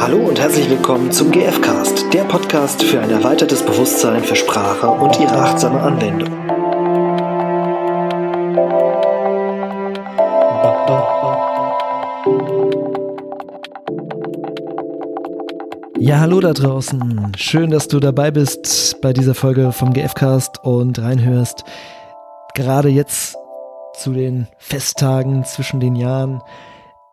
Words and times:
Hallo 0.00 0.16
und 0.28 0.40
herzlich 0.40 0.70
willkommen 0.70 1.12
zum 1.12 1.30
GFcast, 1.30 2.10
der 2.14 2.24
Podcast 2.24 2.82
für 2.82 3.00
ein 3.02 3.10
erweitertes 3.10 3.62
Bewusstsein 3.62 4.24
für 4.24 4.34
Sprache 4.34 4.88
und 4.88 5.20
ihre 5.20 5.36
achtsame 5.36 5.78
Anwendung. 5.78 6.30
Ja, 15.98 16.20
hallo 16.20 16.40
da 16.40 16.54
draußen. 16.54 17.32
Schön, 17.36 17.68
dass 17.68 17.86
du 17.86 18.00
dabei 18.00 18.30
bist 18.30 19.02
bei 19.02 19.12
dieser 19.12 19.34
Folge 19.34 19.70
vom 19.70 19.92
GFcast 19.92 20.64
und 20.64 20.98
reinhörst. 20.98 21.64
Gerade 22.54 22.88
jetzt 22.88 23.36
zu 23.98 24.14
den 24.14 24.48
Festtagen 24.56 25.44
zwischen 25.44 25.78
den 25.78 25.94
Jahren 25.94 26.40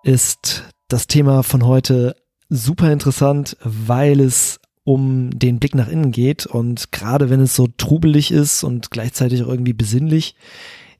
ist 0.04 0.64
das 0.88 1.08
Thema 1.08 1.44
von 1.44 1.68
heute 1.68 2.16
super 2.50 2.92
interessant, 2.92 3.58
weil 3.64 4.20
es 4.20 4.60
um 4.84 5.32
den 5.38 5.60
Blick 5.60 5.76
nach 5.76 5.90
innen 5.90 6.12
geht 6.12 6.46
und 6.46 6.94
gerade 6.94 7.30
wenn 7.30 7.42
es 7.42 7.56
so 7.56 7.68
trubelig 7.78 8.32
ist 8.32 8.64
und 8.64 8.90
gleichzeitig 8.90 9.44
auch 9.44 9.50
irgendwie 9.50 9.74
besinnlich. 9.74 10.36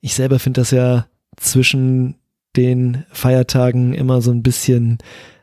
Ich 0.02 0.14
selber 0.14 0.40
finde 0.40 0.62
das 0.62 0.72
ja 0.72 1.08
zwischen 1.38 2.16
den 2.58 3.06
Feiertagen 3.12 3.94
immer 3.94 4.22
so 4.22 4.32
ein 4.32 4.44
bisschen, 4.44 4.98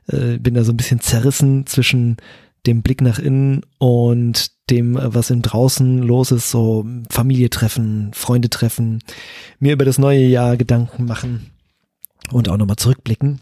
äh, 0.09 0.39
bin 0.39 0.55
da 0.55 0.65
so 0.65 0.73
ein 0.73 0.77
bisschen 0.77 1.01
zerrissen 1.01 1.67
zwischen 1.67 2.19
dem 2.67 2.83
Blick 2.83 3.01
nach 3.01 3.19
innen 3.19 3.63
und 3.79 4.51
dem, 4.71 4.99
was 5.01 5.31
im 5.31 5.41
Draußen 5.43 5.99
los 5.99 6.31
ist, 6.31 6.51
so 6.51 6.87
Familie 7.11 7.51
treffen, 7.51 8.11
Freunde 8.13 8.51
treffen, 8.51 9.03
mir 9.59 9.73
über 9.73 9.85
das 9.85 9.99
neue 9.99 10.27
Jahr 10.27 10.57
Gedanken 10.57 11.05
machen 11.07 11.51
und 12.31 12.49
auch 12.49 12.57
nochmal 12.57 12.77
zurückblicken. 12.77 13.41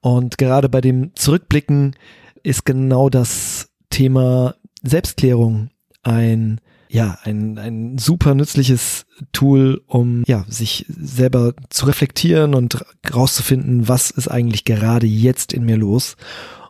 Und 0.00 0.38
gerade 0.38 0.68
bei 0.68 0.80
dem 0.80 1.14
Zurückblicken 1.14 1.96
ist 2.42 2.64
genau 2.64 3.08
das 3.10 3.70
Thema 3.90 4.54
Selbstklärung 4.82 5.70
ein 6.02 6.60
ja, 6.90 7.18
ein, 7.22 7.58
ein 7.58 7.98
super 7.98 8.34
nützliches 8.34 9.04
Tool, 9.32 9.82
um 9.86 10.24
ja, 10.26 10.46
sich 10.48 10.86
selber 10.88 11.52
zu 11.68 11.84
reflektieren 11.84 12.54
und 12.54 12.82
rauszufinden, 13.12 13.88
was 13.88 14.10
ist 14.10 14.28
eigentlich 14.28 14.64
gerade 14.64 15.06
jetzt 15.06 15.52
in 15.52 15.64
mir 15.64 15.76
los. 15.76 16.16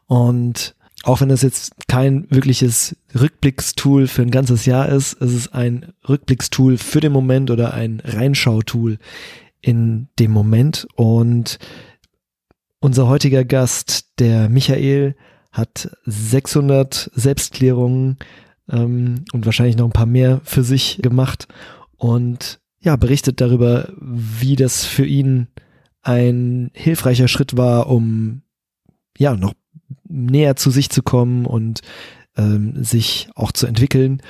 Und 0.07 0.75
auch 1.05 1.21
wenn 1.21 1.29
das 1.29 1.43
jetzt 1.43 1.73
kein 1.87 2.27
wirkliches 2.31 2.97
Rückblickstool 3.19 4.09
für 4.09 4.23
ein 4.23 4.31
ganzes 4.31 4.67
Jahr 4.67 4.89
ist, 4.89 5.15
ist 5.15 5.33
es 5.33 5.53
ein 5.53 5.93
Rückblickstool 6.09 6.79
für 6.79 7.01
den 7.01 7.13
Moment 7.13 7.51
oder 7.51 7.73
ein 7.73 8.03
Reinschautool 8.05 8.99
in 9.61 10.09
dem 10.19 10.33
Moment. 10.33 10.89
Und 10.97 11.59
unser 12.81 13.09
heutiger 13.09 13.45
Gast, 13.45 14.19
der 14.19 14.49
Michael, 14.49 15.17
hat 15.53 15.91
600 16.05 17.11
Selbstklärungen 17.15 18.19
ähm, 18.71 19.25
und 19.33 19.47
wahrscheinlich 19.47 19.77
noch 19.77 19.87
ein 19.87 19.93
paar 19.93 20.07
mehr 20.07 20.41
für 20.45 20.63
sich 20.63 20.99
gemacht 21.03 21.49
und 21.97 22.61
ja, 22.81 22.97
berichtet 22.97 23.41
darüber, 23.41 23.93
wie 23.99 24.57
das 24.57 24.85
für 24.85 25.05
ihn 25.05 25.49
ein 26.03 26.71
hilfreicher 26.75 27.29
Schritt 27.29 27.57
war, 27.57 27.89
um 27.89 28.43
ja 29.17 29.35
noch 29.35 29.55
näher 30.05 30.57
zu 30.57 30.71
sich 30.71 30.91
zu 30.91 31.03
kommen 31.03 31.45
und 31.45 31.81
ähm, 32.37 32.83
sich 32.83 33.29
auch 33.35 33.53
zu 33.53 33.67
entwickeln. 33.67 34.23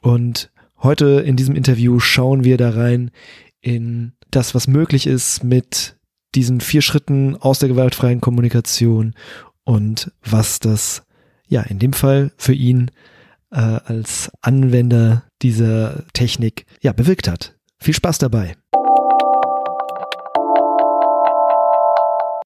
Und 0.00 0.50
heute 0.80 1.20
in 1.20 1.36
diesem 1.36 1.56
Interview 1.56 1.98
schauen 1.98 2.44
wir 2.44 2.56
da 2.56 2.70
rein 2.70 3.10
in 3.60 4.12
das, 4.30 4.54
was 4.54 4.68
möglich 4.68 5.06
ist 5.06 5.42
mit 5.42 5.97
diesen 6.34 6.60
vier 6.60 6.82
Schritten 6.82 7.36
aus 7.36 7.58
der 7.58 7.68
gewaltfreien 7.68 8.20
Kommunikation 8.20 9.14
und 9.64 10.12
was 10.22 10.58
das 10.58 11.02
ja 11.46 11.62
in 11.62 11.78
dem 11.78 11.92
Fall 11.92 12.32
für 12.36 12.52
ihn 12.52 12.90
äh, 13.50 13.56
als 13.56 14.30
Anwender 14.40 15.24
dieser 15.42 16.04
Technik 16.12 16.66
ja 16.82 16.92
bewirkt 16.92 17.28
hat. 17.28 17.56
Viel 17.78 17.94
Spaß 17.94 18.18
dabei. 18.18 18.56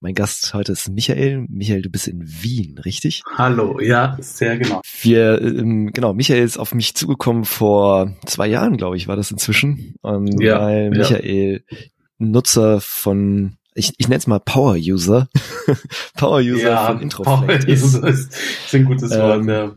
Mein 0.01 0.15
Gast 0.15 0.53
heute 0.53 0.73
ist 0.73 0.89
Michael. 0.89 1.47
Michael, 1.49 1.83
du 1.83 1.89
bist 1.89 2.09
in 2.09 2.25
Wien, 2.27 2.77
richtig? 2.79 3.23
Hallo, 3.37 3.79
ja, 3.81 4.17
sehr 4.21 4.59
genau. 4.59 4.81
Wir, 5.01 5.41
ähm, 5.41 5.93
genau, 5.93 6.13
Michael 6.13 6.43
ist 6.43 6.59
auf 6.59 6.75
mich 6.75 6.97
zugekommen 6.97 7.45
vor 7.45 8.13
zwei 8.27 8.49
Jahren, 8.49 8.77
glaube 8.77 8.97
ich, 8.97 9.07
war 9.07 9.15
das 9.15 9.31
inzwischen. 9.31 9.95
Ähm, 10.05 10.27
ja, 10.41 10.61
weil 10.61 10.91
Michael 10.91 11.63
ja. 11.71 11.77
Nutzer 12.19 12.81
von 12.81 13.59
ich, 13.75 13.95
ich 13.99 14.09
nenne 14.09 14.19
es 14.19 14.27
mal 14.27 14.41
Power 14.41 14.75
User. 14.75 15.29
Power 16.17 16.41
User 16.41 16.71
ja, 16.71 16.87
von 16.87 17.01
Introflex. 17.01 17.65
Power 17.65 17.75
User 17.75 18.09
ist, 18.09 18.33
ist 18.33 18.75
ein 18.75 18.85
gutes 18.85 19.11
Wort, 19.11 19.41
ähm, 19.41 19.49
ja. 19.49 19.77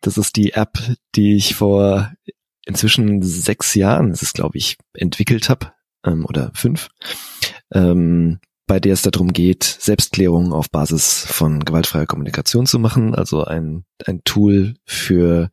Das 0.00 0.18
ist 0.18 0.36
die 0.36 0.52
App, 0.52 0.78
die 1.14 1.36
ich 1.36 1.54
vor 1.54 2.12
inzwischen 2.64 3.22
sechs 3.22 3.74
Jahren, 3.74 4.10
das 4.10 4.22
ist 4.22 4.34
glaube 4.34 4.58
ich, 4.58 4.76
entwickelt 4.94 5.48
habe, 5.48 5.72
ähm, 6.04 6.26
oder 6.26 6.50
fünf, 6.54 6.88
ähm, 7.72 8.40
bei 8.66 8.80
der 8.80 8.94
es 8.94 9.02
darum 9.02 9.32
geht, 9.32 9.64
Selbstklärung 9.64 10.52
auf 10.52 10.70
Basis 10.70 11.24
von 11.26 11.64
gewaltfreier 11.64 12.06
Kommunikation 12.06 12.66
zu 12.66 12.78
machen, 12.78 13.14
also 13.14 13.44
ein, 13.44 13.84
ein 14.06 14.22
Tool 14.24 14.74
für 14.84 15.50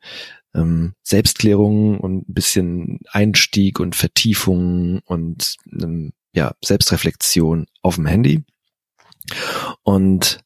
ähm, 0.54 0.94
Selbstklärung 1.04 2.00
und 2.00 2.30
ein 2.30 2.34
bisschen 2.34 3.00
Einstieg 3.12 3.80
und 3.80 3.96
Vertiefung 3.96 5.00
und 5.06 5.56
ähm, 5.72 6.12
ja, 6.34 6.54
Selbstreflexion 6.64 7.68
auf 7.82 7.96
dem 7.96 8.06
Handy. 8.06 8.44
Und 9.84 10.40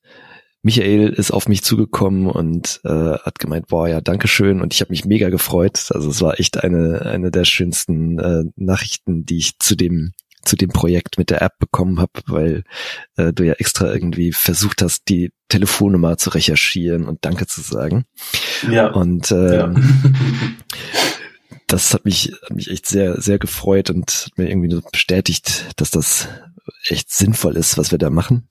Michael 0.62 1.10
ist 1.10 1.32
auf 1.32 1.50
mich 1.50 1.62
zugekommen 1.64 2.28
und 2.28 2.80
äh, 2.86 3.18
hat 3.18 3.38
gemeint, 3.38 3.68
boah, 3.68 3.88
ja, 3.88 4.00
danke 4.00 4.30
schön. 4.30 4.62
Und 4.62 4.74
ich 4.74 4.80
habe 4.80 4.92
mich 4.92 5.04
mega 5.04 5.30
gefreut. 5.30 5.90
Also 5.94 6.10
es 6.10 6.22
war 6.22 6.40
echt 6.40 6.64
eine, 6.64 7.02
eine 7.06 7.32
der 7.32 7.44
schönsten 7.44 8.18
äh, 8.18 8.44
Nachrichten, 8.56 9.26
die 9.26 9.38
ich 9.38 9.60
zu 9.60 9.76
dem 9.76 10.14
zu 10.46 10.58
dem 10.58 10.70
Projekt 10.70 11.18
mit 11.18 11.30
der 11.30 11.42
App 11.42 11.58
bekommen 11.58 12.00
habe, 12.00 12.12
weil 12.28 12.64
äh, 13.16 13.32
du 13.32 13.44
ja 13.44 13.54
extra 13.54 13.94
irgendwie 13.94 14.34
versucht 14.34 14.82
hast, 14.82 15.08
die 15.08 15.32
Telefonnummer 15.48 16.18
zu 16.18 16.32
recherchieren 16.32 17.06
und 17.06 17.24
Danke 17.24 17.48
zu 17.48 17.62
sagen. 17.62 18.06
Ja. 18.70 18.92
Und 18.92 19.32
äh, 19.32 19.58
ja. 19.58 19.74
das 21.74 21.92
hat 21.92 22.06
mich, 22.06 22.32
hat 22.44 22.56
mich 22.56 22.70
echt 22.70 22.86
sehr, 22.86 23.20
sehr 23.20 23.40
gefreut 23.40 23.90
und 23.90 24.30
mir 24.36 24.48
irgendwie 24.48 24.80
bestätigt, 24.92 25.74
dass 25.78 25.90
das 25.90 26.28
echt 26.88 27.10
sinnvoll 27.10 27.58
ist, 27.58 27.80
was 27.80 27.90
wir 27.90 27.98
da 27.98 28.12
machen. 28.12 28.48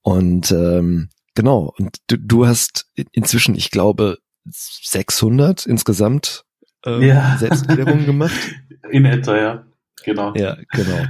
Und 0.00 0.50
ähm, 0.52 1.10
genau, 1.34 1.74
und 1.76 1.98
du, 2.06 2.16
du 2.16 2.46
hast 2.46 2.90
inzwischen, 3.12 3.54
ich 3.56 3.70
glaube, 3.70 4.18
600 4.46 5.66
insgesamt 5.66 6.46
ähm, 6.86 7.02
ja. 7.02 7.36
Selbstklärungen 7.38 8.06
gemacht. 8.06 8.32
In 8.90 9.04
etwa, 9.04 9.36
ja. 9.36 9.66
Genau. 10.04 10.34
Ja, 10.34 10.56
genau. 10.70 11.04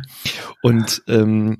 Und 0.63 1.03
ähm, 1.07 1.59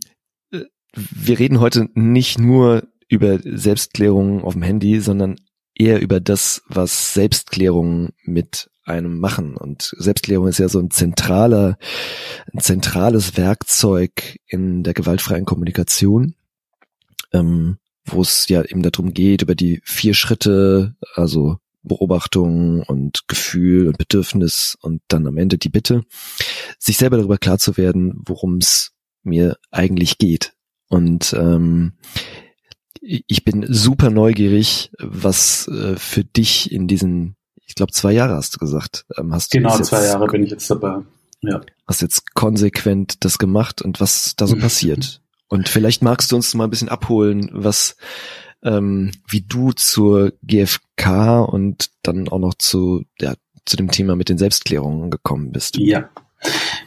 wir 0.91 1.39
reden 1.39 1.61
heute 1.61 1.89
nicht 1.95 2.41
nur 2.41 2.89
über 3.09 3.39
Selbstklärungen 3.39 4.43
auf 4.43 4.55
dem 4.55 4.63
Handy, 4.63 4.99
sondern 4.99 5.37
eher 5.77 6.03
über 6.03 6.19
das, 6.19 6.63
was 6.67 7.15
Selbstklärung 7.15 8.11
mit 8.25 8.69
einem 8.85 9.19
machen. 9.19 9.57
Und 9.57 9.95
Selbstklärung 9.97 10.49
ist 10.49 10.59
ja 10.59 10.69
so 10.69 10.79
ein 10.79 10.91
zentraler, 10.91 11.79
ein 12.53 12.61
zentrales 12.61 13.37
Werkzeug 13.37 14.39
in 14.47 14.83
der 14.83 14.95
gewaltfreien 14.95 15.45
Kommunikation, 15.45 16.35
ähm, 17.33 17.79
wo 18.05 18.21
es 18.21 18.49
ja 18.49 18.63
eben 18.65 18.83
darum 18.83 19.15
geht, 19.15 19.43
über 19.43 19.55
die 19.55 19.81
vier 19.85 20.15
Schritte, 20.15 20.97
also 21.15 21.59
Beobachtung 21.83 22.83
und 22.83 23.27
Gefühl 23.29 23.89
und 23.89 23.99
Bedürfnis 23.99 24.77
und 24.81 25.03
dann 25.09 25.27
am 25.27 25.37
Ende 25.37 25.59
die 25.59 25.69
Bitte, 25.69 26.03
sich 26.79 26.97
selber 26.97 27.17
darüber 27.17 27.39
klar 27.39 27.59
zu 27.59 27.77
werden, 27.77 28.21
worum 28.25 28.59
es 28.59 28.93
mir 29.23 29.57
eigentlich 29.71 30.19
geht. 30.19 30.55
Und 30.89 31.33
ähm, 31.33 31.95
ich 33.01 33.45
bin 33.45 33.67
super 33.69 34.11
neugierig, 34.11 34.93
was 34.99 35.67
äh, 35.69 35.97
für 35.97 36.23
dich 36.23 36.71
in 36.71 36.87
diesen 36.87 37.37
ich 37.73 37.77
glaube, 37.77 37.93
zwei 37.93 38.13
Jahre 38.13 38.35
hast 38.35 38.55
du 38.55 38.59
gesagt. 38.59 39.07
Ähm, 39.17 39.33
hast 39.33 39.51
genau, 39.51 39.79
du 39.79 39.83
zwei 39.83 40.05
Jahre 40.05 40.27
bin 40.27 40.45
ich 40.45 40.51
jetzt 40.51 40.71
dabei. 40.71 40.99
Ja. 41.41 41.63
Hast 41.89 42.03
jetzt 42.03 42.35
konsequent 42.35 43.25
das 43.25 43.39
gemacht 43.39 43.81
und 43.81 43.99
was 43.99 44.37
da 44.37 44.47
so 44.47 44.57
passiert. 44.57 45.23
Und 45.49 45.71
vielleicht 45.71 46.03
magst 46.03 46.31
du 46.31 46.37
uns 46.37 46.53
mal 46.53 46.65
ein 46.65 46.71
bisschen 46.71 46.91
abholen, 46.91 47.49
was, 47.51 47.97
ähm, 48.63 49.13
wie 49.27 49.41
du 49.41 49.73
zur 49.73 50.35
GfK 50.43 51.41
und 51.41 51.89
dann 52.03 52.29
auch 52.29 52.39
noch 52.39 52.53
zu, 52.59 53.07
ja, 53.19 53.33
zu 53.65 53.79
dem 53.79 53.91
Thema 53.91 54.17
mit 54.17 54.29
den 54.29 54.37
Selbstklärungen 54.37 55.11
gekommen 55.11 55.51
bist. 55.51 55.79
Ja. 55.79 56.11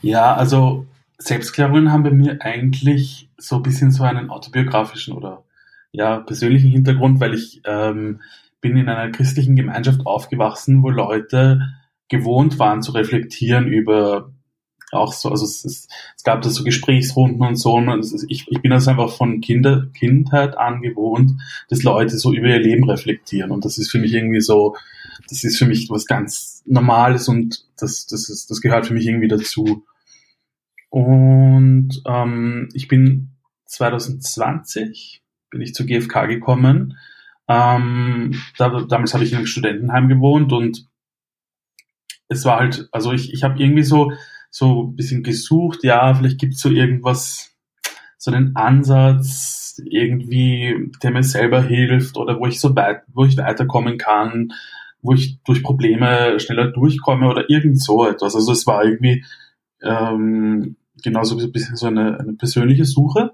Ja, 0.04 0.36
also 0.36 0.86
Selbstklärungen 1.18 1.92
haben 1.92 2.04
bei 2.04 2.12
mir 2.12 2.38
eigentlich 2.42 3.28
so 3.40 3.56
ein 3.56 3.64
bisschen 3.64 3.90
so 3.90 4.04
einen 4.04 4.30
autobiografischen 4.30 5.16
oder 5.16 5.46
ja, 5.92 6.20
persönlichen 6.20 6.70
Hintergrund, 6.70 7.20
weil 7.20 7.34
ich 7.34 7.62
ähm, 7.66 8.20
bin 8.65 8.77
in 8.77 8.89
einer 8.89 9.12
christlichen 9.12 9.56
Gemeinschaft 9.56 10.07
aufgewachsen, 10.07 10.81
wo 10.81 10.89
Leute 10.89 11.62
gewohnt 12.09 12.57
waren 12.57 12.81
zu 12.81 12.94
reflektieren 12.94 13.67
über 13.67 14.31
auch 14.91 15.13
so, 15.13 15.29
also 15.29 15.45
es, 15.45 15.63
ist, 15.65 15.91
es 16.15 16.23
gab 16.23 16.41
da 16.41 16.50
so 16.50 16.63
Gesprächsrunden 16.63 17.45
und 17.45 17.57
so. 17.57 17.73
Und 17.73 18.03
ich, 18.27 18.47
ich 18.50 18.62
bin 18.62 18.71
das 18.71 18.88
einfach 18.88 19.12
von 19.15 19.39
Kinder, 19.41 19.88
Kindheit 19.94 20.57
an 20.57 20.81
gewohnt, 20.81 21.33
dass 21.69 21.83
Leute 21.83 22.17
so 22.17 22.33
über 22.33 22.47
ihr 22.47 22.59
Leben 22.59 22.89
reflektieren. 22.89 23.51
Und 23.51 23.65
das 23.65 23.77
ist 23.77 23.91
für 23.91 24.00
mich 24.00 24.13
irgendwie 24.13 24.41
so, 24.41 24.75
das 25.29 25.44
ist 25.44 25.57
für 25.57 25.67
mich 25.67 25.89
was 25.91 26.06
ganz 26.07 26.63
Normales 26.65 27.27
und 27.27 27.65
das, 27.77 28.07
das, 28.07 28.29
ist, 28.29 28.50
das 28.50 28.62
gehört 28.62 28.88
für 28.88 28.94
mich 28.94 29.06
irgendwie 29.06 29.27
dazu. 29.27 29.85
Und 30.89 32.01
ähm, 32.07 32.69
ich 32.73 32.88
bin 32.88 33.29
2020 33.65 35.21
bin 35.51 35.62
ich 35.62 35.75
zur 35.75 35.85
GfK 35.85 36.25
gekommen. 36.25 36.97
Ähm, 37.47 38.42
da, 38.57 38.69
damals 38.69 39.13
habe 39.13 39.24
ich 39.24 39.31
in 39.31 39.38
einem 39.38 39.47
Studentenheim 39.47 40.09
gewohnt 40.09 40.51
und 40.51 40.88
es 42.27 42.45
war 42.45 42.59
halt, 42.59 42.88
also 42.92 43.12
ich, 43.12 43.33
ich 43.33 43.44
habe 43.44 43.62
irgendwie 43.62 43.83
so, 43.83 44.12
so 44.50 44.83
ein 44.83 44.95
bisschen 44.95 45.21
gesucht, 45.21 45.83
ja, 45.83 46.13
vielleicht 46.13 46.39
gibt 46.39 46.56
es 46.56 46.62
so 46.62 46.69
irgendwas, 46.69 47.56
so 48.18 48.31
einen 48.31 48.56
Ansatz, 48.56 49.81
irgendwie, 49.86 50.89
der 51.03 51.12
mir 51.12 51.24
selber 51.24 51.62
hilft 51.62 52.18
oder 52.18 52.39
wo 52.39 52.47
ich 52.47 52.59
so 52.59 52.75
weit, 52.75 53.03
wo 53.13 53.25
ich 53.25 53.38
weiterkommen 53.38 53.98
kann, 53.98 54.53
wo 55.01 55.13
ich 55.13 55.39
durch 55.44 55.62
Probleme 55.62 56.39
schneller 56.39 56.71
durchkomme 56.71 57.27
oder 57.27 57.50
irgend 57.50 57.81
so 57.81 58.07
etwas. 58.07 58.36
Also 58.36 58.53
es 58.53 58.65
war 58.65 58.83
irgendwie 58.83 59.24
ähm, 59.81 60.77
genauso 61.03 61.38
ein 61.38 61.51
bisschen 61.51 61.75
so 61.75 61.88
eine, 61.88 62.19
eine 62.19 62.33
persönliche 62.33 62.86
Suche. 62.86 63.33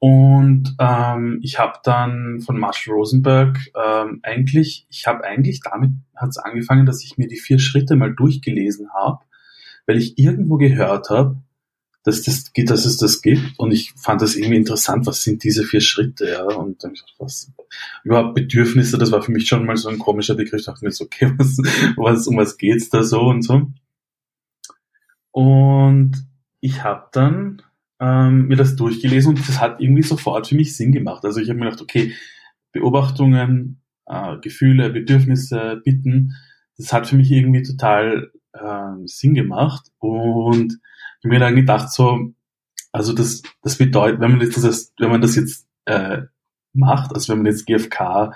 Und 0.00 0.76
ähm, 0.78 1.40
ich 1.42 1.58
habe 1.58 1.80
dann 1.82 2.40
von 2.40 2.58
Marshall 2.58 2.94
Rosenberg 2.94 3.58
ähm, 3.74 4.20
eigentlich, 4.22 4.86
ich 4.90 5.06
habe 5.06 5.24
eigentlich 5.24 5.60
damit 5.60 5.90
hat 6.14 6.30
es 6.30 6.38
angefangen, 6.38 6.86
dass 6.86 7.02
ich 7.02 7.18
mir 7.18 7.26
die 7.26 7.38
vier 7.38 7.58
Schritte 7.58 7.96
mal 7.96 8.14
durchgelesen 8.14 8.92
habe, 8.92 9.24
weil 9.86 9.96
ich 9.96 10.16
irgendwo 10.16 10.56
gehört 10.56 11.10
habe, 11.10 11.42
dass, 12.04 12.22
das, 12.22 12.52
dass 12.54 12.84
es 12.84 12.96
das 12.96 13.22
gibt. 13.22 13.58
Und 13.58 13.72
ich 13.72 13.92
fand 13.96 14.22
das 14.22 14.36
irgendwie 14.36 14.56
interessant, 14.56 15.06
was 15.06 15.22
sind 15.22 15.42
diese 15.42 15.64
vier 15.64 15.80
Schritte, 15.80 16.28
ja, 16.30 16.44
und 16.44 16.82
dann 16.82 16.92
ich 16.92 17.00
gedacht, 17.00 17.16
was, 17.18 17.52
überhaupt 18.04 18.34
Bedürfnisse, 18.34 18.98
das 18.98 19.10
war 19.10 19.22
für 19.22 19.32
mich 19.32 19.46
schon 19.46 19.66
mal 19.66 19.76
so 19.76 19.88
ein 19.88 19.98
komischer 19.98 20.34
Begriff, 20.34 20.60
ich 20.60 20.66
dachte 20.66 20.84
mir 20.84 20.92
so, 20.92 21.04
okay, 21.04 21.32
was, 21.38 21.58
was, 21.96 22.26
um 22.28 22.36
was 22.36 22.56
geht's 22.56 22.88
da 22.88 23.02
so 23.02 23.22
und 23.22 23.42
so. 23.42 23.70
Und 25.32 26.26
ich 26.60 26.82
habe 26.82 27.08
dann 27.12 27.62
ähm, 28.00 28.46
mir 28.48 28.56
das 28.56 28.76
durchgelesen 28.76 29.30
und 29.30 29.48
das 29.48 29.60
hat 29.60 29.80
irgendwie 29.80 30.02
sofort 30.02 30.46
für 30.46 30.54
mich 30.54 30.76
Sinn 30.76 30.92
gemacht. 30.92 31.24
Also 31.24 31.40
ich 31.40 31.48
habe 31.48 31.58
mir 31.58 31.66
gedacht, 31.66 31.82
okay, 31.82 32.14
Beobachtungen, 32.72 33.82
äh, 34.06 34.36
Gefühle, 34.40 34.90
Bedürfnisse, 34.90 35.80
Bitten, 35.84 36.34
das 36.76 36.92
hat 36.92 37.06
für 37.08 37.16
mich 37.16 37.30
irgendwie 37.30 37.62
total 37.62 38.30
äh, 38.52 39.06
Sinn 39.06 39.34
gemacht 39.34 39.90
und 39.98 40.78
ich 41.18 41.24
habe 41.24 41.34
mir 41.34 41.40
dann 41.40 41.56
gedacht 41.56 41.92
so, 41.92 42.32
also 42.92 43.12
das, 43.12 43.42
das 43.62 43.76
bedeutet, 43.76 44.20
wenn 44.20 44.32
man 44.32 44.40
jetzt 44.40 44.62
das, 44.62 44.92
wenn 44.98 45.10
man 45.10 45.20
das 45.20 45.34
jetzt 45.36 45.66
äh, 45.86 46.22
macht, 46.72 47.14
also 47.14 47.32
wenn 47.32 47.42
man 47.42 47.52
jetzt 47.52 47.66
GFK 47.66 48.32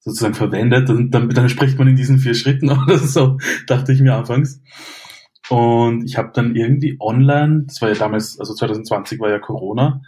sozusagen 0.00 0.34
verwendet, 0.34 0.88
dann, 0.88 1.10
dann, 1.10 1.28
dann 1.28 1.48
spricht 1.48 1.78
man 1.78 1.88
in 1.88 1.96
diesen 1.96 2.18
vier 2.18 2.34
Schritten 2.34 2.70
oder 2.86 2.98
so, 2.98 3.38
dachte 3.66 3.92
ich 3.92 4.00
mir 4.00 4.14
anfangs. 4.14 4.60
Und 5.52 6.04
ich 6.04 6.16
habe 6.16 6.30
dann 6.32 6.56
irgendwie 6.56 6.96
online, 6.98 7.64
das 7.66 7.82
war 7.82 7.90
ja 7.90 7.94
damals, 7.94 8.40
also 8.40 8.54
2020 8.54 9.20
war 9.20 9.28
ja 9.28 9.38
Corona, 9.38 10.00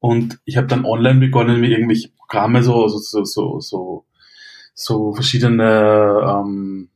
und 0.00 0.40
ich 0.44 0.56
habe 0.56 0.66
dann 0.66 0.84
online 0.84 1.20
begonnen, 1.20 1.60
mir 1.60 1.68
irgendwelche 1.68 2.08
Programme 2.08 2.64
so, 2.64 2.88
so, 2.88 2.98
so, 2.98 3.24
so, 3.24 3.60
so, 3.60 4.04
so 4.74 5.12
verschiedene 5.14 6.20
ähm, 6.26 6.88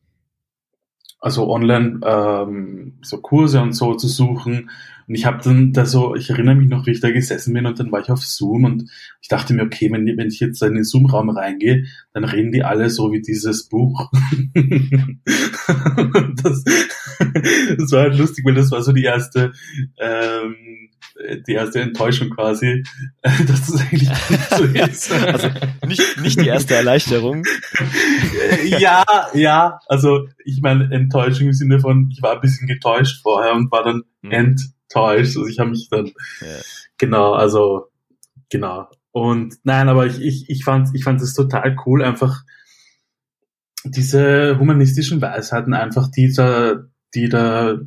also 1.21 1.49
online 1.49 2.01
ähm, 2.05 2.99
so 3.03 3.19
Kurse 3.19 3.61
und 3.63 3.73
so 3.73 3.95
zu 3.95 4.09
suchen. 4.09 4.71
Und 5.07 5.15
ich 5.15 5.27
habe 5.27 5.43
dann 5.43 5.73
da 5.73 5.87
so, 5.87 6.15
ich 6.15 6.31
erinnere 6.31 6.55
mich 6.55 6.69
noch, 6.69 6.87
wie 6.87 6.93
ich 6.93 7.01
da 7.01 7.11
gesessen 7.11 7.55
bin 7.55 7.67
und 7.67 7.79
dann 7.79 7.91
war 7.93 8.01
ich 8.01 8.11
auf 8.11 8.25
Zoom 8.25 8.65
und 8.65 8.91
ich 9.21 9.29
dachte 9.29 9.55
mir, 9.55 9.63
okay, 9.63 9.91
wenn, 9.93 10.07
wenn 10.07 10.29
ich 10.29 10.41
jetzt 10.41 10.63
in 10.63 10.75
den 10.75 10.85
Zoom-Raum 10.85 11.31
reingehe, 11.31 11.85
dann 12.13 12.25
reden 12.25 12.53
die 12.53 12.65
alle 12.65 12.91
so 12.91 13.13
wie 13.13 13.23
dieses 13.23 13.69
Buch. 13.69 14.11
das, 16.43 16.65
das 17.79 17.93
war 17.93 18.03
halt 18.03 18.19
lustig, 18.19 18.45
weil 18.45 18.55
das 18.55 18.71
war 18.71 18.83
so 18.83 18.93
die 18.93 19.05
erste 19.05 19.53
ähm, 19.99 20.83
die 21.47 21.53
erste 21.53 21.81
Enttäuschung 21.81 22.31
quasi, 22.31 22.83
dass 23.23 23.67
das 23.67 23.81
eigentlich 23.81 24.09
nicht 24.09 24.51
so 24.51 24.65
ist. 24.65 25.13
Also 25.13 25.49
nicht, 25.87 26.21
nicht 26.21 26.41
die 26.41 26.49
erste 26.49 26.75
Erleichterung. 26.75 27.45
ja, 28.65 29.05
ja, 29.35 29.81
also 29.87 30.29
ich 30.45 30.61
meine 30.63 30.93
Enttäuschung 30.93 31.49
im 31.49 31.53
Sinne 31.53 31.81
von, 31.81 32.11
ich 32.11 32.23
war 32.23 32.35
ein 32.35 32.41
bisschen 32.41 32.67
getäuscht 32.67 33.23
vorher 33.23 33.55
und 33.55 33.71
war 33.71 33.85
dann 33.85 34.03
mhm. 34.23 34.31
Enttäuscht. 34.95 35.37
Also 35.37 35.47
ich 35.47 35.59
habe 35.59 35.71
mich 35.71 35.89
dann, 35.91 36.07
ja. 36.41 36.61
genau, 36.99 37.33
also 37.33 37.89
genau. 38.51 38.89
Und 39.11 39.57
nein, 39.65 39.89
aber 39.89 40.07
ich, 40.07 40.21
ich, 40.21 40.49
ich 40.49 40.65
fand 40.65 40.89
ich 40.95 41.05
fand 41.05 41.21
es 41.21 41.35
total 41.35 41.77
cool, 41.87 42.03
einfach 42.03 42.43
diese 43.85 44.59
humanistischen 44.59 45.21
Weisheiten 45.21 45.75
einfach, 45.75 46.09
die 46.09 46.33
da, 46.33 46.85
die 47.15 47.29
da 47.29 47.79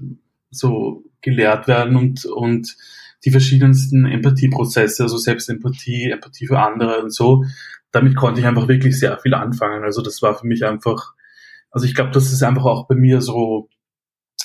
so 0.52 1.04
gelehrt 1.22 1.68
werden 1.68 1.96
und, 1.96 2.25
und 2.25 2.75
die 3.24 3.31
verschiedensten 3.31 4.06
Empathieprozesse, 4.06 5.04
also 5.04 5.18
Selbstempathie, 5.18 6.12
Empathie 6.12 6.48
für 6.48 6.60
andere 6.60 7.01
und 7.01 7.13
so. 7.13 7.46
Damit 7.92 8.16
konnte 8.16 8.42
ich 8.42 8.46
einfach 8.46 8.68
wirklich 8.68 9.00
sehr 9.00 9.18
viel 9.19 9.34
anfangen. 9.34 9.84
Also 9.84 10.01
das 10.01 10.22
war 10.22 10.36
für 10.36 10.46
mich 10.46 10.66
einfach, 10.66 11.13
also 11.72 11.86
ich 11.86 11.96
glaube, 11.96 12.12
das 12.12 12.31
ist 12.31 12.44
einfach 12.44 12.66
auch 12.66 12.88
bei 12.88 12.96
mir 12.96 13.22
so, 13.22 13.69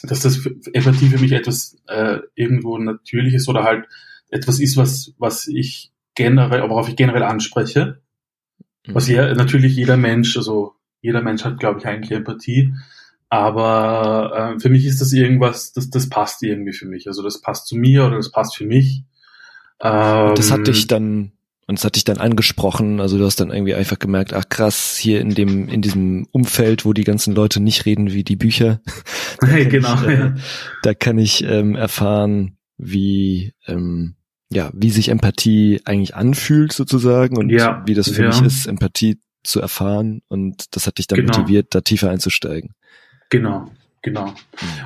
dass 0.02 0.20
das 0.20 0.46
Empathie 0.72 1.08
für 1.08 1.18
mich 1.18 1.32
etwas 1.32 1.76
äh, 1.86 2.18
irgendwo 2.34 2.78
Natürliches 2.78 3.48
oder 3.48 3.64
halt 3.64 3.86
etwas 4.30 4.60
ist, 4.60 4.76
was, 4.76 5.12
was 5.18 5.46
ich 5.46 5.92
generell, 6.14 6.62
worauf 6.68 6.88
ich 6.88 6.96
generell 6.96 7.22
anspreche. 7.22 8.00
Was 8.86 9.08
mhm. 9.08 9.14
ja 9.14 9.34
natürlich 9.34 9.76
jeder 9.76 9.96
Mensch, 9.96 10.36
also 10.36 10.74
jeder 11.02 11.22
Mensch 11.22 11.44
hat, 11.44 11.58
glaube 11.58 11.80
ich, 11.80 11.86
eigentlich 11.86 12.12
Empathie. 12.12 12.74
Aber 13.28 14.54
äh, 14.56 14.60
für 14.60 14.70
mich 14.70 14.84
ist 14.84 15.00
das 15.00 15.12
irgendwas, 15.12 15.72
das, 15.72 15.90
das 15.90 16.08
passt 16.08 16.42
irgendwie 16.42 16.72
für 16.72 16.86
mich. 16.86 17.06
Also 17.06 17.22
das 17.22 17.40
passt 17.40 17.66
zu 17.66 17.76
mir 17.76 18.06
oder 18.06 18.16
das 18.16 18.32
passt 18.32 18.56
für 18.56 18.66
mich. 18.66 19.04
Ähm, 19.80 20.34
das 20.34 20.50
hat 20.50 20.66
dich 20.66 20.86
dann 20.86 21.32
und 21.70 21.78
es 21.78 21.84
hat 21.84 21.94
dich 21.94 22.02
dann 22.02 22.18
angesprochen, 22.18 23.00
also 23.00 23.16
du 23.16 23.24
hast 23.24 23.38
dann 23.38 23.52
irgendwie 23.52 23.76
einfach 23.76 23.96
gemerkt, 23.96 24.32
ach 24.34 24.48
krass, 24.48 24.96
hier 24.96 25.20
in 25.20 25.36
dem, 25.36 25.68
in 25.68 25.82
diesem 25.82 26.26
Umfeld, 26.32 26.84
wo 26.84 26.92
die 26.92 27.04
ganzen 27.04 27.32
Leute 27.32 27.60
nicht 27.60 27.86
reden 27.86 28.10
wie 28.10 28.24
die 28.24 28.34
Bücher. 28.34 28.80
hey, 29.40 29.66
genau. 29.66 29.94
Ich, 30.02 30.08
äh, 30.08 30.32
Da 30.82 30.94
kann 30.94 31.16
ich 31.16 31.44
ähm, 31.44 31.76
erfahren, 31.76 32.58
wie, 32.76 33.54
ähm, 33.68 34.16
ja, 34.50 34.72
wie 34.74 34.90
sich 34.90 35.10
Empathie 35.10 35.80
eigentlich 35.84 36.16
anfühlt 36.16 36.72
sozusagen 36.72 37.38
und 37.38 37.50
ja, 37.50 37.84
wie 37.86 37.94
das 37.94 38.10
für 38.10 38.22
ja. 38.22 38.28
mich 38.30 38.42
ist, 38.42 38.66
Empathie 38.66 39.20
zu 39.44 39.60
erfahren. 39.60 40.22
Und 40.26 40.74
das 40.74 40.88
hat 40.88 40.98
dich 40.98 41.06
dann 41.06 41.20
genau. 41.20 41.38
motiviert, 41.38 41.68
da 41.72 41.82
tiefer 41.82 42.10
einzusteigen. 42.10 42.74
Genau, 43.28 43.70
genau. 44.02 44.32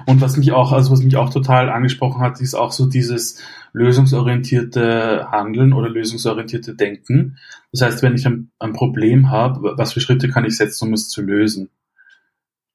Und 0.07 0.21
was 0.21 0.37
mich 0.37 0.53
auch, 0.53 0.73
also 0.73 0.93
was 0.93 1.03
mich 1.03 1.17
auch 1.17 1.31
total 1.31 1.71
angesprochen 1.71 2.21
hat, 2.21 2.41
ist 2.41 2.55
auch 2.55 2.73
so 2.73 2.87
dieses 2.87 3.43
lösungsorientierte 3.73 5.29
Handeln 5.31 5.73
oder 5.73 5.89
lösungsorientierte 5.89 6.75
Denken. 6.75 7.39
Das 7.73 7.83
heißt, 7.83 8.03
wenn 8.03 8.15
ich 8.15 8.27
ein, 8.27 8.51
ein 8.59 8.73
Problem 8.73 9.31
habe, 9.31 9.75
was 9.77 9.93
für 9.93 10.01
Schritte 10.01 10.29
kann 10.29 10.45
ich 10.45 10.57
setzen, 10.57 10.89
um 10.89 10.95
es 10.95 11.09
zu 11.09 11.23
lösen? 11.23 11.71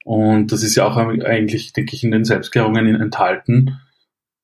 Und 0.04 0.52
das 0.52 0.64
ist 0.64 0.76
ja 0.76 0.86
auch 0.86 0.98
eigentlich, 0.98 1.74
denke 1.74 1.96
ich, 1.96 2.04
in 2.04 2.12
den 2.12 2.26
Selbstklärungen 2.26 2.96
enthalten. 2.96 3.80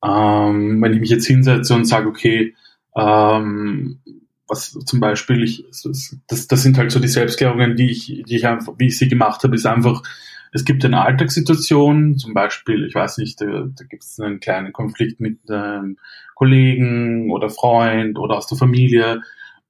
Ähm, 0.03 0.81
wenn 0.81 0.93
ich 0.93 0.99
mich 0.99 1.09
jetzt 1.09 1.25
hinsetze 1.25 1.73
und 1.73 1.85
sage, 1.85 2.07
okay, 2.07 2.53
ähm, 2.95 3.99
was 4.47 4.71
zum 4.71 4.99
Beispiel 4.99 5.43
ich, 5.43 5.65
das, 6.27 6.47
das 6.47 6.61
sind 6.61 6.77
halt 6.77 6.91
so 6.91 6.99
die 6.99 7.07
Selbstklärungen, 7.07 7.75
die 7.75 7.89
ich, 7.89 8.23
die 8.27 8.35
ich 8.35 8.47
einfach, 8.47 8.73
wie 8.77 8.87
ich 8.87 8.97
sie 8.97 9.07
gemacht 9.07 9.43
habe, 9.43 9.55
ist 9.55 9.65
einfach, 9.65 10.03
es 10.55 10.63
gibt 10.63 10.85
eine 10.85 11.01
Alltagssituation, 11.01 12.17
zum 12.17 12.33
Beispiel, 12.33 12.85
ich 12.85 12.95
weiß 12.95 13.17
nicht, 13.17 13.41
da, 13.41 13.45
da 13.67 13.83
gibt 13.83 14.03
es 14.03 14.17
einen 14.21 14.39
kleinen 14.39 14.71
Konflikt 14.71 15.19
mit 15.19 15.51
einem 15.51 15.97
Kollegen 16.33 17.29
oder 17.29 17.49
Freund 17.49 18.17
oder 18.17 18.37
aus 18.37 18.47
der 18.47 18.57
Familie 18.57 19.21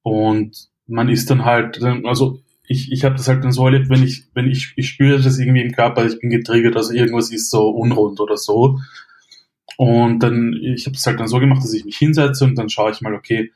und 0.02 0.68
man 0.86 1.08
ist 1.08 1.28
dann 1.28 1.44
halt, 1.44 1.82
also 1.82 2.38
ich, 2.68 2.92
ich 2.92 3.04
habe 3.04 3.16
das 3.16 3.26
halt 3.26 3.42
dann 3.42 3.50
so 3.50 3.64
erlebt, 3.64 3.88
wenn 3.88 4.04
ich, 4.04 4.28
wenn 4.34 4.48
ich, 4.48 4.74
ich 4.76 4.90
spüre 4.90 5.20
das 5.20 5.40
irgendwie 5.40 5.62
im 5.62 5.72
Körper, 5.72 6.06
ich 6.06 6.20
bin 6.20 6.30
getriggert, 6.30 6.76
also 6.76 6.92
irgendwas 6.92 7.32
ist 7.32 7.50
so 7.50 7.68
unrund 7.68 8.20
oder 8.20 8.36
so. 8.36 8.78
Und 9.76 10.20
dann, 10.20 10.52
ich 10.52 10.86
habe 10.86 10.94
es 10.94 11.04
halt 11.04 11.18
dann 11.18 11.26
so 11.26 11.40
gemacht, 11.40 11.64
dass 11.64 11.74
ich 11.74 11.84
mich 11.84 11.96
hinsetze 11.96 12.44
und 12.44 12.56
dann 12.56 12.68
schaue 12.68 12.92
ich 12.92 13.00
mal, 13.00 13.14
okay, 13.14 13.50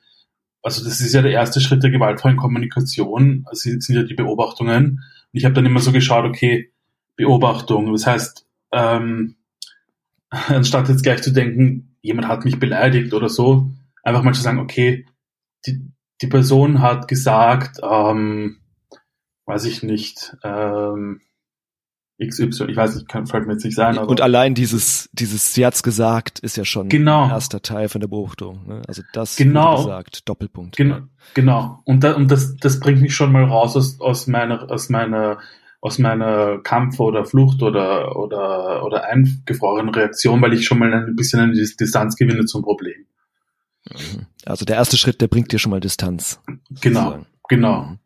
also 0.65 0.83
das 0.83 1.01
ist 1.01 1.15
ja 1.15 1.23
der 1.23 1.31
erste 1.31 1.61
Schritt 1.61 1.85
der 1.85 1.91
gewaltfreien 1.91 2.37
Kommunikation, 2.37 3.47
das 3.49 3.61
sind 3.61 3.89
ja 3.89 4.03
die 4.03 4.15
Beobachtungen. 4.15 4.85
Und 5.33 5.39
ich 5.39 5.45
habe 5.45 5.55
dann 5.55 5.67
immer 5.67 5.81
so 5.81 5.93
geschaut, 5.93 6.25
okay, 6.25 6.73
Beobachtung. 7.21 7.93
Das 7.93 8.07
heißt, 8.07 8.47
ähm, 8.73 9.37
anstatt 10.31 10.89
jetzt 10.89 11.03
gleich 11.03 11.23
zu 11.23 11.33
denken, 11.33 11.97
jemand 12.03 12.29
hat 12.29 12.45
mich 12.45 12.59
beleidigt 12.59 13.15
oder 13.15 13.29
so, 13.29 13.71
einfach 14.03 14.23
mal 14.23 14.35
zu 14.35 14.43
sagen, 14.43 14.59
okay, 14.59 15.07
die, 15.67 15.93
die 16.23 16.27
Person 16.27 16.81
hat 16.81 17.09
gesagt, 17.09 17.81
ähm, 17.83 18.59
weiß 19.47 19.65
ich 19.65 19.83
nicht, 19.83 20.37
ähm, 20.43 21.21
XY, 22.23 22.67
ich 22.69 22.77
weiß 22.77 22.97
nicht, 22.97 23.09
kann, 23.09 23.27
fällt 23.27 23.47
mir 23.47 23.55
jetzt 23.55 23.65
nicht 23.65 23.75
sein. 23.75 23.97
Und 23.97 24.21
allein 24.21 24.55
dieses, 24.55 25.09
dieses 25.13 25.55
Sie 25.55 25.65
hat's 25.65 25.83
gesagt, 25.83 26.39
ist 26.41 26.57
ja 26.57 26.67
schon 26.67 26.91
genau. 26.91 27.25
ein 27.25 27.31
erster 27.31 27.63
Teil 27.63 27.89
von 27.89 28.03
der 28.03 28.09
Beobachtung. 28.09 28.67
Ne? 28.67 28.83
Also 28.87 29.03
das 29.15 29.37
genau. 29.37 29.77
gesagt, 29.77 30.29
Doppelpunkt. 30.29 30.77
Genau, 30.77 30.99
genau. 31.33 31.81
Und, 31.85 32.05
da, 32.05 32.13
und 32.13 32.31
das, 32.31 32.57
das 32.57 32.79
bringt 32.79 33.01
mich 33.01 33.15
schon 33.15 33.33
mal 33.33 33.45
raus 33.45 33.75
aus, 33.75 34.01
aus 34.01 34.27
meiner, 34.27 34.71
aus 34.71 34.91
meiner, 34.91 35.39
aus 35.81 35.99
meiner 35.99 36.59
Kampf- 36.59 37.01
oder 37.01 37.25
Flucht- 37.25 37.63
oder, 37.63 38.17
oder, 38.17 38.85
oder 38.85 39.05
eingefrorenen 39.05 39.95
Reaktion, 39.95 40.43
weil 40.43 40.53
ich 40.53 40.65
schon 40.65 40.79
mal 40.79 40.93
ein 40.93 41.17
bisschen 41.17 41.41
eine 41.41 41.53
Distanz 41.53 42.17
gewinne 42.17 42.45
zum 42.45 42.63
Problem. 42.63 43.07
Mhm. 43.89 44.27
Also 44.45 44.65
der 44.65 44.77
erste 44.77 44.97
Schritt, 44.97 45.21
der 45.21 45.29
bringt 45.29 45.53
dir 45.53 45.59
schon 45.59 45.71
mal 45.71 45.81
Distanz. 45.81 46.41
Genau, 46.81 47.01
sozusagen. 47.01 47.27
genau. 47.49 47.83
Mhm. 47.83 47.99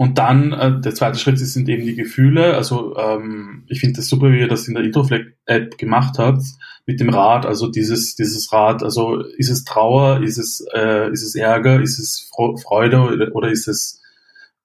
Und 0.00 0.16
dann, 0.16 0.52
äh, 0.52 0.80
der 0.80 0.94
zweite 0.94 1.18
Schritt 1.18 1.40
sind 1.40 1.68
eben 1.68 1.84
die 1.84 1.96
Gefühle. 1.96 2.54
Also 2.54 2.96
ähm, 2.96 3.64
ich 3.66 3.80
finde 3.80 3.96
das 3.96 4.06
super, 4.06 4.30
wie 4.30 4.38
ihr 4.38 4.46
das 4.48 4.68
in 4.68 4.74
der 4.74 4.84
Introflex-App 4.84 5.76
gemacht 5.76 6.18
habt, 6.18 6.44
mit 6.86 7.00
dem 7.00 7.10
Rad, 7.10 7.44
also 7.44 7.68
dieses, 7.68 8.14
dieses 8.14 8.52
Rad, 8.52 8.84
also 8.84 9.20
ist 9.20 9.50
es 9.50 9.64
Trauer, 9.64 10.22
ist 10.22 10.38
es, 10.38 10.64
äh, 10.72 11.10
ist 11.10 11.24
es 11.24 11.34
Ärger, 11.34 11.82
ist 11.82 11.98
es 11.98 12.30
Freude 12.62 13.00
oder, 13.00 13.34
oder 13.34 13.50
ist 13.50 13.66
es 13.66 14.00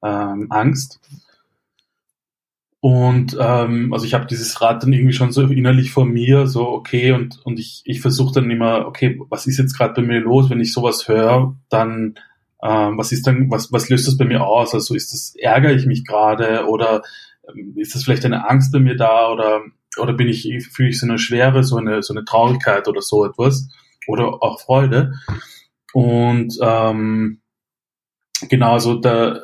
ähm, 0.04 0.48
Angst? 0.52 1.00
Und 2.84 3.38
ähm, 3.40 3.94
also 3.94 4.06
ich 4.06 4.14
habe 4.14 4.26
dieses 4.26 4.60
Rad 4.60 4.84
dann 4.84 4.92
irgendwie 4.92 5.14
schon 5.14 5.32
so 5.32 5.44
innerlich 5.44 5.94
vor 5.94 6.04
mir, 6.04 6.48
so 6.48 6.68
okay, 6.68 7.14
und, 7.14 7.40
und 7.46 7.58
ich, 7.58 7.82
ich 7.86 8.02
versuche 8.02 8.34
dann 8.34 8.52
immer, 8.52 8.86
okay, 8.86 9.22
was 9.30 9.48
ist 9.48 9.58
jetzt 9.58 9.78
gerade 9.78 9.94
bei 9.94 10.02
mir 10.02 10.20
los, 10.20 10.50
wenn 10.50 10.60
ich 10.60 10.74
sowas 10.74 11.08
höre, 11.08 11.56
dann 11.70 12.16
ähm, 12.62 12.98
was 12.98 13.14
ist 13.14 13.26
dann, 13.26 13.50
was, 13.50 13.72
was 13.72 13.88
löst 13.88 14.06
das 14.06 14.18
bei 14.18 14.26
mir 14.26 14.46
aus? 14.46 14.74
Also 14.74 14.96
ist 14.96 15.14
das, 15.14 15.34
ärgere 15.40 15.72
ich 15.72 15.86
mich 15.86 16.04
gerade 16.04 16.68
oder 16.68 17.04
ähm, 17.48 17.72
ist 17.78 17.96
das 17.96 18.04
vielleicht 18.04 18.26
eine 18.26 18.50
Angst 18.50 18.74
bei 18.74 18.80
mir 18.80 18.98
da 18.98 19.32
oder, 19.32 19.62
oder 19.98 20.12
bin 20.12 20.28
ich, 20.28 20.42
fühle 20.70 20.90
ich 20.90 21.00
so 21.00 21.08
eine 21.08 21.20
Schwere, 21.20 21.64
so 21.64 21.78
eine, 21.78 22.04
so 22.04 22.14
eine 22.14 22.26
Traurigkeit 22.26 22.90
oder 22.90 23.02
so 23.02 23.24
etwas 23.24 23.70
oder 24.08 24.44
auch 24.44 24.60
Freude? 24.60 25.14
Und 25.94 26.58
ähm, 26.62 27.40
genau, 28.50 28.74
also 28.74 28.96
der, 28.96 29.42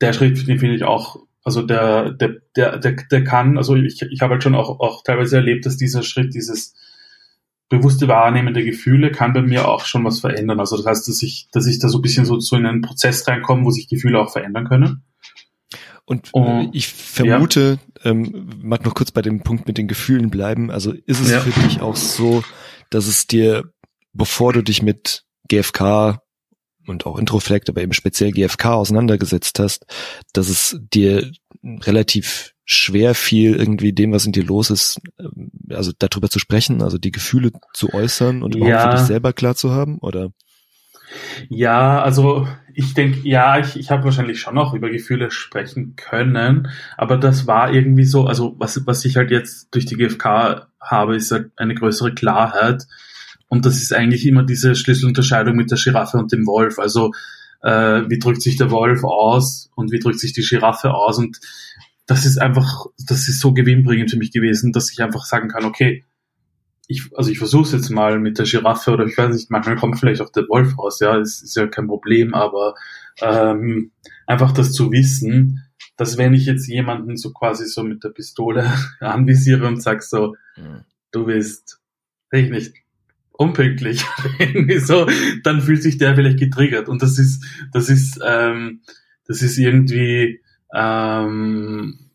der 0.00 0.12
Schritt, 0.12 0.48
den 0.48 0.58
finde 0.58 0.74
ich 0.74 0.82
auch, 0.82 1.20
also 1.42 1.62
der, 1.62 2.12
der, 2.12 2.36
der, 2.56 2.78
der, 2.78 2.92
der 3.10 3.24
kann, 3.24 3.56
also 3.56 3.74
ich, 3.76 4.02
ich 4.02 4.20
habe 4.20 4.34
halt 4.34 4.42
schon 4.42 4.54
auch, 4.54 4.80
auch 4.80 5.02
teilweise 5.02 5.36
erlebt, 5.36 5.66
dass 5.66 5.76
dieser 5.76 6.02
Schritt, 6.02 6.34
dieses 6.34 6.74
bewusste 7.68 8.08
Wahrnehmen 8.08 8.52
der 8.52 8.64
Gefühle 8.64 9.12
kann 9.12 9.32
bei 9.32 9.42
mir 9.42 9.68
auch 9.68 9.84
schon 9.84 10.04
was 10.04 10.20
verändern. 10.20 10.60
Also 10.60 10.76
das 10.76 10.86
heißt, 10.86 11.08
dass 11.08 11.22
ich, 11.22 11.48
dass 11.52 11.66
ich 11.66 11.78
da 11.78 11.88
so 11.88 11.98
ein 11.98 12.02
bisschen 12.02 12.26
so, 12.26 12.40
so 12.40 12.56
in 12.56 12.66
einen 12.66 12.82
Prozess 12.82 13.26
reinkomme, 13.26 13.64
wo 13.64 13.70
sich 13.70 13.88
Gefühle 13.88 14.20
auch 14.20 14.32
verändern 14.32 14.66
können. 14.66 15.04
Und 16.04 16.30
oh, 16.32 16.68
ich 16.72 16.88
vermute, 16.88 17.78
ja. 18.04 18.10
ähm, 18.10 18.50
mag 18.60 18.84
noch 18.84 18.94
kurz 18.94 19.12
bei 19.12 19.22
dem 19.22 19.42
Punkt 19.42 19.68
mit 19.68 19.78
den 19.78 19.86
Gefühlen 19.86 20.28
bleiben. 20.28 20.72
Also 20.72 20.92
ist 20.92 21.20
es 21.20 21.30
ja. 21.30 21.38
für 21.40 21.58
dich 21.60 21.80
auch 21.80 21.94
so, 21.94 22.42
dass 22.90 23.06
es 23.06 23.28
dir, 23.28 23.72
bevor 24.12 24.52
du 24.52 24.62
dich 24.62 24.82
mit 24.82 25.24
GFK 25.48 26.20
und 26.90 27.06
auch 27.06 27.18
Introflect, 27.18 27.68
aber 27.68 27.80
eben 27.80 27.92
speziell 27.92 28.32
GFK 28.32 28.66
auseinandergesetzt 28.74 29.58
hast, 29.58 29.86
dass 30.32 30.48
es 30.48 30.78
dir 30.92 31.30
relativ 31.62 32.54
schwer 32.64 33.14
fiel, 33.14 33.56
irgendwie 33.56 33.92
dem, 33.92 34.12
was 34.12 34.26
in 34.26 34.32
dir 34.32 34.44
los 34.44 34.70
ist, 34.70 35.00
ähm, 35.18 35.50
also 35.70 35.92
darüber 35.98 36.28
zu 36.28 36.38
sprechen, 36.38 36.82
also 36.82 36.98
die 36.98 37.10
Gefühle 37.10 37.50
zu 37.74 37.92
äußern 37.92 38.42
und 38.42 38.54
überhaupt 38.54 38.74
ja. 38.74 38.90
für 38.90 38.96
dich 38.96 39.06
selber 39.06 39.32
klar 39.32 39.56
zu 39.56 39.72
haben, 39.72 39.98
oder? 39.98 40.30
Ja, 41.48 42.00
also 42.02 42.46
ich 42.72 42.94
denke, 42.94 43.28
ja, 43.28 43.58
ich, 43.58 43.76
ich 43.76 43.90
habe 43.90 44.04
wahrscheinlich 44.04 44.40
schon 44.40 44.54
noch 44.54 44.74
über 44.74 44.90
Gefühle 44.90 45.30
sprechen 45.30 45.96
können, 45.96 46.68
aber 46.96 47.16
das 47.16 47.46
war 47.48 47.72
irgendwie 47.72 48.04
so, 48.04 48.26
also 48.26 48.54
was, 48.58 48.86
was 48.86 49.04
ich 49.04 49.16
halt 49.16 49.32
jetzt 49.32 49.74
durch 49.74 49.86
die 49.86 49.96
GfK 49.96 50.68
habe, 50.80 51.16
ist 51.16 51.32
halt 51.32 51.50
eine 51.56 51.74
größere 51.74 52.14
Klarheit. 52.14 52.86
Und 53.50 53.66
das 53.66 53.82
ist 53.82 53.92
eigentlich 53.92 54.26
immer 54.26 54.44
diese 54.44 54.76
Schlüsselunterscheidung 54.76 55.56
mit 55.56 55.70
der 55.70 55.76
Giraffe 55.76 56.16
und 56.16 56.32
dem 56.32 56.46
Wolf. 56.46 56.78
Also 56.78 57.12
äh, 57.62 58.02
wie 58.08 58.18
drückt 58.18 58.42
sich 58.42 58.56
der 58.56 58.70
Wolf 58.70 59.02
aus 59.04 59.70
und 59.74 59.90
wie 59.90 59.98
drückt 59.98 60.20
sich 60.20 60.32
die 60.32 60.46
Giraffe 60.48 60.94
aus. 60.94 61.18
Und 61.18 61.40
das 62.06 62.24
ist 62.24 62.38
einfach, 62.38 62.86
das 63.06 63.28
ist 63.28 63.40
so 63.40 63.52
gewinnbringend 63.52 64.10
für 64.10 64.16
mich 64.16 64.30
gewesen, 64.30 64.72
dass 64.72 64.92
ich 64.92 65.02
einfach 65.02 65.24
sagen 65.24 65.48
kann, 65.48 65.64
okay, 65.64 66.04
ich, 66.86 67.08
also 67.16 67.30
ich 67.30 67.38
versuche 67.38 67.64
es 67.64 67.72
jetzt 67.72 67.90
mal 67.90 68.18
mit 68.18 68.38
der 68.38 68.46
Giraffe 68.46 68.92
oder 68.92 69.04
ich 69.04 69.18
weiß 69.18 69.34
nicht, 69.34 69.50
manchmal 69.50 69.76
kommt 69.76 69.98
vielleicht 69.98 70.20
auch 70.20 70.30
der 70.30 70.48
Wolf 70.48 70.76
raus, 70.78 71.00
ja, 71.00 71.18
es 71.18 71.42
ist 71.42 71.56
ja 71.56 71.66
kein 71.66 71.86
Problem, 71.86 72.34
aber 72.34 72.74
ähm, 73.20 73.92
einfach 74.26 74.52
das 74.52 74.72
zu 74.72 74.90
wissen, 74.90 75.64
dass 75.96 76.18
wenn 76.18 76.34
ich 76.34 76.46
jetzt 76.46 76.66
jemanden 76.66 77.16
so 77.16 77.32
quasi 77.32 77.66
so 77.66 77.82
mit 77.82 78.02
der 78.02 78.08
Pistole 78.08 78.72
anvisiere 79.00 79.66
und 79.66 79.82
sag 79.82 80.02
so, 80.02 80.34
mhm. 80.56 80.84
du 81.12 81.26
bist, 81.26 81.80
ich 82.32 82.50
nicht, 82.50 82.74
unpünktlich, 83.40 84.04
irgendwie 84.38 84.78
so, 84.80 85.08
dann 85.42 85.62
fühlt 85.62 85.82
sich 85.82 85.96
der 85.96 86.14
vielleicht 86.14 86.38
getriggert. 86.38 86.90
Und 86.90 87.02
das 87.02 87.18
ist, 87.18 87.42
das 87.72 87.88
ist, 87.88 88.20
ähm, 88.22 88.82
das 89.26 89.40
ist 89.40 89.56
irgendwie, 89.56 90.42
ähm, 90.74 92.10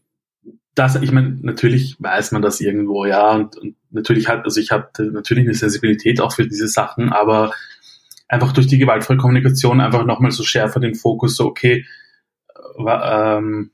das, 0.75 1.01
ich 1.01 1.11
meine, 1.11 1.35
natürlich 1.41 1.95
weiß 1.97 2.31
man 2.31 2.43
das 2.43 2.61
irgendwo, 2.61 3.05
ja, 3.05 3.31
und, 3.31 3.57
und 3.57 3.75
natürlich 3.89 4.27
hat, 4.27 4.45
also 4.45 4.59
ich 4.59 4.71
habe 4.71 4.89
natürlich 5.11 5.45
eine 5.45 5.55
Sensibilität 5.55 6.21
auch 6.21 6.31
für 6.31 6.45
diese 6.45 6.67
Sachen, 6.67 7.11
aber 7.11 7.53
einfach 8.27 8.53
durch 8.53 8.67
die 8.67 8.77
gewaltfreie 8.77 9.17
Kommunikation 9.17 9.81
einfach 9.81 10.05
nochmal 10.05 10.31
so 10.31 10.43
schärfer 10.43 10.79
den 10.79 10.93
Fokus, 10.93 11.37
so 11.37 11.45
okay, 11.45 11.87
äh, 12.77 13.37
ähm, 13.37 13.71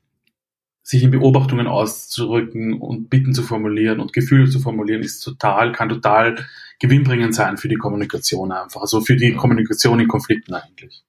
sich 0.84 1.04
in 1.04 1.12
Beobachtungen 1.12 1.68
auszurücken 1.68 2.80
und 2.80 3.10
Bitten 3.10 3.34
zu 3.34 3.44
formulieren 3.44 4.00
und 4.00 4.14
Gefühle 4.14 4.50
zu 4.50 4.62
formulieren, 4.62 5.02
ist 5.02 5.20
total, 5.20 5.74
kann 5.74 5.90
total 5.90 6.38
gewinnbringend 6.82 7.36
sein 7.36 7.58
für 7.58 7.70
die 7.70 7.76
Kommunikation 7.76 8.52
einfach, 8.52 8.82
also 8.82 9.02
für 9.02 9.16
die 9.16 9.36
Kommunikation 9.36 10.00
in 10.00 10.08
Konflikten 10.08 10.54
eigentlich. 10.56 11.04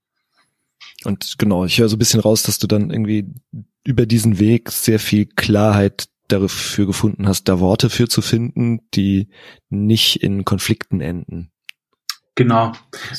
Und 1.04 1.38
genau, 1.38 1.64
ich 1.64 1.78
höre 1.78 1.88
so 1.88 1.96
ein 1.96 1.98
bisschen 1.98 2.20
raus, 2.20 2.42
dass 2.42 2.58
du 2.58 2.66
dann 2.66 2.90
irgendwie 2.90 3.26
über 3.84 4.06
diesen 4.06 4.38
Weg 4.38 4.70
sehr 4.70 4.98
viel 4.98 5.26
Klarheit 5.26 6.08
dafür 6.28 6.86
gefunden 6.86 7.26
hast, 7.26 7.48
da 7.48 7.58
Worte 7.58 7.90
für 7.90 8.08
zu 8.08 8.22
finden, 8.22 8.80
die 8.94 9.28
nicht 9.70 10.22
in 10.22 10.44
Konflikten 10.44 11.00
enden. 11.00 11.50
Genau, 12.34 12.72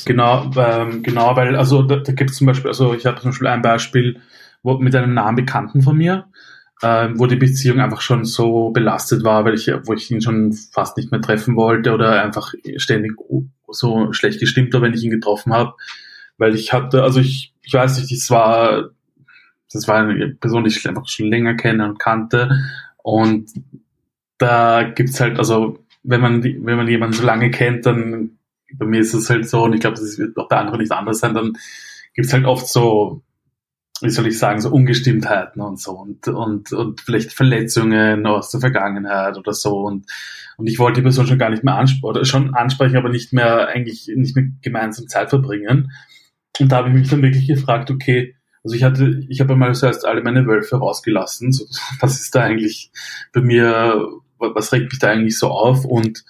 genau, 0.05 0.49
ähm, 0.55 1.03
genau, 1.03 1.35
weil 1.35 1.55
also 1.55 1.83
da, 1.83 1.97
da 1.97 2.13
gibt 2.13 2.31
es 2.31 2.37
zum 2.37 2.47
Beispiel, 2.47 2.69
also 2.69 2.93
ich 2.93 3.05
habe 3.05 3.19
zum 3.19 3.31
Beispiel 3.31 3.47
ein 3.47 3.61
Beispiel 3.61 4.21
wo, 4.63 4.77
mit 4.77 4.95
einem 4.95 5.13
nahen 5.13 5.35
Bekannten 5.35 5.81
von 5.81 5.97
mir, 5.97 6.25
äh, 6.83 7.09
wo 7.15 7.25
die 7.25 7.35
Beziehung 7.35 7.79
einfach 7.79 8.01
schon 8.01 8.25
so 8.25 8.69
belastet 8.69 9.23
war, 9.23 9.45
weil 9.45 9.55
ich, 9.55 9.71
wo 9.85 9.93
ich 9.93 10.11
ihn 10.11 10.21
schon 10.21 10.53
fast 10.53 10.97
nicht 10.97 11.11
mehr 11.11 11.21
treffen 11.21 11.55
wollte 11.55 11.93
oder 11.93 12.21
einfach 12.21 12.53
ständig 12.77 13.13
so 13.69 14.13
schlecht 14.13 14.39
gestimmt 14.39 14.73
war, 14.73 14.81
wenn 14.81 14.93
ich 14.93 15.03
ihn 15.03 15.09
getroffen 15.09 15.53
habe, 15.53 15.73
weil 16.37 16.53
ich 16.55 16.73
hatte, 16.73 17.01
also 17.03 17.19
ich, 17.19 17.53
ich 17.63 17.73
weiß 17.73 17.97
nicht, 17.97 18.11
das 18.11 18.29
war 18.29 18.91
das 19.73 19.87
war 19.87 19.97
eine 19.97 20.29
Person, 20.29 20.63
die 20.63 20.69
ich 20.69 20.87
einfach 20.87 21.07
schon 21.07 21.27
länger 21.27 21.55
kenne 21.55 21.85
und 21.85 21.99
kannte. 21.99 22.49
Und 23.01 23.51
da 24.37 24.83
gibt's 24.83 25.19
halt, 25.19 25.39
also 25.39 25.79
wenn 26.03 26.21
man, 26.21 26.43
wenn 26.43 26.77
man 26.77 26.87
jemanden 26.87 27.15
so 27.15 27.25
lange 27.25 27.49
kennt, 27.49 27.85
dann 27.85 28.37
bei 28.75 28.85
mir 28.85 29.01
ist 29.01 29.13
es 29.13 29.29
halt 29.29 29.47
so, 29.47 29.63
und 29.63 29.73
ich 29.73 29.81
glaube, 29.81 29.97
das 29.97 30.17
wird 30.17 30.37
auch 30.37 30.47
bei 30.47 30.57
anderen 30.57 30.79
nicht 30.79 30.91
anders 30.91 31.19
sein, 31.19 31.33
dann 31.33 31.53
gibt's 32.13 32.33
halt 32.33 32.45
oft 32.45 32.67
so, 32.67 33.21
wie 34.03 34.09
soll 34.09 34.27
ich 34.27 34.37
sagen, 34.37 34.59
so 34.59 34.69
Ungestimmtheiten 34.69 35.61
und 35.61 35.79
so 35.79 35.93
und, 35.93 36.27
und, 36.27 36.73
und 36.73 37.01
vielleicht 37.01 37.31
Verletzungen 37.31 38.25
aus 38.27 38.51
der 38.51 38.59
Vergangenheit 38.59 39.37
oder 39.37 39.53
so. 39.53 39.79
Und, 39.79 40.05
und 40.57 40.67
ich 40.67 40.77
wollte 40.77 40.99
die 40.99 41.03
Person 41.03 41.25
schon 41.25 41.39
gar 41.39 41.49
nicht 41.49 41.63
mehr 41.63 41.75
ansprechen, 41.75 42.05
oder 42.05 42.25
schon 42.25 42.53
ansprechen, 42.53 42.97
aber 42.97 43.09
nicht 43.09 43.31
mehr 43.31 43.67
eigentlich 43.67 44.11
nicht 44.13 44.35
mehr 44.35 44.45
gemeinsam 44.61 45.07
Zeit 45.07 45.29
verbringen. 45.29 45.91
Und 46.59 46.71
da 46.71 46.77
habe 46.77 46.89
ich 46.89 46.95
mich 46.95 47.09
dann 47.09 47.21
wirklich 47.21 47.47
gefragt, 47.47 47.89
okay, 47.89 48.35
also 48.63 48.75
ich 48.75 48.83
hatte, 48.83 49.23
ich 49.29 49.39
habe 49.39 49.53
einmal 49.53 49.73
zuerst 49.73 50.05
alle 50.05 50.21
meine 50.21 50.45
Wölfe 50.47 50.77
rausgelassen. 50.77 51.53
So, 51.53 51.65
was 52.01 52.19
ist 52.19 52.35
da 52.35 52.41
eigentlich 52.41 52.91
bei 53.31 53.41
mir, 53.41 54.05
was 54.37 54.73
regt 54.73 54.91
mich 54.91 54.99
da 54.99 55.09
eigentlich 55.09 55.39
so 55.39 55.47
auf? 55.47 55.85
Und 55.85 56.25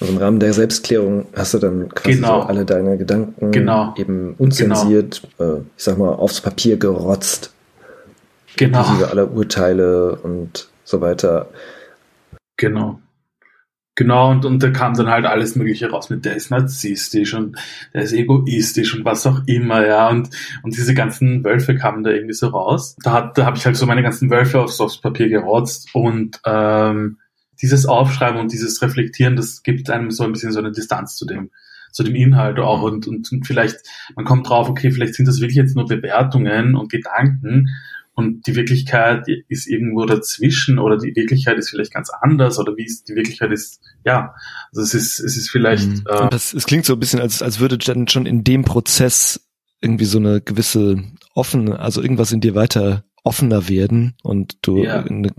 also 0.00 0.12
im 0.12 0.18
Rahmen 0.18 0.38
der 0.38 0.52
Selbstklärung 0.52 1.26
hast 1.34 1.54
du 1.54 1.58
dann 1.58 1.88
quasi 1.88 2.16
genau. 2.16 2.42
so 2.42 2.46
alle 2.46 2.64
deine 2.64 2.96
Gedanken 2.98 3.50
genau. 3.50 3.94
eben 3.96 4.34
unzensiert, 4.38 5.22
genau. 5.38 5.56
äh, 5.56 5.60
ich 5.76 5.84
sag 5.84 5.98
mal, 5.98 6.14
aufs 6.14 6.40
Papier 6.40 6.76
gerotzt. 6.76 7.52
Genau. 8.56 8.80
Inklusive 8.80 9.10
aller 9.10 9.30
Urteile 9.32 10.16
und 10.22 10.68
so 10.84 11.00
weiter. 11.00 11.48
Genau. 12.56 13.00
Genau, 13.98 14.30
und, 14.30 14.44
und 14.44 14.62
da 14.62 14.70
kam 14.70 14.94
dann 14.94 15.08
halt 15.08 15.26
alles 15.26 15.56
Mögliche 15.56 15.90
raus 15.90 16.08
mit, 16.08 16.24
der 16.24 16.36
ist 16.36 16.52
narzisstisch 16.52 17.34
und 17.34 17.58
der 17.92 18.02
ist 18.02 18.12
egoistisch 18.12 18.94
und 18.94 19.04
was 19.04 19.26
auch 19.26 19.40
immer, 19.46 19.84
ja, 19.84 20.08
und, 20.08 20.30
und 20.62 20.76
diese 20.76 20.94
ganzen 20.94 21.42
Wölfe 21.42 21.74
kamen 21.74 22.04
da 22.04 22.10
irgendwie 22.10 22.34
so 22.34 22.46
raus. 22.46 22.94
Da, 23.02 23.12
hat, 23.12 23.36
da 23.36 23.44
habe 23.44 23.56
ich 23.56 23.66
halt 23.66 23.76
so 23.76 23.86
meine 23.86 24.04
ganzen 24.04 24.30
Wölfe 24.30 24.60
aufs, 24.60 24.80
aufs 24.80 25.00
Papier 25.00 25.28
gerotzt 25.28 25.88
und 25.94 26.40
ähm, 26.46 27.18
dieses 27.60 27.86
Aufschreiben 27.86 28.40
und 28.40 28.52
dieses 28.52 28.80
Reflektieren, 28.82 29.36
das 29.36 29.62
gibt 29.62 29.90
einem 29.90 30.10
so 30.10 30.24
ein 30.24 30.32
bisschen 30.32 30.52
so 30.52 30.58
eine 30.58 30.72
Distanz 30.72 31.16
zu 31.16 31.26
dem, 31.26 31.50
zu 31.92 32.02
dem 32.02 32.14
Inhalt 32.14 32.58
auch 32.58 32.82
und, 32.82 33.06
und, 33.06 33.30
und 33.32 33.46
vielleicht, 33.46 33.76
man 34.16 34.24
kommt 34.24 34.48
drauf, 34.48 34.68
okay, 34.68 34.90
vielleicht 34.90 35.14
sind 35.14 35.26
das 35.26 35.40
wirklich 35.40 35.56
jetzt 35.56 35.76
nur 35.76 35.86
Bewertungen 35.86 36.74
und 36.74 36.90
Gedanken 36.90 37.68
und 38.18 38.48
die 38.48 38.56
Wirklichkeit 38.56 39.26
ist 39.46 39.68
irgendwo 39.68 40.04
dazwischen 40.04 40.80
oder 40.80 40.98
die 40.98 41.14
Wirklichkeit 41.14 41.56
ist 41.56 41.70
vielleicht 41.70 41.94
ganz 41.94 42.10
anders 42.10 42.58
oder 42.58 42.76
wie 42.76 42.84
ist 42.84 43.08
die 43.08 43.14
Wirklichkeit 43.14 43.52
ist, 43.52 43.80
ja, 44.04 44.34
also 44.72 44.82
es 44.82 44.92
ist, 44.92 45.20
es 45.20 45.36
ist 45.36 45.50
vielleicht. 45.50 45.88
Mhm. 45.88 46.04
Äh, 46.08 46.28
das, 46.28 46.52
es 46.52 46.66
klingt 46.66 46.84
so 46.84 46.94
ein 46.94 46.98
bisschen, 46.98 47.20
als, 47.20 47.42
als 47.42 47.60
würde 47.60 47.78
dann 47.78 48.08
schon 48.08 48.26
in 48.26 48.42
dem 48.42 48.64
Prozess 48.64 49.48
irgendwie 49.80 50.04
so 50.04 50.18
eine 50.18 50.40
gewisse 50.40 51.04
offene, 51.34 51.78
also 51.78 52.02
irgendwas 52.02 52.32
in 52.32 52.40
dir 52.40 52.56
weiter 52.56 53.04
offener 53.24 53.68
werden 53.68 54.14
und 54.22 54.58
du 54.62 54.82
ja. 54.82 55.02
eine, 55.02 55.30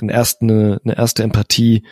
eine, 0.00 0.12
erste, 0.12 0.44
eine, 0.44 0.80
eine 0.84 0.96
erste 0.96 1.22
Empathie, 1.22 1.84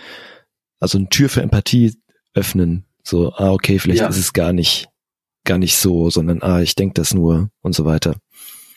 also 0.80 0.98
eine 0.98 1.08
Tür 1.08 1.28
für 1.28 1.42
Empathie 1.42 1.94
öffnen. 2.34 2.84
So, 3.02 3.32
ah, 3.34 3.52
okay, 3.52 3.78
vielleicht 3.78 4.00
ja. 4.00 4.08
ist 4.08 4.18
es 4.18 4.32
gar 4.32 4.52
nicht, 4.52 4.88
gar 5.44 5.58
nicht 5.58 5.76
so, 5.76 6.10
sondern 6.10 6.42
ah, 6.42 6.60
ich 6.60 6.74
denke 6.74 6.94
das 6.94 7.14
nur 7.14 7.50
und 7.62 7.74
so 7.74 7.84
weiter. 7.84 8.16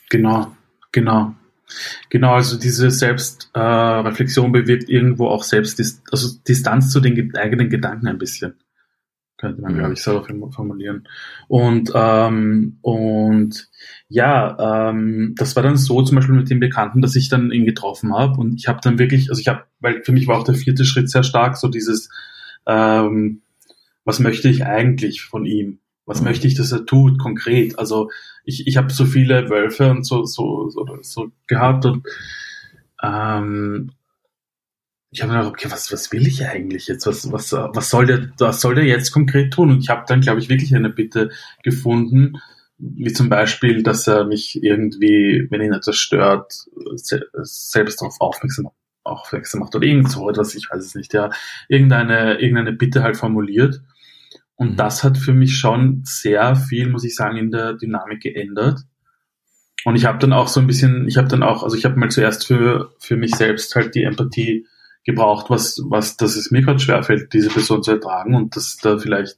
Genau, 0.10 0.52
genau. 0.92 1.36
Genau, 2.10 2.34
also 2.34 2.58
diese 2.58 2.90
Selbstreflexion 2.90 4.48
äh, 4.48 4.62
bewirkt 4.62 4.90
irgendwo 4.90 5.28
auch 5.28 5.44
selbst, 5.44 5.80
also 6.12 6.30
Distanz 6.48 6.92
zu 6.92 7.00
den 7.00 7.36
eigenen 7.36 7.70
Gedanken 7.70 8.08
ein 8.08 8.18
bisschen 8.18 8.56
könnte 9.40 9.62
man, 9.62 9.76
glaube 9.76 9.94
ich, 9.94 10.02
so 10.02 10.24
formulieren. 10.52 11.08
Und, 11.48 11.92
ähm, 11.96 12.78
und 12.82 13.70
ja, 14.10 14.90
ähm, 14.90 15.34
das 15.38 15.56
war 15.56 15.64
dann 15.64 15.78
so 15.78 16.02
zum 16.02 16.16
Beispiel 16.18 16.36
mit 16.36 16.50
dem 16.50 16.60
Bekannten, 16.60 17.02
dass 17.02 17.16
ich 17.16 17.30
dann 17.30 17.52
ihn 17.52 17.66
getroffen 17.66 18.14
habe 18.14 18.40
und 18.40 18.56
ich 18.56 18.68
habe 18.68 18.80
dann 18.84 19.00
wirklich, 19.00 19.30
also 19.30 19.40
ich 19.40 19.48
habe, 19.48 19.64
weil 19.80 20.04
für 20.04 20.12
mich 20.12 20.28
war 20.28 20.38
auch 20.38 20.44
der 20.44 20.56
vierte 20.56 20.86
Schritt 20.86 21.10
sehr 21.10 21.24
stark, 21.24 21.58
so 21.58 21.70
dieses, 21.70 22.10
ähm, 22.68 23.42
was 24.04 24.20
möchte 24.20 24.50
ich 24.50 24.66
eigentlich 24.66 25.22
von 25.22 25.46
ihm? 25.46 25.80
Was 26.06 26.20
mhm. 26.20 26.28
möchte 26.28 26.48
ich, 26.48 26.56
dass 26.56 26.72
er 26.72 26.86
tut, 26.86 27.18
konkret? 27.20 27.80
Also 27.80 28.10
ich, 28.44 28.68
ich 28.68 28.78
habe 28.78 28.92
so 28.92 29.06
viele 29.06 29.50
Wölfe 29.50 29.90
und 29.90 30.06
so, 30.06 30.26
so, 30.26 30.70
so, 30.70 30.86
so 31.02 31.32
gehabt 31.48 31.86
und 31.86 32.06
ähm, 33.02 33.92
ich 35.12 35.22
habe 35.22 35.32
mir 35.32 35.40
gedacht, 35.40 35.54
okay, 35.54 35.72
was, 35.72 35.92
was 35.92 36.12
will 36.12 36.28
ich 36.28 36.46
eigentlich 36.46 36.88
jetzt? 36.88 37.08
Was, 37.08 37.32
was, 37.32 37.52
was 37.52 37.90
soll 37.90 38.06
der, 38.06 38.30
was 38.38 38.62
soll 38.62 38.76
der 38.76 38.86
jetzt 38.86 39.12
konkret 39.12 39.54
tun? 39.54 39.72
Und 39.72 39.80
ich 39.80 39.90
habe 39.90 40.06
dann, 40.08 40.22
glaube 40.22 40.40
ich, 40.40 40.50
wirklich 40.50 40.76
eine 40.76 40.90
Bitte 40.90 41.32
gefunden, 41.64 42.38
wie 42.78 43.12
zum 43.12 43.28
Beispiel, 43.28 43.84
dass 43.84 44.08
er 44.08 44.26
mich 44.26 44.64
irgendwie, 44.64 45.48
wenn 45.50 45.62
ihn 45.62 45.74
etwas 45.74 45.98
stört, 45.98 46.54
selbst 46.96 48.02
darauf 48.02 48.16
aufmerksam, 48.20 48.70
aufmerksam 49.04 49.62
macht 49.62 49.76
oder 49.76 49.86
irgend 49.86 50.12
so 50.12 50.30
etwas, 50.30 50.56
ich 50.56 50.70
weiß 50.70 50.86
es 50.86 50.96
nicht, 50.96 51.14
ja, 51.14 51.32
irgendeine, 51.68 52.40
irgendeine 52.40 52.74
Bitte 52.74 53.04
halt 53.04 53.18
formuliert. 53.18 53.82
Und 54.56 54.72
mhm. 54.72 54.76
das 54.76 55.04
hat 55.04 55.18
für 55.18 55.34
mich 55.34 55.58
schon 55.58 56.02
sehr 56.06 56.56
viel, 56.56 56.90
muss 56.90 57.04
ich 57.04 57.16
sagen, 57.16 57.38
in 57.38 57.52
der 57.52 57.74
Dynamik 57.74 58.22
geändert. 58.22 58.82
Und 59.86 59.96
ich 59.96 60.06
habe 60.06 60.20
dann 60.20 60.34
auch 60.34 60.48
so 60.48 60.60
ein 60.60 60.68
bisschen, 60.68 61.08
ich 61.08 61.18
habe 61.18 61.28
dann 61.28 61.44
auch, 61.44 61.64
also 61.64 61.76
ich 61.76 61.86
habe 61.86 61.98
mal 61.98 62.12
zuerst 62.12 62.46
für, 62.46 62.94
für 63.00 63.16
mich 63.16 63.36
selbst 63.36 63.76
halt 63.76 63.96
die 63.96 64.04
Empathie 64.04 64.68
gebraucht, 65.06 65.50
was, 65.50 65.82
was, 65.90 66.18
dass 66.18 66.36
es 66.36 66.52
mir 66.52 66.62
gerade 66.62 66.80
schwerfällt, 66.80 67.34
diese 67.34 67.50
Person 67.50 67.84
zu 67.84 67.92
ertragen 67.92 68.36
und 68.36 68.56
dass 68.56 68.78
da 68.78 68.98
vielleicht, 68.98 69.38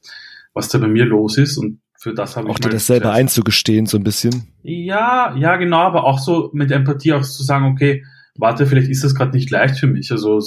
was 0.54 0.68
da 0.68 0.78
bei 0.78 0.88
mir 0.88 1.04
los 1.04 1.38
ist 1.38 1.56
und 1.56 1.80
für 1.98 2.14
das 2.14 2.36
habe 2.36 2.48
ich. 2.48 2.54
Auch 2.54 2.58
dir 2.58 2.68
das 2.68 2.86
selber 2.86 3.12
einzugestehen, 3.12 3.86
so 3.86 3.96
ein 3.96 4.02
bisschen. 4.02 4.48
Ja, 4.62 5.36
ja, 5.36 5.56
genau, 5.56 5.78
aber 5.78 6.04
auch 6.04 6.18
so 6.18 6.50
mit 6.52 6.72
Empathie 6.72 7.12
auch 7.12 7.22
zu 7.22 7.44
sagen, 7.44 7.66
okay, 7.66 8.04
warte, 8.34 8.66
vielleicht 8.66 8.88
ist 8.88 9.04
das 9.04 9.14
gerade 9.14 9.36
nicht 9.36 9.50
leicht 9.50 9.78
für 9.78 9.86
mich. 9.86 10.10
Also 10.10 10.40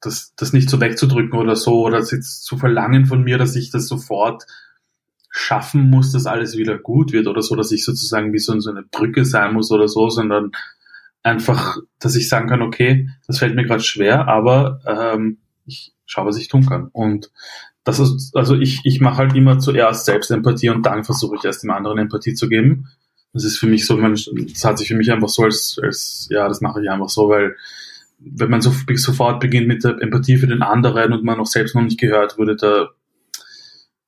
das, 0.00 0.34
das 0.36 0.52
nicht 0.52 0.68
so 0.68 0.80
wegzudrücken 0.80 1.38
oder 1.38 1.56
so, 1.56 1.80
oder 1.80 1.98
das 1.98 2.10
jetzt 2.10 2.44
zu 2.44 2.58
verlangen 2.58 3.06
von 3.06 3.22
mir, 3.22 3.38
dass 3.38 3.56
ich 3.56 3.70
das 3.70 3.88
sofort 3.88 4.44
schaffen 5.30 5.88
muss, 5.88 6.12
dass 6.12 6.26
alles 6.26 6.56
wieder 6.56 6.78
gut 6.78 7.12
wird 7.12 7.28
oder 7.28 7.42
so, 7.42 7.54
dass 7.54 7.72
ich 7.72 7.84
sozusagen 7.84 8.32
wie 8.32 8.38
so, 8.38 8.58
so 8.60 8.70
eine 8.70 8.82
Brücke 8.82 9.24
sein 9.24 9.54
muss 9.54 9.70
oder 9.70 9.88
so, 9.88 10.08
sondern 10.10 10.52
einfach, 11.28 11.78
dass 11.98 12.16
ich 12.16 12.28
sagen 12.28 12.48
kann, 12.48 12.62
okay, 12.62 13.08
das 13.26 13.38
fällt 13.38 13.54
mir 13.54 13.64
gerade 13.64 13.82
schwer, 13.82 14.28
aber 14.28 14.80
ähm, 14.86 15.38
ich 15.66 15.94
schaue, 16.06 16.26
was 16.26 16.38
ich 16.38 16.48
tun 16.48 16.66
kann. 16.66 16.88
Und 16.92 17.30
das 17.84 17.98
ist, 17.98 18.36
also 18.36 18.56
ich, 18.56 18.80
ich 18.84 19.00
mache 19.00 19.18
halt 19.18 19.34
immer 19.34 19.58
zuerst 19.58 20.04
Selbstempathie 20.04 20.70
und 20.70 20.84
dann 20.84 21.04
versuche 21.04 21.36
ich 21.36 21.44
erst 21.44 21.62
dem 21.62 21.70
anderen 21.70 21.98
Empathie 21.98 22.34
zu 22.34 22.48
geben. 22.48 22.88
Das 23.32 23.44
ist 23.44 23.58
für 23.58 23.66
mich 23.66 23.86
so, 23.86 23.96
das 24.00 24.64
hat 24.64 24.78
sich 24.78 24.88
für 24.88 24.96
mich 24.96 25.12
einfach 25.12 25.28
so 25.28 25.44
als, 25.44 25.78
als 25.82 26.28
ja, 26.30 26.48
das 26.48 26.60
mache 26.60 26.82
ich 26.82 26.90
einfach 26.90 27.08
so, 27.08 27.28
weil 27.28 27.56
wenn 28.18 28.50
man 28.50 28.60
so, 28.60 28.72
sofort 28.96 29.40
beginnt 29.40 29.68
mit 29.68 29.84
der 29.84 30.00
Empathie 30.00 30.38
für 30.38 30.46
den 30.46 30.62
anderen 30.62 31.12
und 31.12 31.24
man 31.24 31.38
noch 31.38 31.46
selbst 31.46 31.74
noch 31.74 31.82
nicht 31.82 32.00
gehört 32.00 32.36
wurde, 32.36 32.56
da 32.56 32.88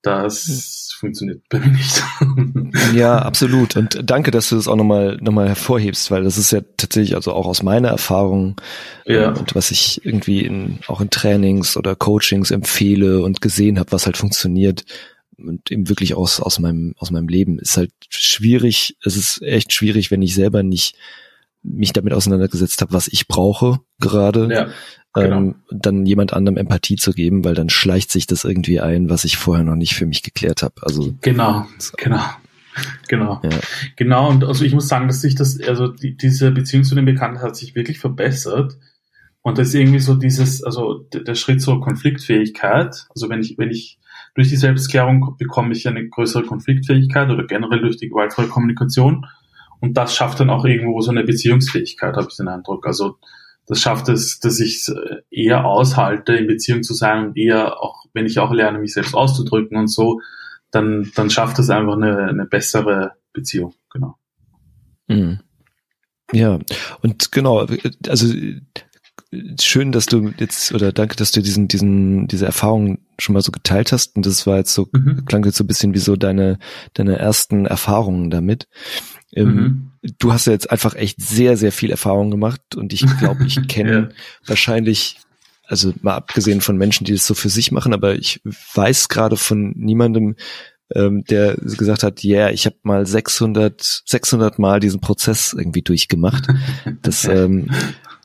das 0.02 0.94
funktioniert 0.98 1.42
bei 1.48 1.58
mir 1.58 1.72
nicht. 1.72 2.02
ja, 2.94 3.18
absolut. 3.18 3.76
Und 3.76 4.00
danke, 4.02 4.30
dass 4.30 4.48
du 4.48 4.56
das 4.56 4.68
auch 4.68 4.76
nochmal 4.76 5.18
noch 5.20 5.32
mal 5.32 5.48
hervorhebst, 5.48 6.10
weil 6.10 6.24
das 6.24 6.38
ist 6.38 6.52
ja 6.52 6.60
tatsächlich 6.76 7.14
also 7.14 7.32
auch 7.32 7.46
aus 7.46 7.62
meiner 7.62 7.88
Erfahrung 7.88 8.56
ja. 9.04 9.30
ähm, 9.30 9.36
und 9.36 9.54
was 9.54 9.70
ich 9.70 10.04
irgendwie 10.04 10.44
in, 10.44 10.80
auch 10.86 11.00
in 11.00 11.10
Trainings 11.10 11.76
oder 11.76 11.96
Coachings 11.96 12.50
empfehle 12.50 13.22
und 13.22 13.40
gesehen 13.40 13.78
habe, 13.78 13.92
was 13.92 14.06
halt 14.06 14.16
funktioniert 14.16 14.84
und 15.38 15.70
eben 15.70 15.88
wirklich 15.88 16.14
aus, 16.14 16.40
aus 16.40 16.58
meinem, 16.58 16.94
aus 16.98 17.10
meinem 17.10 17.28
Leben 17.28 17.58
ist 17.58 17.76
halt 17.76 17.92
schwierig. 18.08 18.96
Es 19.04 19.16
ist 19.16 19.42
echt 19.42 19.72
schwierig, 19.72 20.10
wenn 20.10 20.22
ich 20.22 20.34
selber 20.34 20.62
nicht 20.62 20.96
mich 21.62 21.92
damit 21.92 22.12
auseinandergesetzt 22.12 22.80
habe, 22.80 22.92
was 22.92 23.08
ich 23.08 23.28
brauche 23.28 23.80
gerade. 23.98 24.48
Ja. 24.52 24.68
Genau. 25.12 25.36
ähm, 25.38 25.54
dann 25.70 26.06
jemand 26.06 26.32
anderem 26.32 26.56
Empathie 26.56 26.94
zu 26.94 27.12
geben, 27.12 27.44
weil 27.44 27.54
dann 27.54 27.68
schleicht 27.68 28.12
sich 28.12 28.28
das 28.28 28.44
irgendwie 28.44 28.80
ein, 28.80 29.10
was 29.10 29.24
ich 29.24 29.36
vorher 29.36 29.64
noch 29.64 29.74
nicht 29.74 29.94
für 29.94 30.06
mich 30.06 30.22
geklärt 30.22 30.62
habe. 30.62 30.74
Also 30.82 31.14
genau, 31.20 31.66
so. 31.78 31.94
genau. 31.96 32.22
Genau. 33.08 33.40
Ja. 33.42 33.50
Genau, 33.96 34.30
und 34.30 34.44
also 34.44 34.64
ich 34.64 34.72
muss 34.72 34.88
sagen, 34.88 35.08
dass 35.08 35.20
sich 35.20 35.34
das, 35.34 35.60
also 35.60 35.88
die, 35.88 36.16
diese 36.16 36.52
Beziehung 36.52 36.84
zu 36.84 36.94
den 36.94 37.04
Bekannten 37.04 37.42
hat 37.42 37.56
sich 37.56 37.74
wirklich 37.74 37.98
verbessert. 37.98 38.78
Und 39.42 39.58
das 39.58 39.68
ist 39.68 39.74
irgendwie 39.74 39.98
so 39.98 40.14
dieses, 40.14 40.62
also 40.62 40.98
der, 40.98 41.34
Schritt 41.34 41.62
zur 41.62 41.80
Konfliktfähigkeit. 41.80 43.06
Also 43.08 43.28
wenn 43.28 43.40
ich, 43.40 43.56
wenn 43.58 43.70
ich 43.70 43.98
durch 44.34 44.48
die 44.48 44.56
Selbstklärung 44.56 45.36
bekomme 45.38 45.72
ich 45.72 45.88
eine 45.88 46.08
größere 46.08 46.44
Konfliktfähigkeit 46.44 47.30
oder 47.30 47.46
generell 47.46 47.80
durch 47.80 47.96
die 47.96 48.08
gewaltfreie 48.08 48.48
Kommunikation. 48.48 49.26
Und 49.80 49.96
das 49.96 50.14
schafft 50.14 50.40
dann 50.40 50.50
auch 50.50 50.64
irgendwo 50.64 51.00
so 51.00 51.10
eine 51.10 51.24
Beziehungsfähigkeit, 51.24 52.16
habe 52.16 52.28
ich 52.30 52.36
den 52.36 52.48
Eindruck. 52.48 52.86
Also 52.86 53.16
das 53.66 53.80
schafft 53.80 54.08
es, 54.08 54.40
dass 54.40 54.60
ich 54.60 54.76
es 54.76 54.94
eher 55.30 55.64
aushalte, 55.64 56.34
in 56.34 56.46
Beziehung 56.46 56.82
zu 56.82 56.94
sein 56.94 57.28
und 57.28 57.36
eher 57.36 57.80
auch, 57.80 58.04
wenn 58.12 58.26
ich 58.26 58.38
auch 58.38 58.52
lerne, 58.52 58.78
mich 58.78 58.92
selbst 58.92 59.14
auszudrücken 59.14 59.78
und 59.78 59.88
so, 59.88 60.20
dann, 60.70 61.10
dann 61.14 61.30
schafft 61.30 61.58
es 61.58 61.70
einfach 61.70 61.94
eine, 61.94 62.28
eine 62.28 62.46
bessere 62.46 63.12
Beziehung, 63.32 63.74
genau. 63.92 64.16
Mhm. 65.08 65.40
Ja, 66.32 66.58
und 67.02 67.32
genau, 67.32 67.66
also 68.08 68.34
schön, 69.60 69.92
dass 69.92 70.06
du 70.06 70.32
jetzt, 70.38 70.72
oder 70.72 70.92
danke, 70.92 71.16
dass 71.16 71.32
du 71.32 71.40
diesen, 71.40 71.68
diesen, 71.68 72.26
diese 72.28 72.46
Erfahrung 72.46 72.98
schon 73.18 73.32
mal 73.34 73.42
so 73.42 73.52
geteilt 73.52 73.92
hast. 73.92 74.16
Und 74.16 74.26
das 74.26 74.46
war 74.46 74.56
jetzt 74.56 74.74
so, 74.74 74.88
mhm. 74.92 75.24
klang 75.24 75.44
jetzt 75.44 75.56
so 75.56 75.64
ein 75.64 75.68
bisschen 75.68 75.94
wie 75.94 75.98
so 75.98 76.16
deine, 76.16 76.58
deine 76.94 77.18
ersten 77.18 77.66
Erfahrungen 77.66 78.30
damit. 78.30 78.68
Ähm, 79.34 79.92
mhm. 80.02 80.12
Du 80.18 80.32
hast 80.32 80.46
ja 80.46 80.52
jetzt 80.52 80.70
einfach 80.70 80.94
echt 80.94 81.20
sehr, 81.20 81.56
sehr 81.56 81.72
viel 81.72 81.90
Erfahrung 81.90 82.30
gemacht 82.30 82.76
und 82.76 82.92
ich 82.92 83.04
glaube, 83.18 83.44
ich 83.46 83.60
kenne 83.68 83.92
ja. 83.92 84.08
wahrscheinlich, 84.46 85.18
also 85.66 85.92
mal 86.02 86.14
abgesehen 86.14 86.60
von 86.60 86.76
Menschen, 86.76 87.04
die 87.04 87.12
das 87.12 87.26
so 87.26 87.34
für 87.34 87.50
sich 87.50 87.70
machen, 87.70 87.92
aber 87.92 88.14
ich 88.14 88.40
weiß 88.74 89.08
gerade 89.08 89.36
von 89.36 89.72
niemandem, 89.76 90.36
ähm, 90.94 91.24
der 91.24 91.56
gesagt 91.56 92.02
hat, 92.02 92.22
ja, 92.24 92.38
yeah, 92.38 92.50
ich 92.50 92.66
habe 92.66 92.76
mal 92.82 93.06
600, 93.06 94.02
600 94.06 94.58
Mal 94.58 94.80
diesen 94.80 95.00
Prozess 95.00 95.52
irgendwie 95.56 95.82
durchgemacht. 95.82 96.48
Das 97.02 97.24
ähm, 97.24 97.70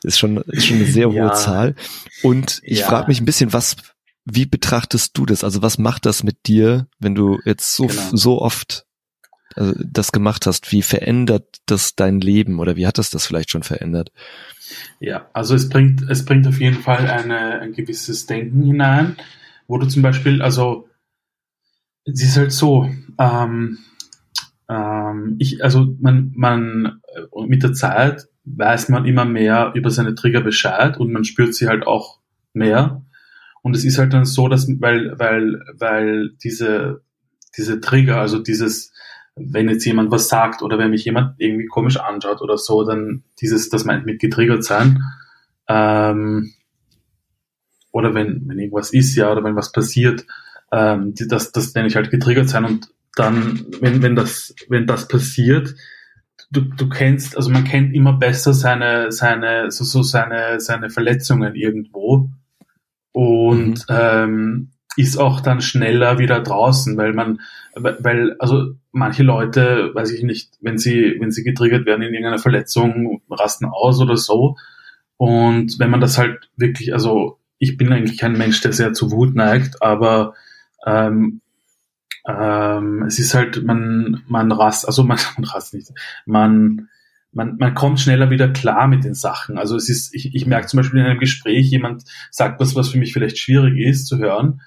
ist 0.02 0.18
schon, 0.18 0.38
ist 0.38 0.66
schon 0.66 0.78
eine 0.78 0.86
sehr 0.86 1.08
hohe 1.08 1.16
ja. 1.16 1.32
Zahl. 1.32 1.74
Und 2.22 2.60
ich 2.62 2.80
ja. 2.80 2.86
frage 2.86 3.08
mich 3.08 3.20
ein 3.20 3.24
bisschen, 3.24 3.52
was, 3.52 3.76
wie 4.24 4.46
betrachtest 4.46 5.16
du 5.16 5.24
das? 5.26 5.44
Also 5.44 5.62
was 5.62 5.78
macht 5.78 6.06
das 6.06 6.22
mit 6.22 6.46
dir, 6.46 6.88
wenn 6.98 7.14
du 7.14 7.38
jetzt 7.44 7.74
so, 7.74 7.86
genau. 7.86 8.02
so 8.12 8.42
oft 8.42 8.85
also 9.56 9.74
das 9.84 10.12
gemacht 10.12 10.46
hast, 10.46 10.70
wie 10.72 10.82
verändert 10.82 11.60
das 11.66 11.96
dein 11.96 12.20
Leben 12.20 12.60
oder 12.60 12.76
wie 12.76 12.86
hat 12.86 12.98
das 12.98 13.10
das 13.10 13.26
vielleicht 13.26 13.50
schon 13.50 13.62
verändert? 13.62 14.12
Ja, 15.00 15.28
also 15.32 15.54
es 15.54 15.68
bringt, 15.68 16.02
es 16.08 16.24
bringt 16.24 16.46
auf 16.46 16.60
jeden 16.60 16.80
Fall 16.80 17.08
eine, 17.08 17.60
ein 17.60 17.72
gewisses 17.72 18.26
Denken 18.26 18.62
hinein, 18.62 19.16
wo 19.66 19.78
du 19.78 19.86
zum 19.86 20.02
Beispiel, 20.02 20.42
also 20.42 20.88
es 22.04 22.22
ist 22.22 22.36
halt 22.36 22.52
so, 22.52 22.88
ähm, 23.18 23.78
ähm, 24.68 25.36
ich, 25.38 25.62
also 25.64 25.96
man, 26.00 26.32
man 26.34 27.00
äh, 27.14 27.46
mit 27.46 27.62
der 27.62 27.72
Zeit 27.72 28.28
weiß 28.44 28.88
man 28.90 29.06
immer 29.06 29.24
mehr 29.24 29.72
über 29.74 29.90
seine 29.90 30.14
Trigger 30.14 30.40
Bescheid 30.40 30.98
und 30.98 31.12
man 31.12 31.24
spürt 31.24 31.54
sie 31.54 31.68
halt 31.68 31.86
auch 31.86 32.20
mehr. 32.52 33.04
Und 33.62 33.74
es 33.74 33.84
ist 33.84 33.98
halt 33.98 34.12
dann 34.12 34.24
so, 34.24 34.48
dass, 34.48 34.68
weil, 34.80 35.18
weil, 35.18 35.60
weil 35.74 36.30
diese, 36.42 37.02
diese 37.56 37.80
Trigger, 37.80 38.20
also 38.20 38.38
dieses, 38.38 38.92
wenn 39.36 39.68
jetzt 39.68 39.84
jemand 39.84 40.10
was 40.10 40.28
sagt 40.28 40.62
oder 40.62 40.78
wenn 40.78 40.90
mich 40.90 41.04
jemand 41.04 41.34
irgendwie 41.38 41.66
komisch 41.66 41.98
anschaut 41.98 42.40
oder 42.40 42.56
so, 42.56 42.84
dann 42.84 43.22
dieses, 43.40 43.68
das 43.68 43.84
meint 43.84 44.06
mit 44.06 44.18
getriggert 44.18 44.64
sein. 44.64 45.02
Ähm, 45.68 46.52
oder 47.92 48.14
wenn, 48.14 48.48
wenn 48.48 48.58
irgendwas 48.58 48.92
ist, 48.92 49.14
ja, 49.14 49.30
oder 49.30 49.44
wenn 49.44 49.56
was 49.56 49.72
passiert, 49.72 50.26
ähm, 50.72 51.14
das, 51.28 51.52
das 51.52 51.74
nenne 51.74 51.88
ich 51.88 51.96
halt 51.96 52.10
getriggert 52.10 52.48
sein 52.48 52.64
und 52.64 52.88
dann, 53.14 53.66
wenn, 53.80 54.02
wenn 54.02 54.16
das, 54.16 54.54
wenn 54.68 54.86
das 54.86 55.08
passiert, 55.08 55.74
du, 56.50 56.62
du 56.62 56.88
kennst, 56.88 57.36
also 57.36 57.50
man 57.50 57.64
kennt 57.64 57.94
immer 57.94 58.14
besser 58.14 58.52
seine, 58.52 59.12
seine, 59.12 59.70
so, 59.70 59.84
so 59.84 60.02
seine, 60.02 60.60
seine 60.60 60.90
Verletzungen 60.90 61.54
irgendwo 61.54 62.30
und 63.12 63.88
mhm. 63.88 63.96
ähm, 63.96 64.70
ist 64.96 65.18
auch 65.18 65.40
dann 65.40 65.60
schneller 65.60 66.18
wieder 66.18 66.40
draußen, 66.40 66.96
weil 66.96 67.12
man, 67.12 67.40
weil, 67.74 68.34
also 68.38 68.74
manche 68.92 69.22
Leute, 69.22 69.90
weiß 69.94 70.12
ich 70.12 70.22
nicht, 70.22 70.54
wenn 70.60 70.78
sie, 70.78 71.16
wenn 71.20 71.30
sie 71.30 71.44
getriggert 71.44 71.86
werden 71.86 72.02
in 72.02 72.14
irgendeiner 72.14 72.38
Verletzung, 72.38 73.20
rasten 73.30 73.66
aus 73.66 74.00
oder 74.00 74.16
so. 74.16 74.56
Und 75.18 75.78
wenn 75.78 75.90
man 75.90 76.00
das 76.00 76.18
halt 76.18 76.48
wirklich, 76.56 76.92
also 76.94 77.38
ich 77.58 77.76
bin 77.76 77.92
eigentlich 77.92 78.18
kein 78.18 78.32
Mensch, 78.36 78.60
der 78.60 78.72
sehr 78.72 78.92
zu 78.92 79.10
Wut 79.10 79.34
neigt, 79.34 79.82
aber 79.82 80.34
ähm, 80.86 81.40
ähm, 82.26 83.04
es 83.06 83.18
ist 83.18 83.34
halt, 83.34 83.62
man, 83.64 84.22
man 84.26 84.50
rast, 84.52 84.86
also 84.86 85.04
man, 85.04 85.18
man 85.36 85.44
rast 85.44 85.74
nicht, 85.74 85.90
man, 86.24 86.88
man, 87.32 87.56
man 87.58 87.74
kommt 87.74 88.00
schneller 88.00 88.30
wieder 88.30 88.48
klar 88.48 88.88
mit 88.88 89.04
den 89.04 89.14
Sachen. 89.14 89.58
Also 89.58 89.76
es 89.76 89.88
ist, 89.88 90.14
ich, 90.14 90.34
ich 90.34 90.46
merke 90.46 90.66
zum 90.68 90.78
Beispiel 90.78 91.00
in 91.00 91.06
einem 91.06 91.20
Gespräch, 91.20 91.70
jemand 91.70 92.04
sagt 92.30 92.60
was, 92.60 92.74
was 92.74 92.88
für 92.88 92.98
mich 92.98 93.12
vielleicht 93.12 93.38
schwierig 93.38 93.78
ist 93.78 94.06
zu 94.06 94.18
hören, 94.18 94.60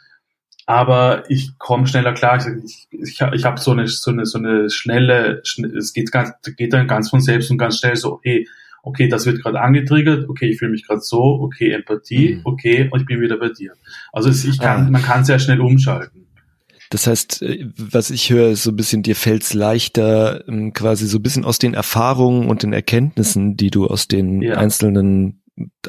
aber 0.69 1.23
ich 1.31 1.57
komme 1.57 1.87
schneller 1.87 2.13
klar. 2.13 2.37
Ich, 2.37 2.87
ich, 2.91 3.19
ich 3.33 3.43
habe 3.43 3.59
so 3.59 3.71
eine, 3.71 3.87
so 3.87 4.11
eine, 4.11 4.27
so 4.27 4.37
eine 4.37 4.69
schnelle, 4.69 5.41
es 5.75 5.93
geht, 5.93 6.11
ganz, 6.11 6.29
geht 6.57 6.73
dann 6.73 6.87
ganz 6.87 7.09
von 7.09 7.21
selbst 7.21 7.49
und 7.49 7.57
ganz 7.57 7.79
schnell 7.79 7.95
so, 7.95 8.19
hey, 8.21 8.47
okay, 8.83 9.07
das 9.07 9.25
wird 9.25 9.41
gerade 9.41 9.59
angetriggert, 9.61 10.29
okay, 10.29 10.51
ich 10.51 10.59
fühle 10.59 10.69
mich 10.69 10.85
gerade 10.85 11.01
so, 11.01 11.21
okay, 11.41 11.71
Empathie, 11.71 12.35
mhm. 12.35 12.41
okay, 12.43 12.87
und 12.91 12.99
ich 12.99 13.07
bin 13.07 13.19
wieder 13.19 13.37
bei 13.37 13.49
dir. 13.49 13.73
Also 14.13 14.29
es, 14.29 14.45
ich 14.45 14.59
kann, 14.59 14.85
ah. 14.85 14.89
man 14.91 15.01
kann 15.01 15.25
sehr 15.25 15.39
schnell 15.39 15.59
umschalten. 15.59 16.27
Das 16.91 17.07
heißt, 17.07 17.41
äh, 17.41 17.67
was 17.75 18.11
ich 18.11 18.29
höre, 18.29 18.49
ist 18.49 18.61
so 18.61 18.69
ein 18.69 18.75
bisschen, 18.75 19.01
dir 19.01 19.15
fällt 19.15 19.41
es 19.41 19.55
leichter, 19.55 20.47
ähm, 20.47 20.73
quasi 20.73 21.07
so 21.07 21.17
ein 21.17 21.23
bisschen 21.23 21.45
aus 21.45 21.57
den 21.57 21.73
Erfahrungen 21.73 22.47
und 22.47 22.61
den 22.61 22.73
Erkenntnissen, 22.73 23.57
die 23.57 23.71
du 23.71 23.87
aus 23.87 24.07
den 24.07 24.43
ja. 24.43 24.53
einzelnen, 24.53 25.38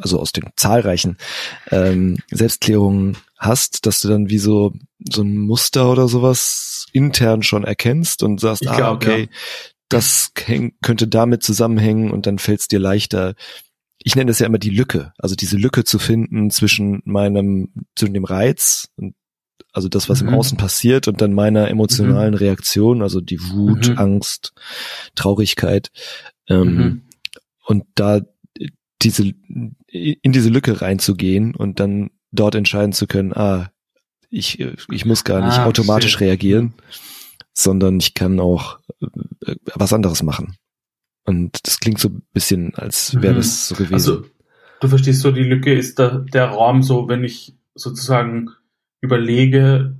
also 0.01 0.19
aus 0.21 0.33
den 0.33 0.45
zahlreichen 0.57 1.17
ähm, 1.71 2.19
Selbstklärungen 2.31 3.17
hast, 3.39 3.87
dass 3.87 4.01
du 4.01 4.09
dann 4.09 4.29
wie 4.29 4.39
so 4.39 4.73
so 5.09 5.23
ein 5.23 5.37
Muster 5.39 5.91
oder 5.91 6.09
sowas 6.09 6.87
intern 6.93 7.43
schon 7.43 7.65
erkennst 7.65 8.23
und 8.23 8.41
sagst, 8.41 8.67
ah, 8.69 8.77
glaub, 8.77 8.97
okay, 8.97 9.23
ja. 9.23 9.37
das 9.89 10.33
könnte 10.35 11.09
damit 11.09 11.43
zusammenhängen 11.43 12.11
und 12.11 12.27
dann 12.27 12.39
fällt 12.39 12.61
es 12.61 12.69
dir 12.69 12.79
leichter. 12.79 13.35
Ich 13.99 14.17
nenne 14.17 14.31
das 14.31 14.39
ja 14.39 14.47
immer 14.47 14.59
die 14.59 14.71
Lücke, 14.71 15.13
also 15.19 15.35
diese 15.35 15.57
Lücke 15.57 15.85
zu 15.85 15.99
finden 15.99 16.51
zwischen 16.51 17.03
meinem, 17.05 17.73
zwischen 17.97 18.15
dem 18.15 18.25
Reiz 18.25 18.89
und 18.97 19.15
also 19.73 19.89
das, 19.89 20.09
was 20.09 20.23
mhm. 20.23 20.29
im 20.29 20.35
Außen 20.35 20.59
passiert 20.59 21.07
und 21.07 21.21
dann 21.21 21.33
meiner 21.33 21.69
emotionalen 21.69 22.33
mhm. 22.35 22.39
Reaktion, 22.39 23.03
also 23.03 23.21
die 23.21 23.41
Wut, 23.41 23.91
mhm. 23.91 23.99
Angst, 23.99 24.53
Traurigkeit. 25.15 25.91
Ähm, 26.49 26.75
mhm. 26.75 27.03
und 27.67 27.85
da 27.95 28.21
diese, 29.03 29.33
in 29.89 30.33
diese 30.33 30.49
Lücke 30.49 30.81
reinzugehen 30.81 31.55
und 31.55 31.81
dann 31.81 32.11
dort 32.33 32.55
entscheiden 32.55 32.93
zu 32.93 33.07
können, 33.07 33.33
ah, 33.33 33.71
ich, 34.31 34.61
ich 34.61 35.05
muss 35.05 35.25
gar 35.25 35.45
nicht 35.45 35.59
ah, 35.59 35.67
automatisch 35.67 36.13
stimmt. 36.13 36.29
reagieren, 36.29 36.75
sondern 37.53 37.99
ich 37.99 38.15
kann 38.15 38.39
auch 38.39 38.79
äh, 39.01 39.55
was 39.75 39.93
anderes 39.93 40.23
machen. 40.23 40.57
Und 41.25 41.67
das 41.67 41.81
klingt 41.81 41.99
so 41.99 42.09
ein 42.09 42.23
bisschen, 42.33 42.75
als 42.75 43.15
wäre 43.21 43.35
mhm. 43.35 43.39
das 43.39 43.69
so 43.69 43.75
gewesen. 43.75 43.95
Also, 43.95 44.25
du 44.81 44.89
verstehst 44.89 45.21
so, 45.21 45.33
die 45.33 45.43
Lücke 45.43 45.75
ist 45.75 45.99
da, 45.99 46.25
der 46.33 46.47
Raum 46.47 46.83
so, 46.83 47.09
wenn 47.09 47.25
ich 47.25 47.55
sozusagen 47.75 48.51
überlege, 49.01 49.97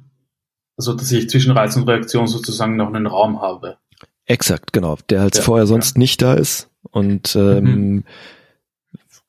also 0.77 0.95
dass 0.95 1.11
ich 1.13 1.29
zwischen 1.29 1.53
Reiz 1.53 1.77
und 1.77 1.89
Reaktion 1.89 2.27
sozusagen 2.27 2.77
noch 2.77 2.89
einen 2.89 3.07
Raum 3.07 3.41
habe. 3.41 3.79
Exakt, 4.27 4.73
genau, 4.73 4.97
der 5.09 5.23
halt 5.23 5.37
ja, 5.37 5.43
vorher 5.43 5.67
sonst 5.67 5.97
ja. 5.97 5.99
nicht 5.99 6.23
da 6.23 6.35
ist. 6.35 6.69
Und 6.83 7.35
ähm, 7.37 7.65
mhm. 7.65 8.05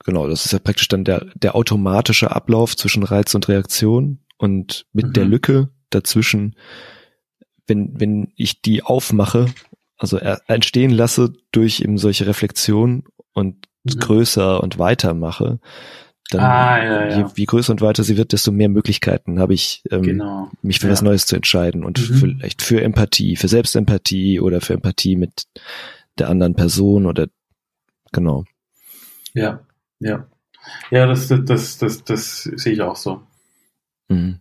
Genau, 0.03 0.27
das 0.27 0.45
ist 0.45 0.51
ja 0.51 0.59
praktisch 0.59 0.87
dann 0.87 1.03
der, 1.03 1.25
der 1.35 1.55
automatische 1.55 2.31
Ablauf 2.35 2.75
zwischen 2.75 3.03
Reiz 3.03 3.33
und 3.35 3.47
Reaktion 3.47 4.19
und 4.37 4.85
mit 4.93 5.07
mhm. 5.07 5.13
der 5.13 5.25
Lücke 5.25 5.69
dazwischen, 5.89 6.55
wenn, 7.67 7.99
wenn 7.99 8.33
ich 8.35 8.61
die 8.61 8.83
aufmache, 8.83 9.47
also 9.97 10.17
entstehen 10.17 10.91
lasse 10.91 11.33
durch 11.51 11.81
eben 11.81 11.97
solche 11.97 12.25
Reflexionen 12.25 13.03
und 13.33 13.67
mhm. 13.83 13.99
größer 13.99 14.61
und 14.61 14.79
weiter 14.79 15.13
mache, 15.13 15.59
dann 16.31 16.41
ah, 16.41 16.83
ja, 16.83 17.09
ja. 17.09 17.17
Je, 17.17 17.25
wie 17.35 17.45
größer 17.45 17.71
und 17.71 17.81
weiter 17.81 18.03
sie 18.03 18.17
wird, 18.17 18.31
desto 18.31 18.51
mehr 18.51 18.69
Möglichkeiten 18.69 19.39
habe 19.39 19.53
ich, 19.53 19.83
ähm, 19.91 20.01
genau. 20.01 20.49
mich 20.61 20.79
für 20.79 20.87
ja. 20.87 20.93
was 20.93 21.01
Neues 21.01 21.25
zu 21.25 21.35
entscheiden 21.35 21.83
und 21.83 22.09
mhm. 22.09 22.15
vielleicht 22.15 22.61
für 22.61 22.81
Empathie, 22.81 23.35
für 23.35 23.49
Selbstempathie 23.49 24.39
oder 24.39 24.61
für 24.61 24.73
Empathie 24.73 25.17
mit 25.17 25.45
der 26.17 26.29
anderen 26.29 26.55
Person 26.55 27.05
oder 27.05 27.27
genau. 28.11 28.45
Ja, 29.33 29.61
ja. 30.01 30.27
Ja, 30.91 31.07
das, 31.07 31.27
das, 31.27 31.45
das, 31.45 31.77
das, 31.77 32.03
das 32.03 32.43
sehe 32.43 32.73
ich 32.73 32.81
auch 32.81 32.95
so. 32.95 33.23
Mhm. 34.09 34.39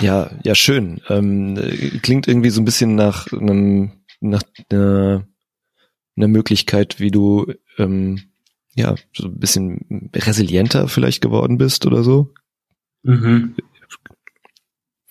Ja, 0.00 0.30
ja, 0.44 0.54
schön. 0.54 1.00
Ähm, 1.08 1.56
klingt 2.02 2.28
irgendwie 2.28 2.50
so 2.50 2.60
ein 2.60 2.64
bisschen 2.64 2.94
nach 2.94 3.32
einem, 3.32 3.92
nach 4.20 4.42
einer, 4.70 5.26
einer 6.16 6.28
Möglichkeit, 6.28 7.00
wie 7.00 7.10
du 7.10 7.52
ähm, 7.78 8.30
ja, 8.74 8.94
so 9.14 9.26
ein 9.26 9.38
bisschen 9.38 10.10
resilienter 10.14 10.88
vielleicht 10.88 11.20
geworden 11.20 11.58
bist 11.58 11.86
oder 11.86 12.02
so? 12.02 12.32
Mhm. 13.02 13.56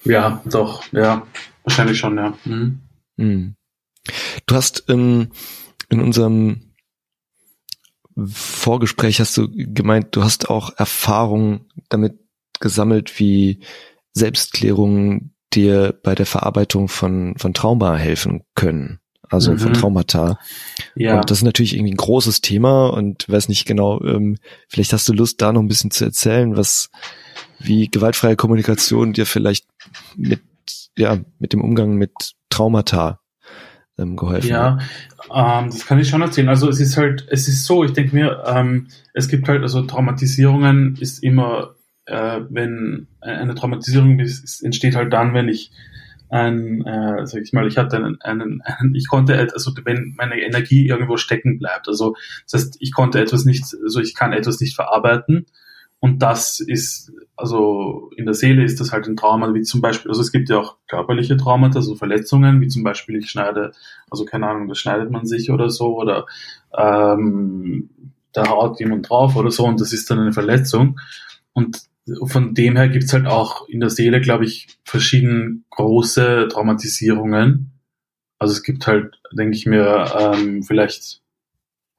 Ja, 0.06 0.42
doch, 0.46 0.92
ja, 0.94 1.28
wahrscheinlich 1.64 2.00
schon, 2.00 2.18
ja. 2.18 2.38
Mhm. 2.46 2.80
Mhm. 3.18 3.56
Du 4.46 4.56
hast 4.56 4.86
ähm, 4.88 5.30
in 5.90 6.00
unserem 6.00 6.69
Vorgespräch 8.18 9.20
hast 9.20 9.38
du 9.38 9.48
gemeint, 9.50 10.16
du 10.16 10.24
hast 10.24 10.50
auch 10.50 10.72
Erfahrung 10.78 11.66
damit 11.90 12.20
gesammelt, 12.60 13.20
wie 13.20 13.62
Selbstklärungen 14.14 15.34
dir 15.54 15.98
bei 16.04 16.16
der 16.16 16.26
Verarbeitung 16.26 16.88
von, 16.90 17.36
von 17.38 17.54
Trauma 17.54 17.96
helfen 17.96 18.44
können 18.56 19.00
also 19.30 19.52
mhm. 19.52 19.60
von 19.60 19.74
Traumata. 19.74 20.40
Ja. 20.96 21.18
Und 21.18 21.30
das 21.30 21.40
ist 21.40 21.44
natürlich 21.44 21.76
irgendwie 21.76 21.94
ein 21.94 21.98
großes 21.98 22.42
Thema 22.42 22.88
und 22.88 23.30
weiß 23.30 23.48
nicht 23.48 23.66
genau, 23.66 24.02
ähm, 24.04 24.38
vielleicht 24.68 24.92
hast 24.92 25.08
du 25.08 25.14
Lust, 25.14 25.42
da 25.42 25.54
noch 25.54 25.62
ein 25.62 25.68
bisschen 25.68 25.92
zu 25.92 26.06
erzählen, 26.06 26.58
was, 26.58 26.90
wie 27.60 27.88
gewaltfreie 27.88 28.36
Kommunikation 28.36 29.14
dir 29.14 29.26
vielleicht 29.26 29.68
mit, 30.16 30.42
ja, 30.98 31.20
mit 31.38 31.54
dem 31.54 31.62
Umgang 31.62 31.96
mit 31.96 32.12
Traumata 32.50 33.19
ähm, 34.00 34.16
geholfen 34.16 34.50
ja, 34.50 34.78
hat. 35.30 35.64
Ähm, 35.64 35.70
das 35.70 35.86
kann 35.86 36.00
ich 36.00 36.10
schon 36.10 36.22
erzählen. 36.22 36.50
Also 36.50 36.70
es 36.70 36.80
ist 36.80 36.98
halt, 36.98 37.28
es 37.30 37.48
ist 37.48 37.66
so, 37.66 37.84
ich 37.84 37.94
denke 37.94 38.16
mir, 38.16 38.44
ähm, 38.46 38.88
es 39.14 39.28
gibt 39.28 39.48
halt, 39.48 39.62
also 39.62 39.82
Traumatisierungen 39.84 40.96
ist 41.00 41.24
immer, 41.24 41.76
äh, 42.06 42.42
wenn 42.50 43.08
eine 43.22 43.56
Traumatisierung 43.56 44.20
ist, 44.20 44.44
ist, 44.44 44.64
entsteht 44.64 44.96
halt 44.96 45.14
dann, 45.14 45.34
wenn 45.34 45.50
ich 45.50 45.72
ein, 46.30 46.86
äh, 46.86 47.26
sag 47.26 47.42
ich 47.42 47.54
mal, 47.54 47.68
ich 47.68 47.78
hatte 47.78 47.98
einen, 47.98 48.22
einen, 48.22 48.62
einen, 48.62 48.96
ich 48.96 49.08
konnte, 49.08 49.38
also 49.40 49.72
wenn 49.84 50.14
meine 50.16 50.40
Energie 50.40 50.88
irgendwo 50.88 51.18
stecken 51.18 51.58
bleibt, 51.58 51.88
also 51.88 52.16
das 52.50 52.62
heißt, 52.62 52.78
ich 52.80 52.94
konnte 52.94 53.20
etwas 53.20 53.46
nicht, 53.46 53.64
also 53.84 54.00
ich 54.00 54.14
kann 54.14 54.32
etwas 54.32 54.60
nicht 54.60 54.76
verarbeiten 54.76 55.48
und 56.02 56.22
das 56.22 56.60
ist, 56.62 57.12
also 57.36 58.10
in 58.16 58.26
der 58.26 58.34
Seele 58.34 58.64
ist 58.64 58.80
das 58.80 58.94
halt 58.94 59.08
ein 59.08 59.18
Trauma, 59.18 59.54
wie 59.54 59.64
zum 59.64 59.82
Beispiel, 59.82 60.10
also 60.10 60.22
es 60.22 60.32
gibt 60.32 60.50
ja 60.50 60.60
auch 60.60 60.78
körperliche 60.88 61.36
Traumata, 61.36 61.80
also 61.80 61.96
Verletzungen, 61.96 62.62
wie 62.62 62.68
zum 62.68 62.84
Beispiel 62.84 63.18
ich 63.18 63.30
schneide, 63.30 63.74
also 64.10 64.24
keine 64.26 64.48
Ahnung, 64.48 64.68
da 64.68 64.76
schneidet 64.76 65.12
man 65.12 65.26
sich 65.26 65.52
oder 65.52 65.70
so 65.70 65.98
oder 65.98 66.26
ähm, 66.78 67.90
da 68.32 68.48
haut 68.50 68.80
jemand 68.80 69.10
drauf 69.10 69.36
oder 69.36 69.52
so 69.52 69.66
und 69.66 69.82
das 69.82 69.92
ist 69.92 70.10
dann 70.10 70.20
eine 70.20 70.32
Verletzung 70.32 71.00
und 71.54 71.82
von 72.26 72.54
dem 72.54 72.76
her 72.78 72.90
gibt's 72.90 73.14
halt 73.14 73.28
auch 73.28 73.68
in 73.68 73.82
der 73.82 73.90
Seele, 73.90 74.22
glaube 74.22 74.46
ich, 74.46 74.68
verschiedene 74.84 75.60
große 75.70 76.48
Traumatisierungen. 76.52 77.72
Also 78.40 78.54
es 78.54 78.64
gibt 78.64 78.88
halt, 78.88 79.20
denke 79.32 79.56
ich 79.56 79.66
mir, 79.66 80.06
ähm, 80.18 80.64
vielleicht 80.64 81.22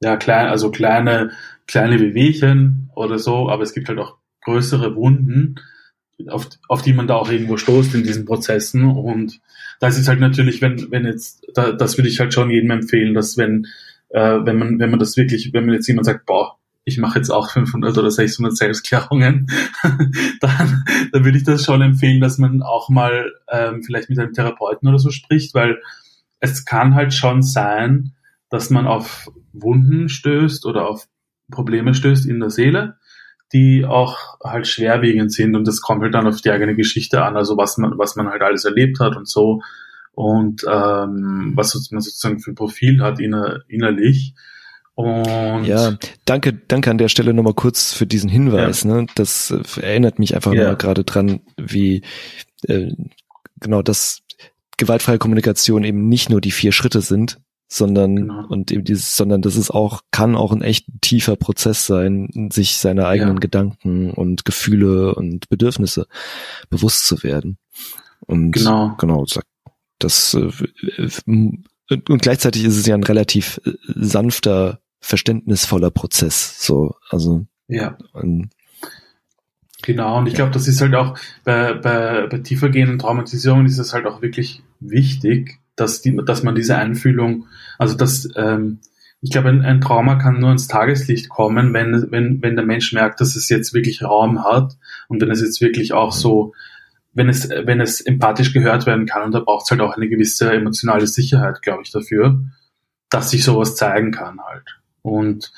ja 0.01 0.17
klein, 0.17 0.47
also 0.47 0.71
kleine 0.71 1.31
kleine 1.67 1.99
Wehwehchen 1.99 2.89
oder 2.95 3.17
so, 3.17 3.49
aber 3.49 3.63
es 3.63 3.73
gibt 3.73 3.87
halt 3.87 3.99
auch 3.99 4.17
größere 4.43 4.95
Wunden, 4.95 5.55
auf, 6.27 6.47
auf 6.67 6.81
die 6.81 6.93
man 6.93 7.07
da 7.07 7.15
auch 7.15 7.31
irgendwo 7.31 7.57
stoßt 7.57 7.95
in 7.95 8.03
diesen 8.03 8.25
Prozessen. 8.25 8.83
Und 8.83 9.39
da 9.79 9.87
ist 9.87 10.07
halt 10.07 10.19
natürlich, 10.19 10.61
wenn 10.61 10.91
wenn 10.91 11.05
jetzt, 11.05 11.47
da, 11.53 11.71
das 11.71 11.97
würde 11.97 12.09
ich 12.09 12.19
halt 12.19 12.33
schon 12.33 12.49
jedem 12.49 12.71
empfehlen, 12.71 13.13
dass 13.13 13.37
wenn 13.37 13.67
äh, 14.09 14.39
wenn 14.43 14.57
man 14.57 14.79
wenn 14.79 14.89
man 14.89 14.99
das 14.99 15.17
wirklich, 15.17 15.53
wenn 15.53 15.65
man 15.65 15.75
jetzt 15.75 15.87
jemand 15.87 16.05
sagt, 16.05 16.25
boah 16.25 16.57
ich 16.83 16.97
mache 16.97 17.19
jetzt 17.19 17.29
auch 17.29 17.51
500 17.51 17.97
oder 17.97 18.09
600 18.09 18.57
Selbstklärungen, 18.57 19.47
dann, 20.41 20.83
dann 21.11 21.25
würde 21.25 21.37
ich 21.37 21.43
das 21.43 21.63
schon 21.63 21.81
empfehlen, 21.81 22.21
dass 22.21 22.37
man 22.37 22.63
auch 22.63 22.89
mal 22.89 23.31
ähm, 23.49 23.83
vielleicht 23.83 24.09
mit 24.09 24.17
einem 24.17 24.33
Therapeuten 24.33 24.89
oder 24.89 24.97
so 24.97 25.11
spricht, 25.11 25.53
weil 25.53 25.79
es 26.39 26.65
kann 26.65 26.95
halt 26.95 27.13
schon 27.13 27.43
sein, 27.43 28.13
dass 28.51 28.69
man 28.69 28.85
auf 28.85 29.27
Wunden 29.53 30.09
stößt 30.09 30.65
oder 30.65 30.87
auf 30.87 31.07
Probleme 31.49 31.93
stößt 31.93 32.27
in 32.27 32.39
der 32.39 32.51
Seele, 32.51 32.97
die 33.53 33.85
auch 33.85 34.17
halt 34.43 34.67
schwerwiegend 34.67 35.33
sind 35.33 35.55
und 35.55 35.67
das 35.67 35.81
kommt 35.81 36.03
halt 36.03 36.13
dann 36.13 36.27
auf 36.27 36.41
die 36.41 36.51
eigene 36.51 36.75
Geschichte 36.75 37.23
an, 37.23 37.35
also 37.35 37.57
was 37.57 37.77
man, 37.77 37.97
was 37.97 38.15
man 38.15 38.27
halt 38.27 38.41
alles 38.43 38.65
erlebt 38.65 38.99
hat 38.99 39.17
und 39.17 39.27
so. 39.27 39.61
und 40.13 40.63
ähm, 40.69 41.53
was 41.55 41.73
man 41.91 42.01
sozusagen 42.01 42.39
für 42.39 42.51
ein 42.51 42.55
Profil 42.55 43.01
hat 43.01 43.19
inner, 43.19 43.61
innerlich. 43.67 44.35
Und 44.93 45.63
ja, 45.63 45.97
danke, 46.25 46.53
danke 46.53 46.91
an 46.91 46.97
der 46.97 47.07
Stelle 47.07 47.33
nochmal 47.33 47.53
kurz 47.53 47.93
für 47.93 48.05
diesen 48.05 48.29
Hinweis. 48.29 48.83
Ja. 48.83 49.01
Ne? 49.01 49.07
Das 49.15 49.51
äh, 49.51 49.81
erinnert 49.81 50.19
mich 50.19 50.35
einfach 50.35 50.53
ja. 50.53 50.73
gerade 50.73 51.03
dran, 51.03 51.39
wie 51.57 52.03
äh, 52.67 52.91
genau 53.59 53.81
das 53.81 54.21
gewaltfreie 54.77 55.17
Kommunikation 55.17 55.83
eben 55.83 56.07
nicht 56.09 56.29
nur 56.29 56.41
die 56.41 56.51
vier 56.51 56.71
Schritte 56.71 57.01
sind, 57.01 57.39
sondern 57.73 58.15
genau. 58.17 58.47
und 58.49 58.69
eben 58.69 58.83
dieses, 58.83 59.15
sondern 59.15 59.41
das 59.41 59.55
ist 59.55 59.71
auch 59.71 60.01
kann 60.11 60.35
auch 60.35 60.51
ein 60.51 60.61
echt 60.61 60.87
tiefer 60.99 61.37
Prozess 61.37 61.85
sein, 61.85 62.49
sich 62.51 62.77
seiner 62.77 63.07
eigenen 63.07 63.35
ja. 63.35 63.39
Gedanken 63.39 64.11
und 64.11 64.43
Gefühle 64.43 65.15
und 65.15 65.47
Bedürfnisse 65.47 66.05
bewusst 66.69 67.05
zu 67.05 67.23
werden. 67.23 67.57
Und 68.27 68.51
genau, 68.51 68.93
genau, 68.97 69.25
das 69.99 70.33
äh, 70.33 70.51
und 71.25 72.21
gleichzeitig 72.21 72.65
ist 72.65 72.75
es 72.75 72.85
ja 72.85 72.95
ein 72.95 73.05
relativ 73.05 73.61
äh, 73.65 73.71
sanfter, 73.85 74.81
verständnisvoller 74.99 75.91
Prozess. 75.91 76.61
So, 76.61 76.95
also 77.09 77.45
ja. 77.69 77.97
Und, 78.11 78.49
Genau, 79.83 80.19
und 80.19 80.27
ich 80.27 80.35
glaube, 80.35 80.51
das 80.51 80.67
ist 80.67 80.79
halt 80.79 80.93
auch 80.93 81.17
bei, 81.43 81.73
bei, 81.73 82.27
bei 82.27 82.37
tiefergehenden 82.37 82.99
Traumatisierungen 82.99 83.65
ist 83.65 83.79
es 83.79 83.93
halt 83.93 84.05
auch 84.05 84.21
wirklich 84.21 84.61
wichtig, 84.79 85.60
dass, 85.81 86.01
die, 86.01 86.17
dass 86.25 86.43
man 86.43 86.55
diese 86.55 86.77
Einfühlung, 86.77 87.47
also 87.77 87.95
dass, 87.95 88.29
ähm, 88.35 88.79
ich 89.21 89.31
glaube, 89.31 89.49
ein, 89.49 89.61
ein 89.61 89.81
Trauma 89.81 90.15
kann 90.15 90.39
nur 90.39 90.51
ins 90.51 90.67
Tageslicht 90.67 91.29
kommen, 91.29 91.73
wenn, 91.73 92.11
wenn, 92.11 92.41
wenn 92.41 92.55
der 92.55 92.65
Mensch 92.65 92.93
merkt, 92.93 93.21
dass 93.21 93.35
es 93.35 93.49
jetzt 93.49 93.73
wirklich 93.73 94.03
Raum 94.03 94.43
hat 94.43 94.77
und 95.07 95.21
wenn 95.21 95.29
es 95.31 95.41
jetzt 95.41 95.61
wirklich 95.61 95.93
auch 95.93 96.11
so, 96.11 96.53
wenn 97.13 97.29
es, 97.29 97.49
wenn 97.49 97.81
es 97.81 98.01
empathisch 98.01 98.53
gehört 98.53 98.85
werden 98.85 99.05
kann 99.05 99.23
und 99.23 99.31
da 99.33 99.41
braucht 99.41 99.65
es 99.65 99.71
halt 99.71 99.81
auch 99.81 99.95
eine 99.95 100.07
gewisse 100.07 100.51
emotionale 100.51 101.07
Sicherheit, 101.07 101.61
glaube 101.61 101.83
ich, 101.83 101.91
dafür, 101.91 102.41
dass 103.09 103.31
sich 103.31 103.43
sowas 103.43 103.75
zeigen 103.75 104.11
kann 104.11 104.39
halt. 104.41 104.79
Und 105.01 105.51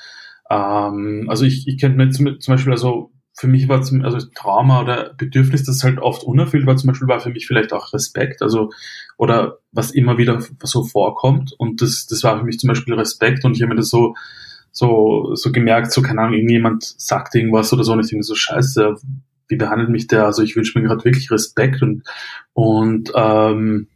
ähm, 0.50 1.26
also 1.28 1.44
ich, 1.44 1.68
ich 1.68 1.80
könnte 1.80 1.96
mir 1.96 2.10
zum, 2.10 2.40
zum 2.40 2.54
Beispiel 2.54 2.72
also 2.72 3.12
für 3.36 3.48
mich 3.48 3.68
war 3.68 3.82
zum, 3.82 4.04
also 4.04 4.18
Trauma 4.34 4.80
oder 4.80 5.12
Bedürfnis, 5.14 5.64
das 5.64 5.82
halt 5.82 5.98
oft 5.98 6.22
unerfüllt 6.22 6.66
war, 6.66 6.76
zum 6.76 6.88
Beispiel 6.88 7.08
war 7.08 7.20
für 7.20 7.30
mich 7.30 7.46
vielleicht 7.46 7.72
auch 7.72 7.92
Respekt, 7.92 8.42
also 8.42 8.70
oder 9.16 9.58
was 9.72 9.90
immer 9.90 10.18
wieder 10.18 10.40
so 10.62 10.84
vorkommt. 10.84 11.52
Und 11.58 11.82
das, 11.82 12.06
das 12.06 12.22
war 12.22 12.38
für 12.38 12.44
mich 12.44 12.60
zum 12.60 12.68
Beispiel 12.68 12.94
Respekt. 12.94 13.44
Und 13.44 13.56
ich 13.56 13.62
habe 13.62 13.70
mir 13.70 13.80
das 13.80 13.90
so 13.90 14.14
so 14.70 15.34
so 15.34 15.52
gemerkt, 15.52 15.92
so 15.92 16.02
keine 16.02 16.20
Ahnung, 16.20 16.34
irgendjemand 16.34 16.84
sagt 16.84 17.34
irgendwas 17.34 17.72
oder 17.72 17.84
so 17.84 17.92
und 17.92 18.00
ich 18.00 18.08
denke 18.08 18.24
so 18.24 18.34
Scheiße, 18.34 18.96
wie 19.48 19.56
behandelt 19.56 19.90
mich 19.90 20.06
der? 20.06 20.26
Also 20.26 20.42
ich 20.42 20.56
wünsche 20.56 20.78
mir 20.78 20.86
gerade 20.86 21.04
wirklich 21.04 21.30
Respekt. 21.30 21.82
Und 21.82 22.02
und 22.52 23.12
ähm, 23.16 23.88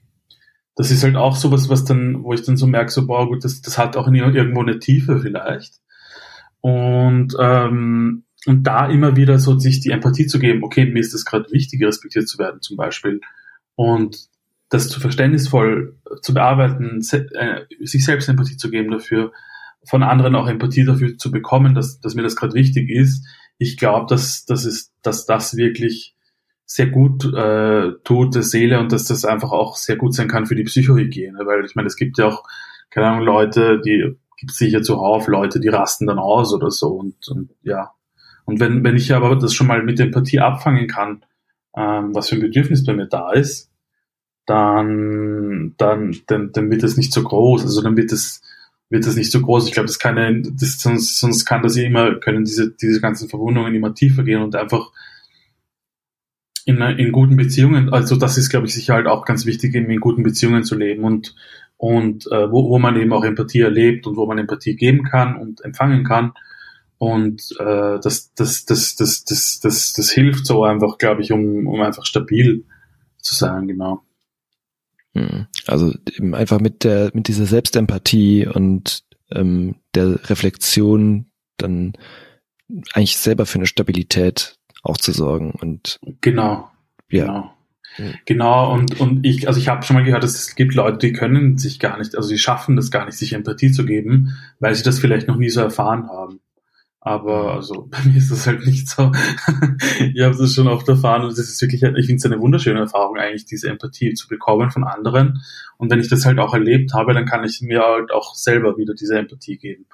das 0.74 0.90
ist 0.90 1.02
halt 1.04 1.16
auch 1.16 1.36
so 1.36 1.50
was, 1.52 1.68
was 1.68 1.84
dann, 1.84 2.24
wo 2.24 2.32
ich 2.32 2.42
dann 2.42 2.56
so 2.56 2.66
merke, 2.66 2.90
so 2.90 3.06
boah 3.06 3.28
gut, 3.28 3.44
das, 3.44 3.62
das 3.62 3.78
hat 3.78 3.96
auch 3.96 4.08
irgendwo 4.08 4.62
eine 4.62 4.78
Tiefe 4.78 5.18
vielleicht. 5.20 5.74
Und 6.60 7.36
ähm, 7.40 8.24
und 8.48 8.64
da 8.64 8.88
immer 8.88 9.14
wieder 9.14 9.38
so 9.38 9.58
sich 9.58 9.80
die 9.80 9.90
Empathie 9.90 10.26
zu 10.26 10.38
geben, 10.38 10.64
okay, 10.64 10.86
mir 10.86 11.00
ist 11.00 11.14
es 11.14 11.24
gerade 11.24 11.50
wichtig, 11.52 11.82
respektiert 11.84 12.26
zu 12.26 12.38
werden 12.38 12.62
zum 12.62 12.76
Beispiel. 12.76 13.20
Und 13.74 14.28
das 14.70 14.88
zu 14.88 15.00
verständnisvoll 15.00 15.96
zu 16.22 16.34
bearbeiten, 16.34 17.00
äh, 17.12 17.60
sich 17.80 18.04
selbst 18.04 18.28
Empathie 18.28 18.56
zu 18.56 18.70
geben 18.70 18.90
dafür, 18.90 19.32
von 19.84 20.02
anderen 20.02 20.34
auch 20.34 20.48
Empathie 20.48 20.84
dafür 20.84 21.16
zu 21.16 21.30
bekommen, 21.30 21.74
dass, 21.74 22.00
dass 22.00 22.14
mir 22.14 22.22
das 22.22 22.36
gerade 22.36 22.54
wichtig 22.54 22.90
ist. 22.90 23.26
Ich 23.58 23.76
glaube, 23.76 24.06
dass, 24.08 24.44
dass, 24.44 24.64
ist, 24.64 24.92
dass 25.02 25.26
das 25.26 25.56
wirklich 25.56 26.14
sehr 26.64 26.88
gut 26.88 27.24
äh, 27.32 27.92
tut 28.04 28.34
der 28.34 28.42
Seele 28.42 28.80
und 28.80 28.92
dass 28.92 29.04
das 29.04 29.24
einfach 29.24 29.52
auch 29.52 29.76
sehr 29.76 29.96
gut 29.96 30.14
sein 30.14 30.28
kann 30.28 30.46
für 30.46 30.54
die 30.54 30.64
Psychohygiene, 30.64 31.38
weil 31.46 31.64
ich 31.64 31.74
meine, 31.74 31.86
es 31.86 31.96
gibt 31.96 32.18
ja 32.18 32.26
auch, 32.26 32.44
keine 32.90 33.08
Ahnung, 33.08 33.24
Leute, 33.24 33.80
die 33.84 34.16
gibt 34.36 34.52
es 34.52 34.58
sicher 34.58 34.82
zuhauf 34.82 35.28
Leute, 35.28 35.60
die 35.60 35.68
rasten 35.68 36.06
dann 36.06 36.18
aus 36.18 36.52
oder 36.54 36.70
so 36.70 36.88
und, 36.88 37.26
und 37.28 37.50
ja, 37.62 37.92
und 38.48 38.60
wenn, 38.60 38.82
wenn 38.82 38.96
ich 38.96 39.12
aber 39.12 39.36
das 39.36 39.52
schon 39.52 39.66
mal 39.66 39.82
mit 39.82 40.00
Empathie 40.00 40.40
abfangen 40.40 40.86
kann, 40.86 41.22
ähm, 41.76 42.14
was 42.14 42.30
für 42.30 42.36
ein 42.36 42.40
Bedürfnis 42.40 42.82
bei 42.82 42.94
mir 42.94 43.04
da 43.04 43.30
ist, 43.32 43.70
dann, 44.46 45.74
dann, 45.76 46.16
dann, 46.26 46.52
dann 46.52 46.70
wird 46.70 46.82
es 46.82 46.96
nicht 46.96 47.12
so 47.12 47.22
groß. 47.22 47.64
Also 47.64 47.82
dann 47.82 47.98
wird 47.98 48.10
es, 48.10 48.40
wird 48.88 49.06
es 49.06 49.16
nicht 49.16 49.30
so 49.30 49.42
groß. 49.42 49.66
Ich 49.66 49.72
glaube, 49.72 49.88
das 49.88 49.98
kann 49.98 50.42
das, 50.58 50.80
sonst, 50.80 51.20
sonst 51.20 51.44
kann 51.44 51.60
das 51.60 51.76
ja 51.76 51.84
immer, 51.84 52.14
können 52.14 52.46
diese, 52.46 52.70
diese 52.70 53.02
ganzen 53.02 53.28
Verwundungen 53.28 53.74
immer 53.74 53.94
tiefer 53.94 54.22
gehen 54.22 54.40
und 54.40 54.56
einfach 54.56 54.92
in, 56.64 56.80
in 56.80 57.12
guten 57.12 57.36
Beziehungen, 57.36 57.92
also 57.92 58.16
das 58.16 58.38
ist, 58.38 58.48
glaube 58.48 58.66
ich, 58.66 58.72
sicher 58.72 58.94
halt 58.94 59.08
auch 59.08 59.26
ganz 59.26 59.44
wichtig, 59.44 59.74
eben 59.74 59.90
in 59.90 60.00
guten 60.00 60.22
Beziehungen 60.22 60.64
zu 60.64 60.74
leben 60.74 61.04
und, 61.04 61.34
und 61.76 62.26
äh, 62.32 62.50
wo, 62.50 62.70
wo 62.70 62.78
man 62.78 62.96
eben 62.96 63.12
auch 63.12 63.24
Empathie 63.24 63.60
erlebt 63.60 64.06
und 64.06 64.16
wo 64.16 64.24
man 64.24 64.38
Empathie 64.38 64.74
geben 64.74 65.04
kann 65.04 65.36
und 65.36 65.62
empfangen 65.62 66.02
kann. 66.02 66.32
Und 66.98 67.54
äh, 67.60 68.00
das, 68.00 68.34
das, 68.34 68.64
das, 68.64 68.96
das, 68.96 69.24
das, 69.24 69.60
das, 69.60 69.92
das 69.92 70.10
hilft 70.10 70.46
so 70.46 70.64
einfach, 70.64 70.98
glaube 70.98 71.22
ich, 71.22 71.32
um, 71.32 71.66
um 71.66 71.80
einfach 71.80 72.04
stabil 72.04 72.64
zu 73.18 73.34
sein, 73.34 73.68
genau. 73.68 74.02
Hm. 75.14 75.46
Also 75.66 75.94
eben 76.16 76.34
einfach 76.34 76.60
mit 76.60 76.84
der, 76.84 77.10
mit 77.14 77.28
dieser 77.28 77.46
Selbstempathie 77.46 78.46
und 78.46 79.04
ähm, 79.30 79.76
der 79.94 80.28
Reflexion 80.28 81.26
dann 81.56 81.92
eigentlich 82.92 83.16
selber 83.16 83.46
für 83.46 83.58
eine 83.58 83.66
Stabilität 83.66 84.58
auch 84.82 84.96
zu 84.96 85.12
sorgen 85.12 85.52
und 85.52 85.98
genau, 86.20 86.70
ja. 87.10 87.24
genau. 87.24 87.54
Genau, 88.26 88.74
und, 88.74 89.00
und 89.00 89.26
ich, 89.26 89.48
also 89.48 89.58
ich 89.58 89.68
habe 89.68 89.82
schon 89.82 89.96
mal 89.96 90.04
gehört, 90.04 90.22
dass 90.22 90.34
es 90.34 90.54
gibt 90.54 90.74
Leute, 90.74 90.98
die 90.98 91.12
können 91.12 91.58
sich 91.58 91.80
gar 91.80 91.98
nicht, 91.98 92.14
also 92.16 92.28
die 92.28 92.38
schaffen 92.38 92.76
das 92.76 92.92
gar 92.92 93.06
nicht, 93.06 93.18
sich 93.18 93.32
Empathie 93.32 93.72
zu 93.72 93.84
geben, 93.84 94.36
weil 94.60 94.74
sie 94.76 94.84
das 94.84 95.00
vielleicht 95.00 95.26
noch 95.26 95.36
nie 95.36 95.48
so 95.48 95.60
erfahren 95.60 96.08
haben. 96.08 96.38
Aber 97.08 97.44
mhm. 97.44 97.56
also 97.56 97.88
bei 97.90 97.98
mir 98.04 98.18
ist 98.18 98.30
das 98.30 98.46
halt 98.46 98.66
nicht 98.66 98.88
so. 98.88 99.10
ich 100.14 100.20
habe 100.20 100.36
das 100.36 100.52
schon 100.52 100.68
oft 100.68 100.86
erfahren 100.88 101.24
und 101.24 101.30
es 101.30 101.38
ist 101.38 101.60
wirklich, 101.62 101.82
ich 101.82 102.06
finde 102.06 102.16
es 102.16 102.26
eine 102.26 102.40
wunderschöne 102.40 102.80
Erfahrung 102.80 103.16
eigentlich, 103.16 103.46
diese 103.46 103.70
Empathie 103.70 104.12
zu 104.12 104.28
bekommen 104.28 104.70
von 104.70 104.84
anderen. 104.84 105.42
Und 105.78 105.90
wenn 105.90 106.00
ich 106.00 106.08
das 106.08 106.26
halt 106.26 106.38
auch 106.38 106.52
erlebt 106.52 106.92
habe, 106.92 107.14
dann 107.14 107.24
kann 107.24 107.44
ich 107.44 107.62
mir 107.62 107.80
halt 107.80 108.12
auch 108.12 108.34
selber 108.34 108.76
wieder 108.76 108.94
diese 108.94 109.18
Empathie 109.18 109.56
geben. 109.56 109.86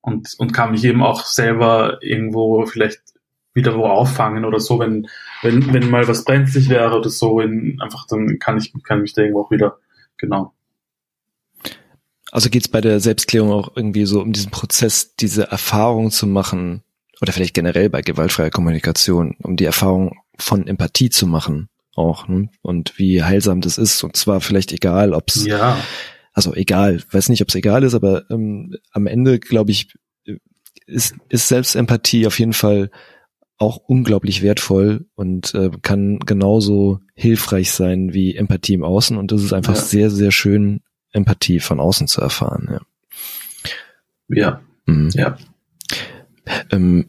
Und, 0.00 0.34
und 0.38 0.52
kann 0.52 0.72
mich 0.72 0.84
eben 0.84 1.02
auch 1.02 1.24
selber 1.24 1.98
irgendwo 2.00 2.66
vielleicht 2.66 3.00
wieder 3.52 3.76
wo 3.76 3.84
auffangen 3.84 4.44
oder 4.44 4.58
so, 4.58 4.78
wenn, 4.78 5.08
wenn, 5.42 5.72
wenn 5.72 5.90
mal 5.90 6.08
was 6.08 6.24
brenzlig 6.24 6.68
wäre 6.68 6.96
oder 6.96 7.10
so, 7.10 7.40
in, 7.40 7.80
einfach 7.80 8.06
dann 8.06 8.38
kann 8.38 8.56
ich, 8.56 8.72
kann 8.82 9.02
mich 9.02 9.12
da 9.12 9.22
irgendwo 9.22 9.42
auch 9.42 9.50
wieder, 9.50 9.78
genau, 10.16 10.54
also 12.30 12.48
geht 12.50 12.62
es 12.62 12.68
bei 12.68 12.80
der 12.80 13.00
Selbstklärung 13.00 13.52
auch 13.52 13.76
irgendwie 13.76 14.06
so 14.06 14.20
um 14.20 14.32
diesen 14.32 14.50
Prozess, 14.50 15.14
diese 15.16 15.44
Erfahrung 15.50 16.10
zu 16.10 16.26
machen, 16.26 16.82
oder 17.20 17.32
vielleicht 17.32 17.54
generell 17.54 17.90
bei 17.90 18.00
gewaltfreier 18.00 18.50
Kommunikation, 18.50 19.36
um 19.42 19.56
die 19.56 19.64
Erfahrung 19.64 20.16
von 20.38 20.66
Empathie 20.66 21.10
zu 21.10 21.26
machen 21.26 21.68
auch, 21.94 22.28
ne? 22.28 22.48
und 22.62 22.98
wie 22.98 23.22
heilsam 23.22 23.60
das 23.60 23.78
ist. 23.78 24.02
Und 24.02 24.16
zwar 24.16 24.40
vielleicht 24.40 24.72
egal, 24.72 25.12
ob 25.12 25.28
es, 25.28 25.44
ja. 25.44 25.78
also 26.32 26.54
egal, 26.54 27.02
weiß 27.10 27.28
nicht, 27.28 27.42
ob 27.42 27.48
es 27.48 27.54
egal 27.54 27.84
ist, 27.84 27.94
aber 27.94 28.30
ähm, 28.30 28.76
am 28.92 29.06
Ende, 29.06 29.38
glaube 29.38 29.70
ich, 29.70 29.92
ist, 30.86 31.14
ist 31.28 31.48
Selbstempathie 31.48 32.26
auf 32.26 32.38
jeden 32.38 32.52
Fall 32.52 32.90
auch 33.58 33.76
unglaublich 33.76 34.40
wertvoll 34.40 35.06
und 35.14 35.54
äh, 35.54 35.70
kann 35.82 36.18
genauso 36.20 37.00
hilfreich 37.14 37.70
sein 37.72 38.14
wie 38.14 38.34
Empathie 38.34 38.72
im 38.72 38.82
Außen. 38.82 39.18
Und 39.18 39.32
das 39.32 39.42
ist 39.42 39.52
einfach 39.52 39.74
ja. 39.74 39.80
sehr, 39.82 40.10
sehr 40.10 40.32
schön 40.32 40.80
Empathie 41.12 41.60
von 41.60 41.80
außen 41.80 42.06
zu 42.06 42.20
erfahren. 42.20 42.68
Ja. 42.70 42.80
Ja. 44.28 44.60
Mhm. 44.86 45.10
ja. 45.14 45.36
Ähm, 46.70 47.06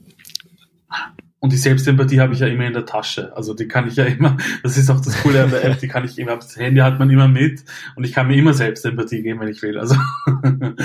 und 1.43 1.51
die 1.51 1.57
Selbstempathie 1.57 2.19
habe 2.19 2.35
ich 2.35 2.39
ja 2.39 2.45
immer 2.45 2.67
in 2.67 2.73
der 2.73 2.85
Tasche. 2.85 3.35
Also 3.35 3.55
die 3.55 3.67
kann 3.67 3.87
ich 3.87 3.95
ja 3.95 4.05
immer, 4.05 4.37
das 4.63 4.77
ist 4.77 4.91
auch 4.91 5.01
das 5.01 5.19
Coole 5.23 5.43
an 5.43 5.49
der 5.49 5.63
App, 5.63 5.79
die 5.79 5.87
kann 5.87 6.05
ich 6.05 6.19
immer, 6.19 6.35
das 6.35 6.55
Handy 6.55 6.81
hat 6.81 6.99
man 6.99 7.09
immer 7.09 7.27
mit 7.27 7.63
und 7.95 8.03
ich 8.03 8.13
kann 8.13 8.27
mir 8.27 8.35
immer 8.35 8.53
Selbstempathie 8.53 9.23
geben, 9.23 9.39
wenn 9.39 9.47
ich 9.47 9.61
will. 9.63 9.79
Also. 9.79 9.95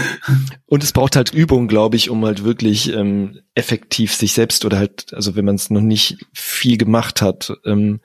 Und 0.67 0.83
es 0.83 0.93
braucht 0.93 1.15
halt 1.15 1.33
Übung, 1.33 1.69
glaube 1.69 1.97
ich, 1.97 2.09
um 2.09 2.25
halt 2.25 2.43
wirklich 2.43 2.93
ähm, 2.93 3.39
effektiv 3.55 4.15
sich 4.15 4.33
selbst 4.33 4.65
oder 4.65 4.79
halt, 4.79 5.13
also 5.13 5.37
wenn 5.37 5.45
man 5.45 5.57
es 5.57 5.69
noch 5.69 5.83
nicht 5.83 6.27
viel 6.33 6.79
gemacht 6.79 7.21
hat, 7.21 7.53
ähm, 7.67 8.01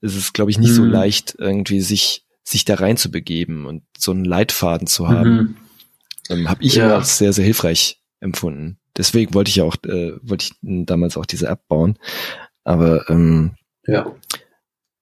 ist 0.00 0.16
es, 0.16 0.32
glaube 0.32 0.50
ich, 0.50 0.58
nicht 0.58 0.70
hm. 0.70 0.76
so 0.76 0.82
mhm. 0.82 0.90
leicht, 0.90 1.36
irgendwie 1.38 1.82
sich 1.82 2.24
sich 2.50 2.64
da 2.64 2.74
rein 2.74 2.96
zu 2.96 3.10
begeben 3.10 3.66
und 3.66 3.82
so 3.96 4.10
einen 4.10 4.24
Leitfaden 4.24 4.86
zu 4.86 5.08
haben, 5.08 5.30
mhm. 5.30 5.56
ähm, 6.30 6.48
habe 6.48 6.62
ich 6.62 6.74
ja. 6.74 6.96
als 6.96 7.18
sehr, 7.18 7.32
sehr 7.32 7.44
hilfreich 7.44 8.02
empfunden. 8.20 8.78
Deswegen 8.96 9.34
wollte 9.34 9.50
ich 9.50 9.56
ja 9.56 9.64
auch, 9.64 9.76
äh, 9.86 10.12
wollte 10.22 10.46
ich 10.46 10.52
damals 10.62 11.16
auch 11.16 11.26
diese 11.26 11.46
App 11.46 11.66
bauen. 11.68 11.98
Aber 12.64 13.08
ähm, 13.08 13.52
ja. 13.86 14.12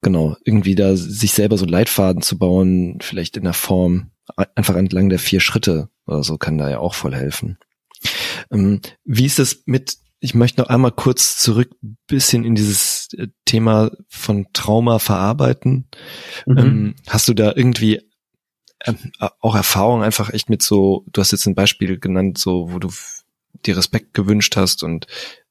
genau, 0.03 0.37
irgendwie 0.45 0.75
da 0.75 0.95
sich 0.95 1.33
selber 1.33 1.57
so 1.57 1.65
einen 1.65 1.73
Leitfaden 1.73 2.23
zu 2.23 2.39
bauen, 2.39 2.99
vielleicht 3.01 3.37
in 3.37 3.45
der 3.45 3.55
Form, 3.55 4.11
einfach 4.55 4.77
entlang 4.77 5.09
der 5.09 5.19
vier 5.19 5.41
Schritte 5.41 5.89
oder 6.07 6.23
so, 6.23 6.37
kann 6.37 6.59
da 6.59 6.69
ja 6.69 6.79
auch 6.81 6.95
voll 6.95 7.15
helfen. 7.15 7.59
Ähm, 8.51 8.81
wie 9.05 9.27
ist 9.27 9.39
es 9.39 9.63
mit 9.65 9.97
ich 10.21 10.35
möchte 10.35 10.61
noch 10.61 10.69
einmal 10.69 10.93
kurz 10.93 11.39
zurück 11.39 11.71
bisschen 12.07 12.45
in 12.45 12.55
dieses 12.55 12.98
äh, 13.15 13.29
Thema 13.45 13.91
von 14.09 14.47
Trauma 14.53 14.99
verarbeiten. 14.99 15.87
Mhm. 16.47 16.59
Ähm, 16.59 16.95
hast 17.09 17.29
du 17.29 17.35
da 17.35 17.53
irgendwie 17.55 18.01
ähm, 18.85 18.97
auch 19.41 19.55
Erfahrung 19.55 20.03
einfach 20.03 20.33
echt 20.33 20.51
mit 20.51 20.63
so, 20.63 21.05
du 21.13 21.21
hast 21.21 21.33
jetzt 21.33 21.47
ein 21.47 21.55
Beispiel 21.55 21.99
genannt, 21.99 22.39
so, 22.39 22.73
wo 22.73 22.79
du 22.79 22.91
dir 23.67 23.77
Respekt 23.77 24.15
gewünscht 24.15 24.57
hast 24.57 24.83
und 24.83 25.07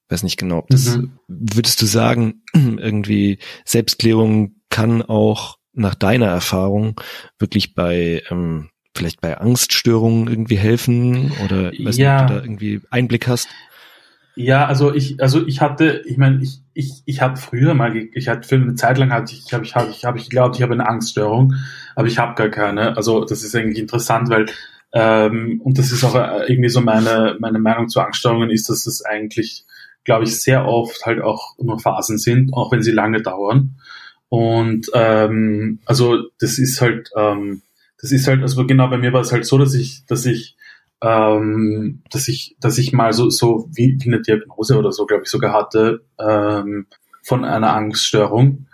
weiß 0.10 0.24
nicht 0.24 0.38
genau, 0.38 0.60
ob 0.60 0.70
das, 0.70 0.98
mhm. 0.98 1.12
würdest 1.28 1.82
du 1.82 1.86
sagen, 1.86 2.44
irgendwie 2.54 3.40
Selbstklärung 3.66 4.56
kann 4.70 5.02
auch 5.02 5.58
nach 5.74 5.96
deiner 5.96 6.28
Erfahrung 6.28 7.00
wirklich 7.40 7.76
bei, 7.76 8.24
ähm, 8.30 8.70
vielleicht 8.96 9.22
bei 9.22 9.38
Angststörungen 9.38 10.28
irgendwie 10.28 10.58
helfen 10.58 11.32
oder 11.46 11.72
weiß 11.72 11.98
ja. 11.98 12.14
nicht, 12.14 12.22
ob 12.22 12.28
du 12.28 12.34
da 12.34 12.42
irgendwie 12.42 12.82
Einblick 12.90 13.28
hast? 13.28 13.48
Ja, 14.40 14.68
also 14.68 14.94
ich, 14.94 15.20
also 15.20 15.48
ich 15.48 15.62
hatte, 15.62 16.04
ich 16.06 16.18
meine, 16.18 16.44
ich, 16.44 16.60
ich, 16.76 17.02
ich 17.06 17.22
habe 17.22 17.38
früher 17.38 17.74
mal, 17.74 17.98
ich 17.98 18.28
hatte 18.30 18.48
für 18.48 18.56
eine 18.56 18.76
Zeit 18.76 19.00
lang 19.00 19.12
hatte 19.12 19.34
ich, 19.34 19.52
habe 19.52 19.66
ich, 19.66 19.74
habe 19.76 19.90
ich, 19.90 20.06
habe 20.06 20.20
ich 20.20 20.26
geglaubt, 20.26 20.56
ich 20.56 20.62
habe 20.62 20.74
eine 20.74 20.88
Angststörung, 20.88 21.56
aber 21.96 22.08
ich 22.08 22.20
habe 22.20 22.36
gar 22.36 22.50
keine. 22.50 22.96
Also 22.96 23.26
das 23.26 23.44
ist 23.44 23.56
eigentlich 23.56 23.80
interessant, 23.80 24.30
weil 24.30 24.46
ähm, 24.94 25.60
und 25.64 25.80
das 25.80 25.92
ist 25.92 26.04
auch 26.04 26.14
äh, 26.14 26.46
irgendwie 26.52 26.70
so 26.70 26.82
meine 26.82 27.36
meine 27.40 27.58
Meinung 27.58 27.90
zu 27.90 28.00
Angststörungen 28.00 28.52
ist, 28.52 28.70
dass 28.70 28.86
es 28.86 29.04
eigentlich, 29.04 29.66
glaube 30.04 30.26
ich, 30.26 30.40
sehr 30.40 30.66
oft 30.68 31.04
halt 31.08 31.20
auch 31.20 31.58
nur 31.58 31.80
Phasen 31.80 32.20
sind, 32.20 32.54
auch 32.54 32.72
wenn 32.72 32.84
sie 32.84 32.92
lange 32.92 33.24
dauern. 33.24 33.78
Und 34.30 34.92
ähm, 34.94 35.80
also 35.88 36.26
das 36.40 36.60
ist 36.60 36.80
halt, 36.80 37.10
ähm, 37.18 37.64
das 38.00 38.12
ist 38.12 38.28
halt, 38.28 38.44
also 38.44 38.68
genau 38.68 38.88
bei 38.88 39.00
mir 39.00 39.14
war 39.14 39.22
es 39.22 39.32
halt 39.32 39.46
so, 39.46 39.58
dass 39.58 39.74
ich, 39.74 40.06
dass 40.06 40.28
ich 40.28 40.57
ähm, 41.02 42.02
dass 42.10 42.28
ich, 42.28 42.56
dass 42.60 42.78
ich 42.78 42.94
mal 42.94 43.14
so, 43.14 43.30
so 43.30 43.70
wie, 43.74 43.98
wie 44.00 44.08
eine 44.08 44.22
Diagnose 44.22 44.78
oder 44.78 44.92
so, 44.92 45.06
glaube 45.06 45.24
ich, 45.24 45.30
sogar 45.30 45.54
hatte 45.54 46.02
ähm, 46.20 46.88
von 47.24 47.46
einer 47.46 47.74
Angststörung. 47.74 48.68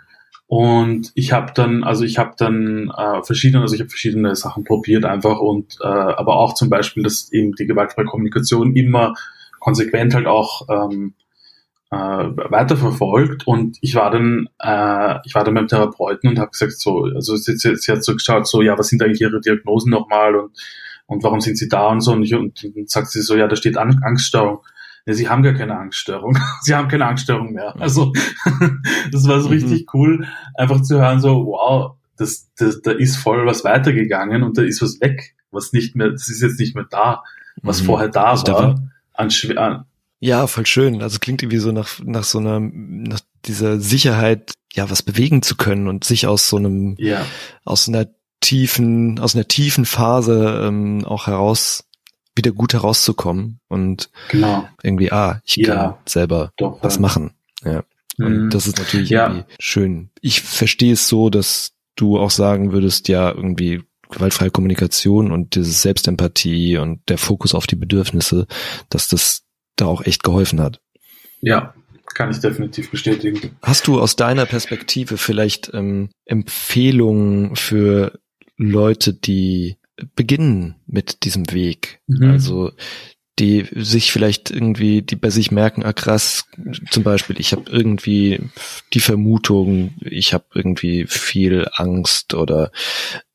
Und 0.46 1.10
ich 1.14 1.32
habe 1.32 1.52
dann, 1.54 1.84
also 1.84 2.04
ich 2.04 2.18
habe 2.18 2.34
dann 2.36 2.92
äh, 2.96 3.22
verschiedene, 3.22 3.62
also 3.62 3.74
ich 3.74 3.80
habe 3.80 3.90
verschiedene 3.90 4.36
Sachen 4.36 4.64
probiert 4.64 5.04
einfach 5.04 5.40
und 5.40 5.78
äh, 5.82 5.86
aber 5.86 6.36
auch 6.36 6.54
zum 6.54 6.70
Beispiel, 6.70 7.02
dass 7.02 7.32
eben 7.32 7.52
die 7.52 7.66
gewaltfreie 7.66 8.04
Kommunikation 8.04 8.76
immer 8.76 9.14
konsequent 9.58 10.14
halt 10.14 10.26
auch 10.26 10.68
ähm, 10.68 11.14
äh, 11.90 11.96
weiterverfolgt 11.96 13.46
und 13.46 13.78
ich 13.80 13.94
war 13.94 14.10
dann 14.10 14.48
äh, 14.60 15.16
ich 15.24 15.34
war 15.34 15.44
dann 15.44 15.54
beim 15.54 15.68
Therapeuten 15.68 16.28
und 16.30 16.38
habe 16.38 16.50
gesagt 16.50 16.78
so 16.78 17.04
also 17.14 17.36
sie, 17.36 17.56
sie, 17.56 17.74
sie 17.76 17.92
hat 17.92 18.04
so 18.04 18.12
geschaut 18.12 18.46
so 18.46 18.62
ja 18.62 18.78
was 18.78 18.88
sind 18.88 19.02
eigentlich 19.02 19.22
ihre 19.22 19.40
Diagnosen 19.40 19.90
nochmal 19.90 20.36
und 20.36 20.52
und 21.06 21.22
warum 21.22 21.40
sind 21.40 21.58
sie 21.58 21.68
da 21.68 21.88
und 21.88 22.00
so. 22.00 22.12
Und, 22.12 22.22
ich, 22.22 22.34
und 22.34 22.62
dann 22.62 22.86
sagt 22.86 23.10
sie 23.10 23.22
so, 23.22 23.36
ja, 23.36 23.46
da 23.46 23.56
steht 23.56 23.76
Angststörung. 23.76 24.60
Ja, 25.06 25.12
sie 25.12 25.28
haben 25.28 25.42
gar 25.42 25.52
keine 25.52 25.76
Angststörung. 25.76 26.38
sie 26.62 26.74
haben 26.74 26.88
keine 26.88 27.06
Angststörung 27.06 27.52
mehr. 27.52 27.78
Also 27.78 28.12
das 29.12 29.28
war 29.28 29.40
so 29.40 29.48
mhm. 29.48 29.54
richtig 29.54 29.94
cool, 29.94 30.26
einfach 30.54 30.80
zu 30.82 31.00
hören, 31.00 31.20
so, 31.20 31.46
wow, 31.46 31.96
das, 32.16 32.50
das, 32.56 32.80
da 32.80 32.92
ist 32.92 33.16
voll 33.16 33.44
was 33.46 33.64
weitergegangen 33.64 34.42
und 34.42 34.56
da 34.56 34.62
ist 34.62 34.80
was 34.80 35.00
weg, 35.00 35.34
was 35.50 35.72
nicht 35.72 35.96
mehr, 35.96 36.10
das 36.10 36.28
ist 36.28 36.42
jetzt 36.42 36.58
nicht 36.58 36.74
mehr 36.74 36.86
da, 36.88 37.22
was 37.62 37.82
mhm. 37.82 37.86
vorher 37.86 38.08
da 38.08 38.24
also 38.24 38.52
war. 38.52 38.90
An, 39.12 39.30
an, 39.58 39.84
ja, 40.20 40.46
voll 40.46 40.64
schön. 40.64 41.02
Also 41.02 41.18
klingt 41.18 41.42
irgendwie 41.42 41.58
so 41.58 41.70
nach, 41.70 42.00
nach 42.02 42.24
so 42.24 42.38
einer, 42.38 42.58
nach 42.58 43.20
dieser 43.44 43.78
Sicherheit, 43.78 44.54
ja, 44.72 44.88
was 44.88 45.02
bewegen 45.02 45.42
zu 45.42 45.54
können 45.54 45.86
und 45.86 46.04
sich 46.04 46.26
aus 46.26 46.48
so 46.48 46.56
einem, 46.56 46.94
ja. 46.98 47.26
aus 47.64 47.88
einer 47.88 48.06
tiefen, 48.44 49.18
aus 49.18 49.34
einer 49.34 49.48
tiefen 49.48 49.86
Phase 49.86 50.64
ähm, 50.66 51.04
auch 51.04 51.26
heraus 51.26 51.84
wieder 52.36 52.52
gut 52.52 52.74
herauszukommen 52.74 53.60
und 53.68 54.10
genau. 54.28 54.68
irgendwie, 54.82 55.12
ah, 55.12 55.40
ich 55.44 55.62
kann 55.62 55.76
ja, 55.76 55.98
selber 56.04 56.52
doch, 56.56 56.82
was 56.82 56.98
machen. 56.98 57.32
Ja. 57.64 57.84
Und 58.18 58.44
mhm. 58.44 58.50
das 58.50 58.66
ist 58.66 58.78
natürlich 58.78 59.10
ja. 59.10 59.28
irgendwie 59.28 59.44
schön. 59.58 60.10
Ich 60.20 60.42
verstehe 60.42 60.92
es 60.92 61.08
so, 61.08 61.30
dass 61.30 61.72
du 61.96 62.18
auch 62.18 62.30
sagen 62.30 62.72
würdest, 62.72 63.08
ja, 63.08 63.30
irgendwie 63.30 63.82
gewaltfreie 64.10 64.50
Kommunikation 64.50 65.32
und 65.32 65.54
diese 65.54 65.72
Selbstempathie 65.72 66.76
und 66.76 67.00
der 67.08 67.18
Fokus 67.18 67.54
auf 67.54 67.66
die 67.66 67.76
Bedürfnisse, 67.76 68.46
dass 68.90 69.08
das 69.08 69.44
da 69.76 69.86
auch 69.86 70.04
echt 70.04 70.22
geholfen 70.22 70.60
hat. 70.60 70.80
Ja, 71.40 71.74
kann 72.14 72.30
ich 72.30 72.38
definitiv 72.38 72.90
bestätigen. 72.90 73.56
Hast 73.62 73.86
du 73.86 74.00
aus 74.00 74.16
deiner 74.16 74.46
Perspektive 74.46 75.16
vielleicht 75.16 75.72
ähm, 75.72 76.10
Empfehlungen 76.26 77.56
für 77.56 78.20
Leute, 78.56 79.12
die 79.12 79.76
beginnen 80.16 80.76
mit 80.86 81.24
diesem 81.24 81.50
Weg. 81.52 82.00
Mhm. 82.06 82.30
Also 82.30 82.72
die 83.38 83.66
sich 83.72 84.12
vielleicht 84.12 84.50
irgendwie, 84.52 85.02
die 85.02 85.16
bei 85.16 85.28
sich 85.28 85.50
merken, 85.50 85.82
ah 85.82 85.92
krass, 85.92 86.46
zum 86.90 87.02
Beispiel, 87.02 87.40
ich 87.40 87.52
habe 87.52 87.68
irgendwie 87.68 88.40
die 88.92 89.00
Vermutung, 89.00 89.94
ich 90.00 90.32
habe 90.32 90.44
irgendwie 90.54 91.06
viel 91.06 91.66
Angst 91.74 92.34
oder 92.34 92.70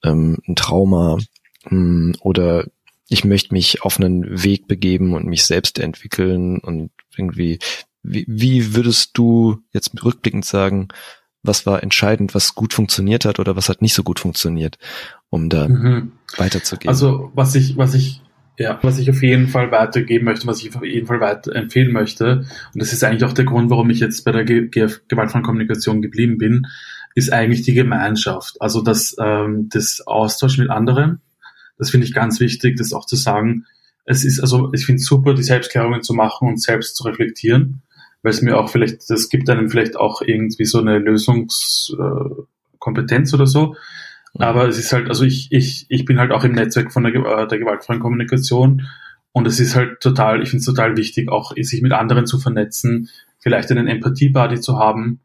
ähm, 0.04 0.38
ein 0.48 0.56
Trauma 0.56 1.18
mh, 1.66 1.70
hm, 1.70 2.16
oder 2.22 2.66
ich 3.10 3.26
möchte 3.26 3.54
mich 3.54 3.82
auf 3.82 4.00
einen 4.00 4.44
Weg 4.44 4.68
begeben 4.68 5.16
und 5.16 5.26
mich 5.26 5.44
selbst 5.44 5.80
entwickeln 5.80 6.60
und 6.60 6.92
irgendwie, 7.18 7.60
wie, 8.02 8.24
wie 8.28 8.76
würdest 8.76 9.18
du 9.18 9.58
jetzt 9.74 9.92
rückblickend 10.02 10.46
sagen, 10.46 10.90
was 11.44 11.66
war 11.66 11.84
entscheidend, 11.84 12.36
was 12.36 12.56
gut 12.56 12.74
funktioniert 12.74 13.26
hat 13.26 13.40
oder 13.40 13.56
was 13.56 13.70
hat 13.70 13.82
nicht 13.82 13.94
so 13.94 14.04
gut 14.04 14.20
funktioniert, 14.20 14.78
um 15.30 15.50
da 15.50 15.68
mhm. 15.68 16.12
weiterzugehen. 16.38 16.90
Also 16.90 17.32
was 17.34 17.56
ich, 17.56 17.78
was 17.78 17.94
ich, 17.94 18.22
ja, 18.58 18.78
was 18.82 19.00
ich 19.00 19.10
auf 19.10 19.24
jeden 19.24 19.48
Fall 19.48 19.72
weitergeben 19.72 20.26
möchte, 20.26 20.48
was 20.48 20.62
ich 20.62 20.76
auf 20.76 20.84
jeden 20.84 21.08
Fall 21.08 21.22
weiter 21.22 21.56
empfehlen 21.56 21.94
möchte, 21.94 22.46
und 22.74 22.82
das 22.82 22.92
ist 22.92 23.04
eigentlich 23.04 23.24
auch 23.24 23.34
der 23.34 23.46
Grund, 23.46 23.70
warum 23.70 23.90
ich 23.90 24.00
jetzt 24.00 24.26
bei 24.26 24.32
der 24.32 24.44
GF 24.44 25.02
gewaltfreien 25.08 25.46
Kommunikation 25.46 26.02
geblieben 26.02 26.38
bin, 26.38 26.68
ist 27.16 27.32
eigentlich 27.32 27.62
die 27.62 27.74
Gemeinschaft. 27.74 28.62
Also 28.62 28.82
das, 28.82 29.16
ähm, 29.20 29.70
das 29.72 30.02
Austausch 30.06 30.58
mit 30.58 30.70
anderen. 30.70 31.22
Das 31.78 31.90
finde 31.90 32.06
ich 32.06 32.14
ganz 32.14 32.40
wichtig, 32.40 32.78
das 32.78 32.92
auch 32.92 33.06
zu 33.06 33.16
sagen. 33.16 33.66
Es 34.06 34.26
ist 34.26 34.42
also, 34.42 34.74
ich 34.74 34.86
finde 34.86 35.00
es 35.00 35.06
super, 35.06 35.34
die 35.34 35.44
Selbstklärungen 35.44 36.04
zu 36.04 36.14
machen 36.14 36.50
und 36.50 36.62
selbst 36.62 36.96
zu 36.96 37.04
reflektieren 37.04 37.82
weil 38.22 38.32
es 38.32 38.42
mir 38.42 38.58
auch 38.58 38.70
vielleicht, 38.70 39.10
das 39.10 39.30
gibt 39.30 39.50
einem 39.50 39.70
vielleicht 39.70 39.96
auch 39.96 40.22
irgendwie 40.22 40.66
so 40.66 40.80
eine 40.80 41.00
Lösungskompetenz 41.00 43.32
äh, 43.32 43.36
oder 43.36 43.48
so. 43.48 43.78
Aber 44.38 44.68
es 44.68 44.78
ist 44.78 44.94
halt, 44.94 45.10
also 45.10 45.24
ich, 45.24 45.52
ich, 45.52 45.88
ich 45.90 46.06
bin 46.06 46.20
halt 46.20 46.32
auch 46.32 46.44
im 46.44 46.52
Netzwerk 46.52 46.94
von 46.94 47.04
der, 47.04 47.16
äh, 47.16 47.48
der 47.48 47.60
gewaltfreien 47.60 48.00
Kommunikation 48.00 48.88
und 49.32 49.48
es 49.48 49.60
ist 49.60 49.76
halt 49.76 50.02
total, 50.02 50.42
ich 50.42 50.50
finde 50.50 50.62
es 50.62 50.66
total 50.66 50.98
wichtig, 50.98 51.30
auch 51.30 51.54
sich 51.56 51.82
mit 51.82 51.94
anderen 51.94 52.26
zu 52.26 52.40
vernetzen, 52.40 53.10
vielleicht 53.40 53.72
einen 53.72 53.88
Empathie-Buddy 53.88 54.60
zu 54.60 54.78
haben. 54.78 55.22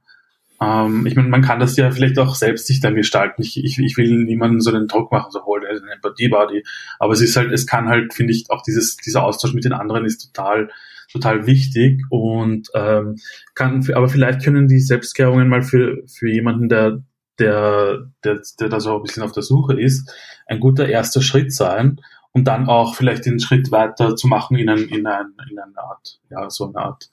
Ähm, 0.61 1.07
ich 1.07 1.17
meine, 1.17 1.29
man 1.29 1.43
kann 1.43 1.59
das 1.59 1.77
ja 1.77 1.91
vielleicht 1.91 2.19
auch 2.19 2.35
selbst 2.35 2.67
sich 2.67 2.81
dann 2.81 2.95
gestalten. 2.95 3.43
Ich, 3.43 3.63
ich, 3.63 3.79
ich 3.79 3.97
will 3.97 4.25
niemanden 4.25 4.61
so 4.61 4.71
einen 4.71 4.89
Druck 4.89 5.11
machen, 5.11 5.31
so 5.31 5.45
hol 5.45 5.67
einen 5.67 5.89
Empathie-Buddy. 5.89 6.65
Aber 6.99 7.13
es 7.13 7.21
ist 7.21 7.37
halt, 7.37 7.53
es 7.53 7.67
kann 7.67 7.89
halt, 7.89 8.15
finde 8.15 8.33
ich, 8.33 8.51
auch 8.51 8.63
dieses, 8.63 8.97
dieser 8.97 9.25
Austausch 9.25 9.55
mit 9.55 9.65
den 9.65 9.73
anderen 9.73 10.05
ist 10.05 10.33
total 10.33 10.71
total 11.15 11.47
wichtig 11.47 12.03
und 12.11 12.69
ähm, 12.75 13.17
kann, 13.55 13.87
aber 13.95 14.09
vielleicht 14.09 14.43
können 14.43 14.67
die 14.67 14.81
Selbstklärungen 14.81 15.49
mal 15.49 15.63
für, 15.63 16.03
für 16.07 16.29
jemanden, 16.29 16.69
der, 16.69 17.03
der, 17.39 18.11
der, 18.25 18.43
der 18.59 18.69
da 18.69 18.81
so 18.81 18.97
ein 18.97 19.03
bisschen 19.03 19.23
auf 19.23 19.33
der 19.33 19.45
Suche 19.45 19.81
ist, 19.81 20.13
ein 20.47 20.61
guter 20.61 20.89
erster 20.89 21.23
Schritt 21.23 21.53
sein 21.53 22.01
und 22.33 22.49
dann 22.49 22.69
auch 22.69 22.97
vielleicht 22.97 23.27
den 23.27 23.39
Schritt 23.39 23.71
weiter 23.71 24.17
zu 24.17 24.27
machen 24.27 24.59
in, 24.59 24.69
ein, 24.69 24.89
in, 24.89 25.07
ein, 25.07 25.35
in 25.49 25.59
eine 25.59 25.79
Art, 25.79 26.19
ja, 26.31 26.51
so 26.51 26.67
eine 26.67 26.79
Art 26.79 27.09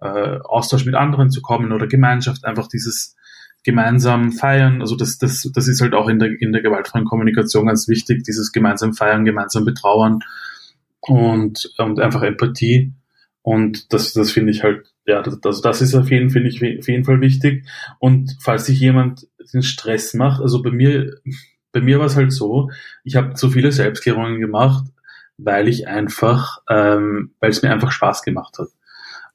äh, 0.00 0.38
Austausch 0.44 0.86
mit 0.86 0.94
anderen 0.94 1.30
zu 1.30 1.42
kommen 1.42 1.72
oder 1.72 1.86
Gemeinschaft, 1.86 2.46
einfach 2.46 2.68
dieses 2.68 3.16
gemeinsam 3.64 4.32
feiern, 4.32 4.80
also 4.80 4.96
das, 4.96 5.18
das, 5.18 5.48
das 5.54 5.68
ist 5.68 5.82
halt 5.82 5.94
auch 5.94 6.08
in 6.08 6.18
der, 6.18 6.30
in 6.40 6.52
der 6.52 6.62
gewaltfreien 6.62 7.04
Kommunikation 7.04 7.66
ganz 7.66 7.86
wichtig, 7.86 8.24
dieses 8.24 8.50
gemeinsam 8.50 8.94
feiern, 8.94 9.24
gemeinsam 9.24 9.64
betrauern 9.64 10.20
und, 11.00 11.70
und 11.78 12.00
einfach 12.00 12.22
Empathie 12.22 12.92
und 13.42 13.92
das, 13.92 14.12
das 14.12 14.30
finde 14.30 14.52
ich 14.52 14.62
halt, 14.62 14.92
ja, 15.04 15.22
das, 15.22 15.60
das 15.60 15.82
ist 15.82 15.94
auf 15.94 16.10
jeden, 16.10 16.30
finde 16.30 16.48
ich, 16.48 16.62
auf 16.78 16.88
jeden 16.88 17.04
Fall 17.04 17.20
wichtig. 17.20 17.66
Und 17.98 18.36
falls 18.40 18.66
sich 18.66 18.78
jemand 18.80 19.26
den 19.52 19.62
Stress 19.62 20.14
macht, 20.14 20.40
also 20.40 20.62
bei 20.62 20.70
mir, 20.70 21.16
bei 21.72 21.80
mir 21.80 21.98
war 21.98 22.06
es 22.06 22.16
halt 22.16 22.32
so, 22.32 22.70
ich 23.02 23.16
habe 23.16 23.36
so 23.36 23.50
viele 23.50 23.72
Selbstklärungen 23.72 24.40
gemacht, 24.40 24.84
weil 25.38 25.66
ich 25.66 25.88
einfach, 25.88 26.58
ähm, 26.70 27.34
weil 27.40 27.50
es 27.50 27.62
mir 27.62 27.72
einfach 27.72 27.90
Spaß 27.90 28.22
gemacht 28.22 28.58
hat. 28.58 28.68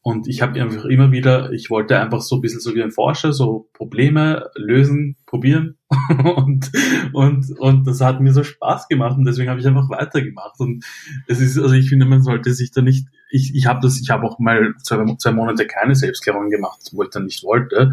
Und 0.01 0.29
ich 0.29 0.41
habe 0.41 0.61
einfach 0.61 0.85
immer 0.85 1.11
wieder, 1.11 1.51
ich 1.51 1.69
wollte 1.69 1.99
einfach 1.99 2.21
so 2.21 2.37
ein 2.37 2.41
bisschen 2.41 2.61
so 2.61 2.73
wie 2.73 2.81
ein 2.81 2.91
Forscher, 2.91 3.33
so 3.33 3.69
Probleme 3.73 4.49
lösen, 4.55 5.17
probieren. 5.25 5.75
und, 6.35 6.71
und, 7.11 7.59
und 7.59 7.85
das 7.85 7.99
hat 7.99 8.21
mir 8.21 8.31
so 8.31 8.45
Spaß 8.45 8.87
gemacht 8.87 9.17
und 9.17 9.25
deswegen 9.25 9.49
habe 9.49 9.59
ich 9.59 9.67
einfach 9.67 9.89
weitergemacht. 9.89 10.61
Und 10.61 10.85
es 11.27 11.41
ist, 11.41 11.57
also 11.57 11.73
ich 11.73 11.89
finde, 11.89 12.05
man 12.05 12.21
sollte 12.21 12.53
sich 12.53 12.71
da 12.71 12.81
nicht, 12.81 13.05
ich, 13.29 13.53
ich 13.55 13.65
habe 13.65 13.79
das, 13.81 13.99
ich 13.99 14.09
habe 14.09 14.25
auch 14.25 14.39
mal 14.39 14.73
zwei, 14.83 15.03
zwei 15.17 15.31
Monate 15.31 15.67
keine 15.67 15.95
Selbstklärung 15.95 16.49
gemacht, 16.49 16.79
wo 16.93 17.03
ich 17.03 17.09
dann 17.09 17.25
nicht 17.25 17.43
wollte. 17.43 17.91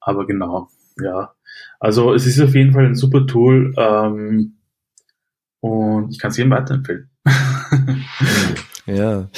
Aber 0.00 0.26
genau, 0.26 0.68
ja. 1.00 1.32
Also 1.80 2.14
es 2.14 2.26
ist 2.26 2.40
auf 2.40 2.54
jeden 2.54 2.72
Fall 2.72 2.86
ein 2.86 2.94
super 2.94 3.26
Tool 3.26 3.74
ähm, 3.76 4.56
und 5.60 6.10
ich 6.10 6.18
kann 6.18 6.30
es 6.30 6.36
jedem 6.36 6.50
weiterempfehlen. 6.52 7.10
ja, 8.86 9.28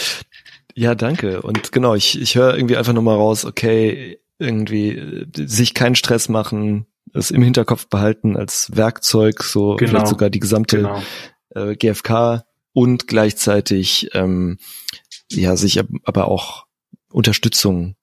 ja, 0.74 0.94
danke. 0.94 1.42
Und 1.42 1.72
genau, 1.72 1.94
ich, 1.94 2.20
ich 2.20 2.36
höre 2.36 2.54
irgendwie 2.54 2.76
einfach 2.76 2.92
nochmal 2.92 3.16
raus, 3.16 3.44
okay, 3.44 4.20
irgendwie 4.38 5.26
sich 5.34 5.74
keinen 5.74 5.96
Stress 5.96 6.28
machen, 6.28 6.86
es 7.12 7.30
im 7.30 7.42
Hinterkopf 7.42 7.88
behalten 7.88 8.36
als 8.36 8.70
Werkzeug, 8.76 9.42
so 9.42 9.76
Genau. 9.76 9.90
vielleicht 9.90 10.06
sogar 10.08 10.30
die 10.30 10.38
gesamte 10.40 10.76
Genau. 10.76 11.02
äh, 11.50 11.74
GfK 11.74 12.44
und 12.72 13.08
gleichzeitig 13.08 14.10
ähm, 14.12 14.58
ja 15.30 15.56
sich 15.56 15.78
ab- 15.78 15.88
aber 16.04 16.28
auch 16.28 16.66
Unterstützung 17.12 17.94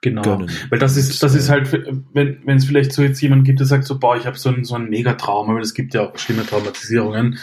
Genau. 0.00 0.22
gönnen. 0.22 0.50
Weil 0.70 0.78
das 0.80 0.96
ist, 0.96 1.22
das 1.22 1.34
ist 1.34 1.48
halt, 1.48 1.72
wenn 2.12 2.40
wenn 2.44 2.56
es 2.56 2.64
vielleicht 2.64 2.92
so 2.92 3.02
jetzt 3.02 3.20
jemand 3.20 3.44
gibt, 3.44 3.60
der 3.60 3.66
sagt 3.68 3.84
so, 3.84 3.98
boah, 4.00 4.16
ich 4.16 4.26
habe 4.26 4.36
so 4.36 4.48
einen 4.48 4.64
so 4.64 4.74
einen 4.74 4.88
Megatrauma, 4.90 5.54
weil 5.54 5.62
es 5.62 5.74
gibt 5.74 5.94
ja 5.94 6.02
auch 6.02 6.18
schlimme 6.18 6.44
Traumatisierungen, 6.44 7.38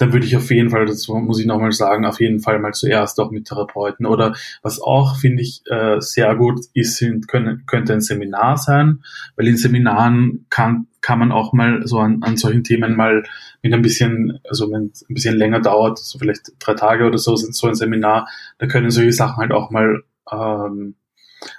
dann 0.00 0.14
würde 0.14 0.24
ich 0.24 0.34
auf 0.34 0.50
jeden 0.50 0.70
Fall, 0.70 0.86
das 0.86 1.08
muss 1.08 1.38
ich 1.38 1.44
nochmal 1.44 1.72
sagen, 1.72 2.06
auf 2.06 2.20
jeden 2.20 2.40
Fall 2.40 2.58
mal 2.58 2.72
zuerst 2.72 3.20
auch 3.20 3.30
mit 3.30 3.44
Therapeuten. 3.44 4.06
Oder 4.06 4.34
was 4.62 4.80
auch, 4.80 5.16
finde 5.16 5.42
ich, 5.42 5.60
äh, 5.66 6.00
sehr 6.00 6.34
gut 6.36 6.60
ist, 6.72 6.96
sind, 6.96 7.28
können, 7.28 7.64
könnte 7.66 7.92
ein 7.92 8.00
Seminar 8.00 8.56
sein, 8.56 9.02
weil 9.36 9.46
in 9.46 9.58
Seminaren 9.58 10.46
kann, 10.48 10.86
kann 11.02 11.18
man 11.18 11.32
auch 11.32 11.52
mal 11.52 11.86
so 11.86 11.98
an, 11.98 12.22
an 12.22 12.38
solchen 12.38 12.64
Themen 12.64 12.96
mal 12.96 13.24
mit 13.60 13.74
ein 13.74 13.82
bisschen, 13.82 14.40
also 14.48 14.72
wenn 14.72 14.90
es 14.90 15.02
ein 15.02 15.12
bisschen 15.12 15.36
länger 15.36 15.60
dauert, 15.60 15.98
so 15.98 16.18
vielleicht 16.18 16.52
drei 16.58 16.72
Tage 16.72 17.04
oder 17.06 17.18
so, 17.18 17.36
sind 17.36 17.54
so 17.54 17.66
ein 17.66 17.74
Seminar, 17.74 18.26
da 18.56 18.66
können 18.66 18.88
solche 18.90 19.12
Sachen 19.12 19.36
halt 19.36 19.52
auch 19.52 19.70
mal 19.70 20.02
ähm, 20.32 20.94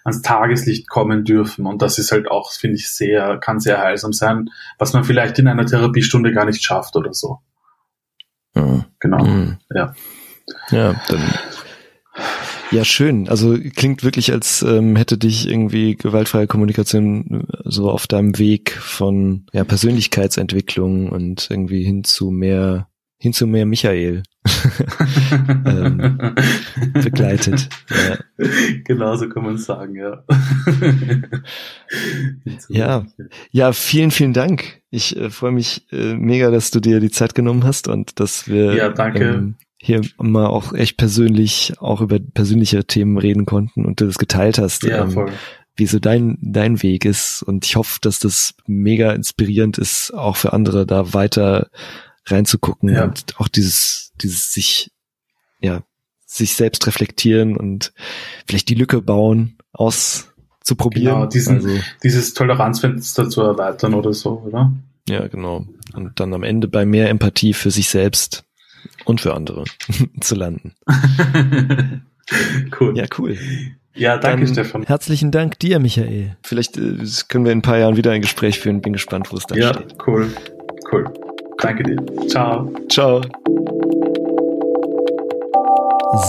ans 0.03 0.23
Tageslicht 0.23 0.89
kommen 0.89 1.25
dürfen. 1.25 1.67
Und 1.67 1.83
das 1.83 1.99
ist 1.99 2.11
halt 2.11 2.27
auch, 2.31 2.51
finde 2.51 2.77
ich, 2.77 2.91
sehr, 2.91 3.37
kann 3.37 3.59
sehr 3.59 3.77
heilsam 3.77 4.13
sein, 4.13 4.49
was 4.79 4.93
man 4.93 5.03
vielleicht 5.03 5.37
in 5.37 5.47
einer 5.47 5.67
Therapiestunde 5.67 6.33
gar 6.33 6.45
nicht 6.45 6.63
schafft 6.63 6.95
oder 6.95 7.13
so. 7.13 7.37
Ja. 8.55 8.85
Genau. 8.99 9.25
Mhm. 9.25 9.57
Ja. 9.73 9.93
Ja, 10.69 11.01
dann. 11.07 11.33
Ja, 12.71 12.85
schön. 12.85 13.27
Also 13.27 13.57
klingt 13.75 14.03
wirklich, 14.03 14.31
als 14.31 14.61
ähm, 14.61 14.95
hätte 14.95 15.17
dich 15.17 15.47
irgendwie 15.49 15.95
gewaltfreie 15.95 16.47
Kommunikation 16.47 17.47
äh, 17.49 17.57
so 17.65 17.89
auf 17.89 18.07
deinem 18.07 18.37
Weg 18.37 18.71
von 18.71 19.45
ja, 19.51 19.63
Persönlichkeitsentwicklung 19.63 21.09
und 21.09 21.47
irgendwie 21.49 21.83
hin 21.83 22.03
zu 22.05 22.31
mehr, 22.31 22.87
hin 23.17 23.33
zu 23.33 23.45
mehr 23.45 23.65
Michael 23.65 24.23
Ähm, 25.65 26.35
begleitet. 26.93 27.69
Ja. 27.89 28.17
Genau 28.85 29.15
so 29.15 29.29
kann 29.29 29.43
man 29.43 29.57
sagen, 29.57 29.95
ja. 29.95 30.23
Ja. 32.69 33.05
ja, 33.51 33.73
vielen, 33.73 34.11
vielen 34.11 34.33
Dank. 34.33 34.80
Ich 34.91 35.15
äh, 35.15 35.29
freue 35.29 35.53
mich 35.53 35.87
äh, 35.91 36.13
mega, 36.13 36.51
dass 36.51 36.69
du 36.69 36.79
dir 36.81 36.99
die 36.99 37.09
Zeit 37.09 37.33
genommen 37.33 37.63
hast 37.63 37.87
und 37.87 38.19
dass 38.19 38.47
wir 38.47 38.75
Ja, 38.75 38.93
ähm, 39.15 39.55
hier 39.77 40.01
mal 40.17 40.45
auch 40.47 40.73
echt 40.73 40.97
persönlich 40.97 41.73
auch 41.79 42.01
über 42.01 42.19
persönliche 42.19 42.83
Themen 42.85 43.17
reden 43.17 43.45
konnten 43.45 43.85
und 43.85 43.99
du 44.01 44.05
das 44.05 44.19
geteilt 44.19 44.59
hast. 44.59 44.83
Ja, 44.83 45.03
ähm, 45.03 45.11
voll. 45.11 45.31
wie 45.77 45.87
so 45.87 45.97
dein, 45.97 46.37
dein 46.41 46.83
Weg 46.83 47.05
ist. 47.05 47.41
Und 47.41 47.65
ich 47.65 47.77
hoffe, 47.77 47.99
dass 48.01 48.19
das 48.19 48.53
mega 48.67 49.13
inspirierend 49.13 49.77
ist, 49.77 50.13
auch 50.13 50.35
für 50.35 50.51
andere 50.53 50.85
da 50.85 51.13
weiter 51.13 51.69
reinzugucken 52.27 52.89
Ja. 52.93 53.05
und 53.05 53.39
auch 53.39 53.47
dieses, 53.47 54.11
dieses 54.21 54.51
sich, 54.51 54.91
ja, 55.61 55.81
sich 56.25 56.53
selbst 56.55 56.85
reflektieren 56.85 57.57
und 57.57 57.93
vielleicht 58.47 58.69
die 58.69 58.75
Lücke 58.75 59.01
bauen, 59.01 59.57
auszuprobieren. 60.61 61.15
Genau, 61.15 61.25
diesen- 61.27 61.55
also, 61.57 61.69
Dieses 62.03 62.33
Toleranzfenster 62.33 63.29
zu 63.29 63.41
erweitern 63.41 63.93
oder 63.93 64.13
so, 64.13 64.41
oder? 64.45 64.71
ja, 65.09 65.27
genau. 65.27 65.65
Und 65.93 66.19
dann 66.19 66.33
am 66.33 66.43
Ende 66.43 66.67
bei 66.67 66.85
mehr 66.85 67.09
Empathie 67.09 67.53
für 67.53 67.71
sich 67.71 67.89
selbst 67.89 68.43
und 69.05 69.19
für 69.21 69.33
andere 69.33 69.63
zu 70.21 70.35
landen. 70.35 70.73
cool. 72.79 72.97
Ja, 72.97 73.05
cool. 73.17 73.37
Ja, 73.93 74.17
danke, 74.17 74.45
Dann 74.45 74.53
Stefan. 74.53 74.83
Herzlichen 74.83 75.31
Dank 75.31 75.59
dir, 75.59 75.79
Michael. 75.79 76.37
Vielleicht 76.43 76.77
äh, 76.77 76.95
können 77.27 77.43
wir 77.43 77.51
in 77.51 77.57
ein 77.59 77.61
paar 77.61 77.77
Jahren 77.77 77.97
wieder 77.97 78.11
ein 78.11 78.21
Gespräch 78.21 78.57
führen. 78.59 78.79
Bin 78.79 78.93
gespannt, 78.93 79.31
wo 79.33 79.37
es 79.37 79.45
dann 79.47 79.57
Ja, 79.57 79.73
steht. 79.73 79.95
cool. 80.07 80.31
Cool. 80.91 81.11
Danke 81.57 81.83
dir. 81.83 81.97
Ciao. 82.29 82.71
Ciao. 82.89 83.21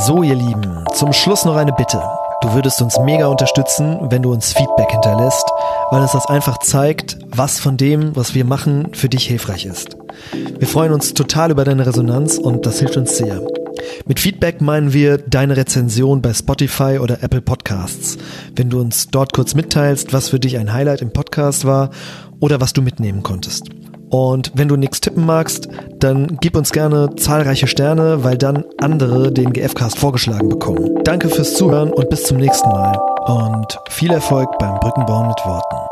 So, 0.07 0.23
ihr 0.25 0.35
Lieben, 0.35 0.85
zum 0.95 1.13
Schluss 1.13 1.45
noch 1.45 1.57
eine 1.57 1.73
Bitte. 1.73 2.03
Du 2.43 2.55
würdest 2.55 2.83
uns 2.83 2.99
mega 2.99 3.29
unterstützen, 3.29 3.99
wenn 4.11 4.23
du 4.23 4.33
uns 4.33 4.53
Feedback 4.53 4.91
hinterlässt, 4.91 5.45
weil 5.93 6.03
es 6.03 6.11
das 6.11 6.27
einfach 6.27 6.59
zeigt, 6.59 7.17
was 7.29 7.61
von 7.61 7.77
dem, 7.77 8.17
was 8.17 8.35
wir 8.35 8.45
machen, 8.45 8.89
für 8.95 9.09
dich 9.09 9.29
hilfreich 9.29 9.65
ist. 9.65 9.97
Wir 10.59 10.67
freuen 10.67 10.93
uns 10.93 11.15
total 11.15 11.53
über 11.53 11.65
deine 11.65 11.87
Resonanz 11.87 12.39
und 12.39 12.67
das 12.67 12.81
hilft 12.81 12.97
uns 12.97 13.17
sehr. 13.17 13.41
Mit 14.07 14.19
Feedback 14.19 14.61
meinen 14.61 14.93
wir 14.93 15.19
deine 15.19 15.57
Rezension 15.57 16.21
bei 16.21 16.35
Spotify 16.35 16.99
oder 17.01 17.23
Apple 17.23 17.43
Podcasts. 17.43 18.19
Wenn 18.57 18.71
du 18.71 18.81
uns 18.81 19.07
dort 19.07 19.33
kurz 19.33 19.55
mitteilst, 19.55 20.13
was 20.13 20.29
für 20.29 20.41
dich 20.41 20.59
ein 20.59 20.73
Highlight 20.73 21.01
im 21.01 21.13
Podcast 21.13 21.65
war 21.65 21.91
oder 22.41 22.61
was 22.61 22.73
du 22.73 22.83
mitnehmen 22.83 23.23
konntest. 23.23 23.69
Und 24.13 24.53
wenn 24.55 24.69
du 24.69 24.77
nichts 24.77 25.01
tippen 25.01 25.25
magst, 25.25 25.69
dann 25.99 26.37
gib 26.43 26.55
uns 26.55 26.71
gerne 26.71 27.17
zahlreiche 27.17 27.67
Sterne, 27.67 28.23
weil 28.23 28.37
dann 28.37 28.63
andere 28.79 29.33
den 29.33 29.55
GFcast 29.55 29.99
vorgeschlagen 29.99 30.51
bekommen. 30.51 31.03
Danke 31.03 31.31
fürs 31.31 31.55
Zuhören 31.55 31.91
und 31.91 32.11
bis 32.11 32.25
zum 32.25 32.37
nächsten 32.37 32.69
Mal. 32.69 32.95
Und 33.27 33.79
viel 33.89 34.13
Erfolg 34.13 34.59
beim 34.59 34.79
Brückenbauen 34.81 35.29
mit 35.29 35.39
Worten. 35.47 35.92